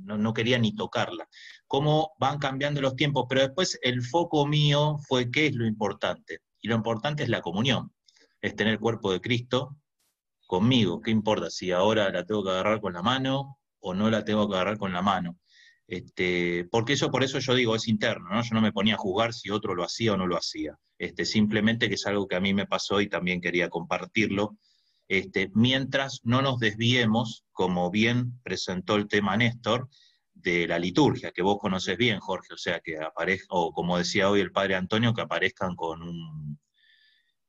[0.03, 1.27] no, no quería ni tocarla.
[1.67, 6.39] Cómo van cambiando los tiempos, pero después el foco mío fue qué es lo importante.
[6.61, 7.93] Y lo importante es la comunión,
[8.41, 9.77] es tener el cuerpo de Cristo
[10.47, 11.01] conmigo.
[11.01, 14.49] ¿Qué importa si ahora la tengo que agarrar con la mano o no la tengo
[14.49, 15.37] que agarrar con la mano?
[15.87, 18.43] Este, porque eso, por eso yo digo, es interno, ¿no?
[18.43, 20.77] Yo no me ponía a juzgar si otro lo hacía o no lo hacía.
[20.97, 24.57] Este, simplemente que es algo que a mí me pasó y también quería compartirlo.
[25.07, 29.87] Este, mientras no nos desviemos, como bien presentó el tema Néstor,
[30.33, 34.29] de la liturgia, que vos conoces bien, Jorge, o sea, que aparezca, o como decía
[34.29, 36.59] hoy el padre Antonio, que aparezcan con un,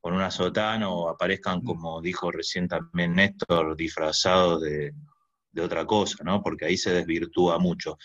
[0.01, 4.95] con una sotana o aparezcan, como dijo recién también Néstor, disfrazados de,
[5.53, 6.43] de otra cosa, ¿no?
[6.43, 7.99] Porque ahí se desvirtúa mucho.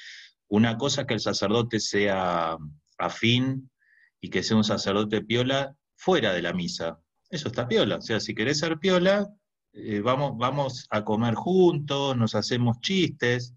[0.47, 2.57] Una cosa es que el sacerdote sea
[2.97, 3.69] afín
[4.21, 6.99] y que sea un sacerdote piola fuera de la misa.
[7.29, 7.97] Eso está piola.
[7.97, 9.27] O sea, si querés ser piola,
[9.73, 13.53] eh, vamos, vamos a comer juntos, nos hacemos chistes.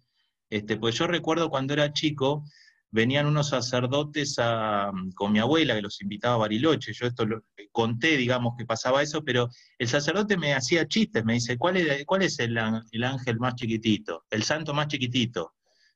[0.49, 2.45] Este, pues yo recuerdo cuando era chico,
[2.91, 6.93] venían unos sacerdotes a- con mi abuela que los invitaba a Bariloche.
[6.93, 7.43] Yo esto lo
[7.73, 9.49] conté, digamos, que pasaba eso, pero
[9.79, 12.59] el sacerdote me hacía chistes, me dice, ¿cuál es, cuál es el,
[12.93, 14.25] el ángel más chiquitito?
[14.31, 15.55] El santo más chiquitito.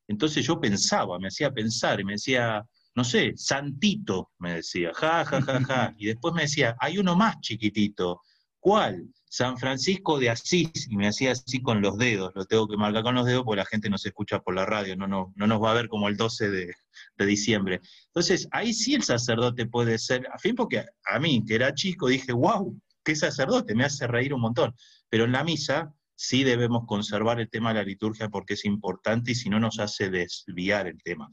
[0.08, 2.64] Entonces yo pensaba, me hacía pensar y me decía,
[2.94, 5.94] no sé, Santito, me decía, ja, ja, ja, ja.
[5.98, 8.20] Y después me decía, hay uno más chiquitito.
[8.58, 9.06] ¿Cuál?
[9.30, 10.88] San Francisco de Asís.
[10.90, 13.60] Y me hacía así con los dedos, lo tengo que marcar con los dedos porque
[13.60, 15.88] la gente no se escucha por la radio, no, no, no nos va a ver
[15.88, 16.74] como el 12 de,
[17.16, 17.80] de diciembre.
[18.06, 22.08] Entonces, ahí sí el sacerdote puede ser, a fin porque a mí, que era chico,
[22.08, 24.74] dije, wow, qué sacerdote, me hace reír un montón.
[25.08, 29.30] Pero en la misa sí debemos conservar el tema de la liturgia porque es importante
[29.30, 31.30] y si no nos hace desviar el tema.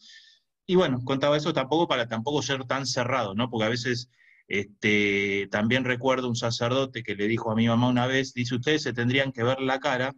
[0.68, 3.50] Y bueno, contaba eso tampoco para tampoco ser tan cerrado, ¿no?
[3.50, 4.12] Porque a veces
[4.48, 8.84] este, también recuerdo un sacerdote que le dijo a mi mamá una vez, dice, ustedes
[8.84, 10.14] se tendrían que ver la cara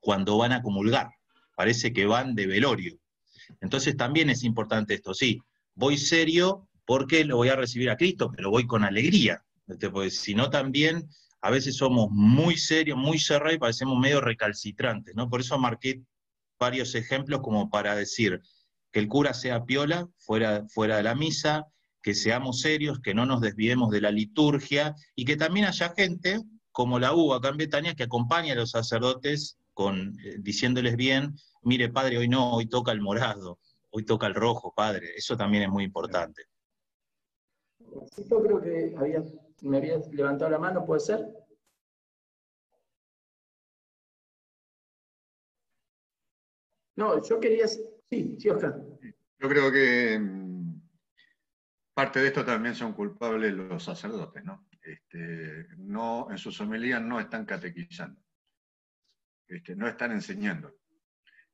[0.00, 1.10] cuando van a comulgar.
[1.56, 2.98] Parece que van de velorio.
[3.60, 5.40] Entonces también es importante esto, sí,
[5.74, 9.44] voy serio porque lo voy a recibir a Cristo, pero voy con alegría.
[9.66, 11.08] Porque si no también
[11.40, 15.28] a veces somos muy serios, muy cerrados y parecemos medio recalcitrantes, ¿no?
[15.28, 16.02] Por eso marqué
[16.58, 18.40] varios ejemplos como para decir
[18.92, 21.66] que el cura sea piola fuera, fuera de la misa,
[22.02, 26.40] que seamos serios, que no nos desviemos de la liturgia y que también haya gente,
[26.72, 31.34] como la hubo acá en Betania, que acompañe a los sacerdotes con, eh, diciéndoles bien,
[31.62, 33.58] mire padre, hoy no, hoy toca el morado,
[33.90, 36.42] hoy toca el rojo, padre, eso también es muy importante.
[37.78, 39.22] Yo creo que había,
[39.62, 41.26] me había levantado la mano, ¿puede ser?
[46.96, 47.66] No, yo quería...
[47.66, 48.78] Sí, sí, Oscar.
[49.38, 50.39] Yo creo que
[52.00, 54.66] parte de esto también son culpables los sacerdotes, ¿no?
[54.80, 58.18] Este, no en sus homilías no están catequizando,
[59.46, 60.78] este, no están enseñando.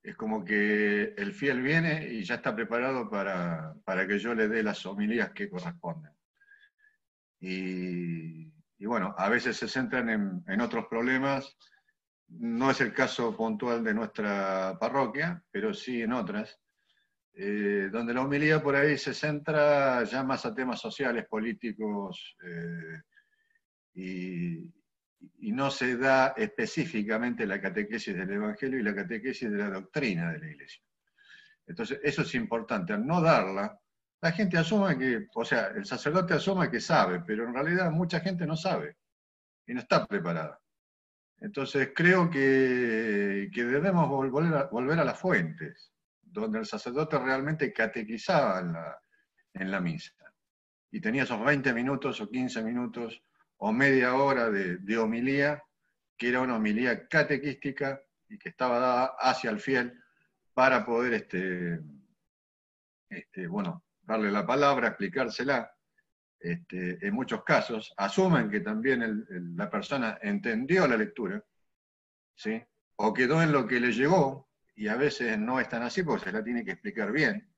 [0.00, 4.46] Es como que el fiel viene y ya está preparado para, para que yo le
[4.46, 6.12] dé las homilías que corresponden.
[7.40, 11.56] Y, y bueno, a veces se centran en, en otros problemas.
[12.28, 16.60] No es el caso puntual de nuestra parroquia, pero sí en otras
[17.38, 23.02] eh, donde la homilía por ahí se centra ya más a temas sociales, políticos, eh,
[23.94, 24.72] y,
[25.52, 30.38] no se da específicamente la catequesis del Evangelio y la catequesis de la doctrina de
[30.38, 30.82] la Iglesia.
[31.66, 32.92] Entonces, eso es importante.
[32.92, 33.78] Al no darla,
[34.20, 38.20] la gente asuma que, o sea, el sacerdote asuma que sabe, pero en realidad mucha
[38.20, 38.96] gente no sabe
[39.66, 40.58] y no está preparada.
[41.38, 45.95] Entonces, creo que, que debemos volver a, volver a las fuentes
[46.40, 48.60] donde el sacerdote realmente catequizaba
[49.54, 50.12] en la, misa.
[50.90, 53.22] Y tenía esos 20 minutos o 15 minutos
[53.58, 55.62] o media hora de, homilía,
[56.16, 60.02] que era una homilía catequística y que estaba dada hacia el fiel
[60.54, 61.80] para poder, este,
[63.08, 65.72] este, bueno, darle la palabra, explicársela.
[66.38, 69.26] Este, en muchos casos asumen que también
[69.56, 71.42] la persona entendió la lectura,
[72.34, 72.62] ¿sí?
[72.96, 74.45] o quedó en lo que le llegó,
[74.76, 77.50] y a veces no es tan así porque se la tiene que explicar bien.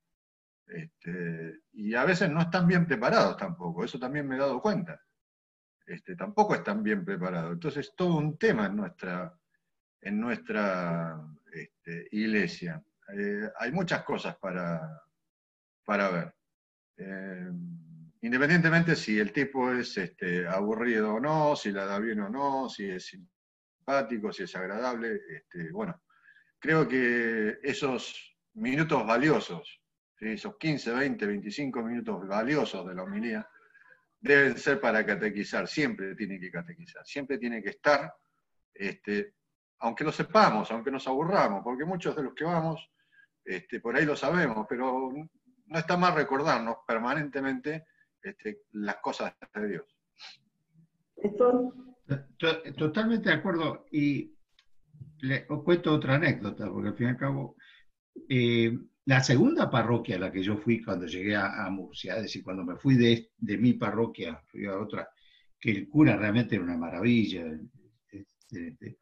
[0.67, 5.03] Este, y a veces no están bien preparados tampoco, eso también me he dado cuenta.
[5.85, 7.53] Este, tampoco están bien preparados.
[7.53, 9.37] Entonces, todo un tema en nuestra,
[10.01, 11.21] en nuestra
[11.53, 12.83] este, iglesia.
[13.17, 15.03] Eh, hay muchas cosas para,
[15.85, 16.35] para ver.
[16.99, 17.51] Eh,
[18.21, 19.99] independientemente si el tipo es
[20.51, 25.21] aburrido o no, si la da bien o no, si es simpático, si es agradable,
[25.73, 26.03] bueno,
[26.59, 29.81] creo que esos minutos valiosos,
[30.19, 33.49] esos 15, 20, 25 minutos valiosos de la homilía,
[34.21, 38.13] deben ser para catequizar, siempre tiene que catequizar, siempre tiene que estar,
[38.75, 39.35] este,
[39.79, 42.91] aunque lo sepamos, aunque nos aburramos, porque muchos de los que vamos,
[43.45, 45.13] este, por ahí lo sabemos, pero
[45.67, 47.87] no está mal recordarnos permanentemente
[48.21, 49.97] este, las cosas de Dios.
[52.77, 53.87] Totalmente de acuerdo.
[53.91, 54.38] Y
[55.21, 57.57] le, os cuento otra anécdota, porque al fin y al cabo,
[58.29, 58.73] eh,
[59.07, 62.65] la segunda parroquia a la que yo fui cuando llegué a, Murcia, es decir, cuando
[62.65, 65.09] me fui de, de, mi parroquia, fui a otra,
[65.59, 67.45] que el cura realmente era una maravilla.
[68.51, 68.99] Este,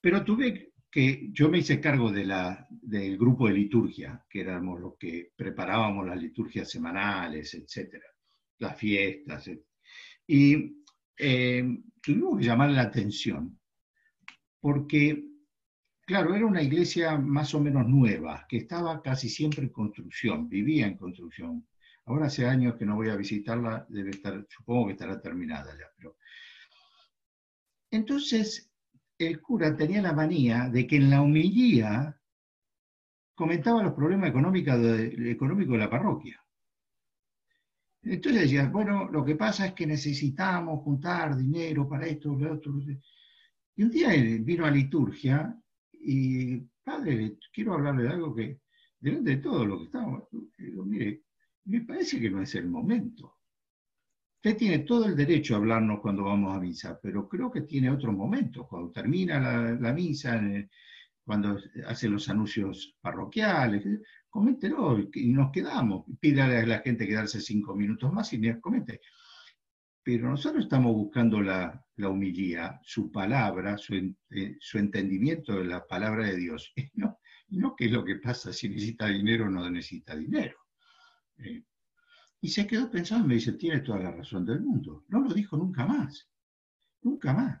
[0.00, 4.80] pero tuve que, yo me hice cargo de la, del grupo de liturgia, que éramos
[4.80, 8.06] los que preparábamos las liturgias semanales, etcétera,
[8.58, 9.50] las fiestas.
[10.28, 10.76] Y
[11.18, 13.58] eh, tuvimos que llamar la atención
[14.66, 15.24] porque,
[16.04, 20.88] claro, era una iglesia más o menos nueva, que estaba casi siempre en construcción, vivía
[20.88, 21.68] en construcción.
[22.04, 25.86] Ahora hace años que no voy a visitarla, estar, supongo que estará terminada ya.
[25.96, 26.16] Pero...
[27.92, 28.68] Entonces,
[29.16, 32.20] el cura tenía la manía de que en la humillía
[33.36, 36.44] comentaba los problemas económicos de, de la parroquia.
[38.02, 42.74] Entonces decía, bueno, lo que pasa es que necesitamos juntar dinero para esto, para otro.
[43.76, 44.08] Y un día
[44.40, 45.54] vino a liturgia
[45.92, 48.60] y, padre, quiero hablarle de algo que,
[48.98, 50.22] delante de todo lo que estamos,
[50.56, 51.24] digo, mire,
[51.66, 53.36] me parece que no es el momento.
[54.36, 57.90] Usted tiene todo el derecho a hablarnos cuando vamos a misa, pero creo que tiene
[57.90, 60.40] otro momento, cuando termina la, misa,
[61.24, 63.84] cuando hace los anuncios parroquiales,
[64.30, 66.06] coméntelo y nos quedamos.
[66.18, 69.00] Pídale a la gente quedarse cinco minutos más y me comente
[70.06, 73.96] pero nosotros estamos buscando la, la humilía, su palabra, su,
[74.30, 77.18] eh, su, entendimiento de la palabra de Dios, y no,
[77.48, 80.58] no qué es lo que pasa si necesita dinero o no necesita dinero.
[81.38, 81.64] Eh,
[82.40, 85.04] y se quedó pensando, me dice, tiene toda la razón del mundo.
[85.08, 86.30] No lo dijo nunca más,
[87.02, 87.60] nunca más.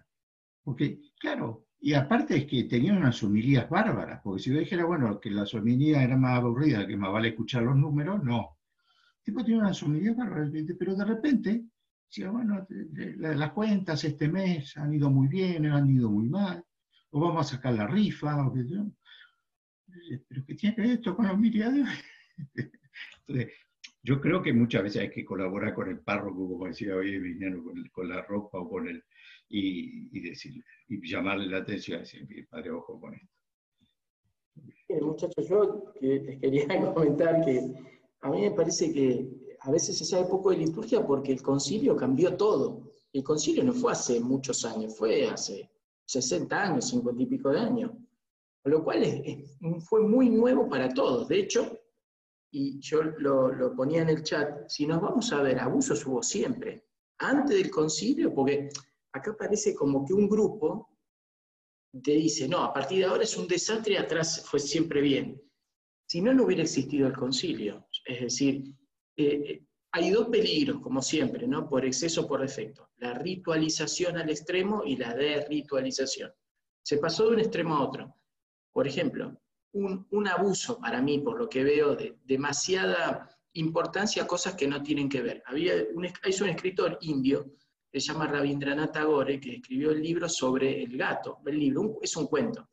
[0.62, 5.18] Porque, claro, y aparte es que tenía unas humilías bárbaras, porque si yo dijera, bueno,
[5.18, 8.56] que las humilías eran más aburridas, que más vale escuchar los números, no.
[9.18, 11.64] El tipo tiene unas humilías bárbaras, pero de repente
[12.30, 12.66] bueno,
[13.18, 16.64] las cuentas este mes han ido muy bien, han ido muy mal,
[17.10, 18.52] o vamos a sacar la rifa, o
[20.28, 21.72] pero ¿qué tiene que ver esto con la humildad?
[23.26, 23.52] Entonces,
[24.02, 27.62] yo creo que muchas veces hay que colaborar con el párroco, como decía hoy Emiliano,
[27.62, 29.02] con, con la ropa o con el,
[29.48, 35.04] y, decirle, y llamarle la atención y decir, padre, ojo con esto.
[35.04, 37.60] muchachos, yo les quería comentar que
[38.20, 41.96] a mí me parece que a veces se sabe poco de liturgia porque el concilio
[41.96, 42.92] cambió todo.
[43.12, 45.68] El concilio no fue hace muchos años, fue hace
[46.04, 47.90] 60 años, 50 y pico de años.
[48.62, 49.02] Lo cual
[49.80, 51.26] fue muy nuevo para todos.
[51.26, 51.80] De hecho,
[52.52, 56.22] y yo lo, lo ponía en el chat, si nos vamos a ver, abusos hubo
[56.22, 56.86] siempre,
[57.18, 58.68] antes del concilio, porque
[59.12, 60.90] acá parece como que un grupo
[62.04, 65.42] te dice, no, a partir de ahora es un desastre atrás fue siempre bien.
[66.08, 67.88] Si no, no hubiera existido el concilio.
[68.04, 68.76] Es decir,
[69.16, 69.62] eh,
[69.92, 71.68] hay dos peligros, como siempre, ¿no?
[71.68, 72.90] Por exceso o por defecto.
[72.96, 76.32] La ritualización al extremo y la derritualización.
[76.82, 78.14] Se pasó de un extremo a otro.
[78.72, 79.40] Por ejemplo,
[79.72, 84.68] un, un abuso para mí, por lo que veo, de demasiada importancia a cosas que
[84.68, 85.42] no tienen que ver.
[85.46, 87.56] Había un, hay un escritor indio
[88.00, 91.38] se llama Rabindranath Tagore, que escribió el libro sobre el gato.
[91.44, 92.68] El libro es un cuento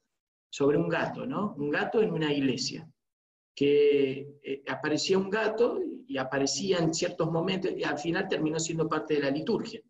[0.49, 1.55] sobre un gato, ¿no?
[1.57, 2.87] Un gato en una iglesia,
[3.55, 5.79] que eh, aparecía un gato
[6.13, 9.81] y aparecía en ciertos momentos y al final terminó siendo parte de la liturgia.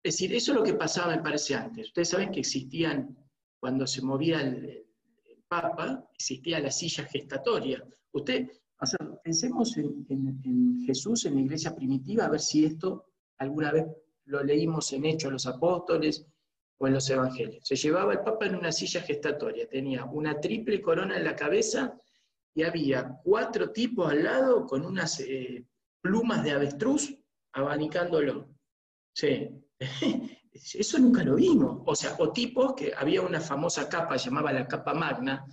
[0.00, 1.88] Es decir, eso es lo que pasaba, me parece, antes.
[1.88, 3.16] Ustedes saben que existían,
[3.58, 4.86] cuando se movía el,
[5.48, 7.84] Papa, existía la silla gestatoria.
[8.12, 8.48] Usted,
[9.22, 13.06] pensemos en, en Jesús, en la iglesia primitiva, a ver si esto
[13.38, 13.84] alguna vez
[14.26, 16.24] lo leímos en Hechos los Apóstoles
[16.78, 17.66] o en los Evangelios.
[17.66, 22.00] Se llevaba el Papa en una silla gestatoria, tenía una triple corona en la cabeza
[22.54, 25.66] y había cuatro tipos al lado con unas eh,
[26.02, 27.14] plumas de avestruz
[27.52, 28.48] abanicándolo.
[29.14, 29.48] Sí.
[30.52, 31.82] Eso nunca lo vimos.
[31.86, 35.46] O sea, o tipos que había una famosa capa, llamaba la capa magna,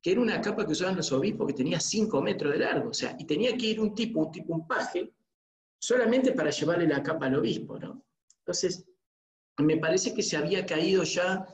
[0.00, 2.90] que era una capa que usaban los obispos que tenía cinco metros de largo.
[2.90, 5.12] O sea, y tenía que ir un tipo, un tipo, un paje,
[5.80, 8.04] solamente para llevarle la capa al obispo, ¿no?
[8.38, 8.86] Entonces,
[9.58, 11.44] me parece que se había caído ya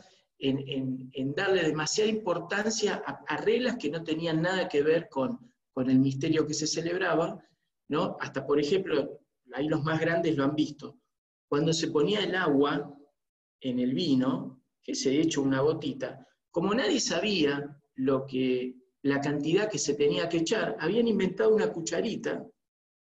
[0.42, 5.38] en, darle demasiada importancia a, reglas que no tenían nada que ver con,
[5.76, 7.42] el misterio que se celebraba,
[7.88, 8.16] ¿no?
[8.20, 9.20] Hasta, por ejemplo,
[9.54, 10.98] ahí los más grandes lo han visto,
[11.48, 12.94] cuando se ponía el agua
[13.60, 19.70] en el vino, que se hecho una botita, como nadie sabía lo que, la cantidad
[19.70, 22.46] que se tenía que echar, habían inventado una cucharita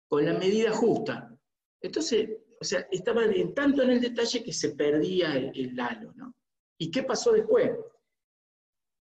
[0.08, 1.36] con la medida justa.
[1.80, 2.30] Entonces,
[2.60, 6.34] o sea, estaban en, tanto en el detalle que se perdía el, halo, ¿no?
[6.78, 7.70] ¿Y qué pasó después?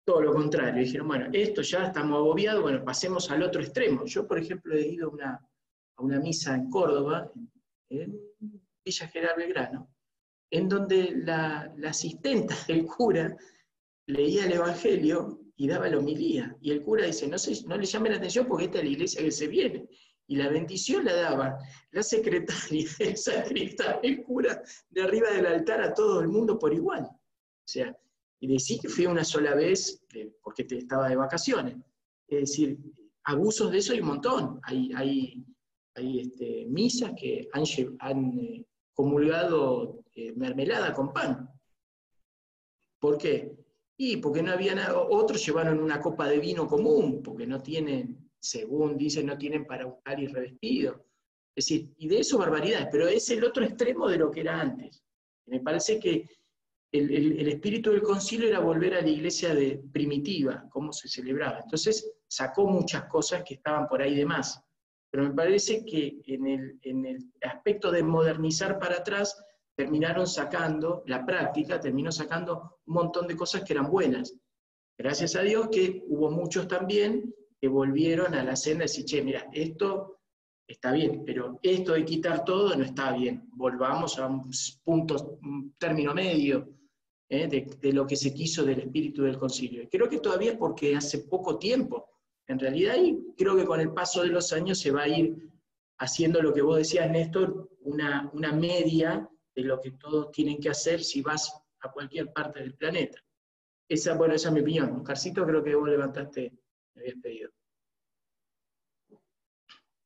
[0.05, 4.05] Todo lo contrario, dijeron, bueno, esto ya estamos agobiados, bueno, pasemos al otro extremo.
[4.05, 5.41] Yo, por ejemplo, he ido a
[5.97, 7.31] una, misa en Córdoba,
[7.89, 8.19] en,
[8.85, 9.89] Villa General Belgrano,
[10.51, 13.35] en donde la, la, asistenta del cura
[14.05, 16.55] leía el Evangelio y daba la homilía.
[16.61, 18.89] Y el cura dice, no, se, no le llame la atención porque esta es la
[18.91, 19.89] iglesia que se viene
[20.27, 21.57] y la bendición la daba
[21.91, 26.73] la secretaria, el sacristán, el cura, de arriba del altar a todo el mundo por
[26.73, 27.07] igual.
[27.65, 27.97] O sea,
[28.39, 31.77] y decir que fui una sola vez eh, porque te, estaba de vacaciones.
[32.27, 32.77] Es decir,
[33.23, 34.59] abusos de eso hay un montón.
[34.63, 35.45] Hay, hay,
[35.95, 37.63] hay este, misas que han,
[37.99, 41.49] han eh, comulgado eh, mermelada con pan.
[42.99, 43.55] ¿Por qué?
[43.97, 48.25] Y porque no había nada, otros llevaron una copa de vino común, porque no tienen
[48.45, 51.05] según dicen, no tienen para buscar y revestido.
[51.55, 54.61] Es decir, y de eso barbaridades, pero es el otro extremo de lo que era
[54.61, 55.03] antes.
[55.47, 56.29] Me parece que
[56.91, 61.59] el, espíritu del concilio era volver a la iglesia de primitiva, cómo se celebraba.
[61.59, 64.61] Entonces sacó muchas cosas que estaban por ahí de más.
[65.11, 69.37] Pero me parece que en el, aspecto de modernizar para atrás,
[69.75, 74.33] terminaron sacando, la práctica terminó sacando un montón de cosas que eran buenas.
[74.97, 77.33] Gracias a Dios que hubo muchos también
[77.67, 80.14] volvieron a la senda y decir, mira, esto
[80.67, 83.49] está bien, pero esto de quitar todo no está bien.
[83.53, 84.49] Volvamos a un
[84.83, 86.69] punto, un término medio
[87.29, 87.47] ¿eh?
[87.47, 89.87] de, lo que se quiso del espíritu del concilio.
[89.89, 92.09] creo que todavía es porque hace poco tiempo,
[92.47, 95.35] en realidad, y creo que con el paso de los años se va a ir
[95.97, 100.69] haciendo lo que vos decías, Néstor, una, una media de lo que todos tienen que
[100.69, 103.19] hacer si vas a cualquier parte del planeta.
[103.87, 105.03] Esa, bueno, esa es mi opinión.
[105.03, 106.51] Carcito, creo que vos levantaste
[106.95, 107.51] me habías pedido.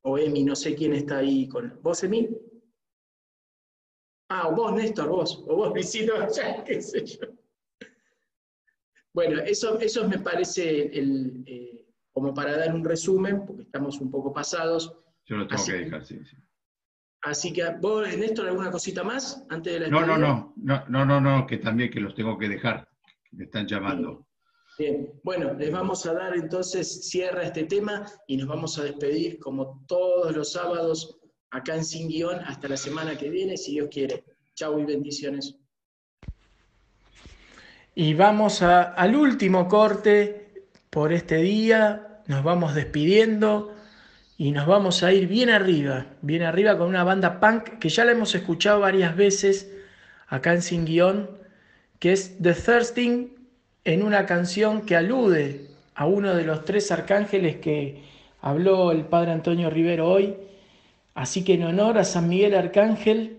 [0.04, 1.80] O Emi, no sé quién está ahí con.
[1.82, 2.30] ¿Vos, Emi?
[4.30, 5.44] Ah, o vos, Néstor, vos.
[5.48, 7.20] O vos, Visito, ya, qué sé yo.
[9.14, 14.12] Bueno, eso, eso me parece el, eh, como para dar un resumen, porque estamos un
[14.12, 14.96] poco pasados.
[15.26, 16.38] Yo lo tengo que dejar, sí, sí.
[17.22, 21.06] Así que, ¿vos, Néstor, alguna cosita más antes de la no, no, no, no, no,
[21.06, 22.88] no, no, que también que los tengo que dejar.
[23.32, 24.29] Me están llamando.
[24.80, 28.84] Bien, bueno, les vamos a dar entonces cierre a este tema y nos vamos a
[28.86, 31.20] despedir como todos los sábados
[31.52, 34.24] acá en Sin Guión hasta la semana que viene, si Dios quiere.
[34.56, 35.58] Chau y bendiciones.
[37.94, 43.76] Y vamos al último corte por este día, nos vamos despidiendo
[44.38, 48.06] y nos vamos a ir bien arriba, bien arriba con una banda punk que ya
[48.06, 49.70] la hemos escuchado varias veces
[50.28, 51.38] acá en Sin Guión,
[52.00, 53.39] que es The Thirsting
[53.94, 58.04] en una canción que alude a uno de los tres arcángeles que
[58.40, 60.36] habló el Padre Antonio Rivero hoy.
[61.16, 63.38] Así que en honor a San Miguel Arcángel,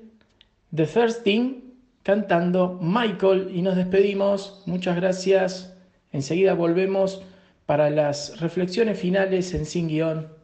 [0.75, 1.61] The First Thing,
[2.03, 4.63] cantando Michael y nos despedimos.
[4.67, 5.73] Muchas gracias.
[6.13, 7.23] Enseguida volvemos
[7.67, 10.40] para las reflexiones finales en Sin Guión.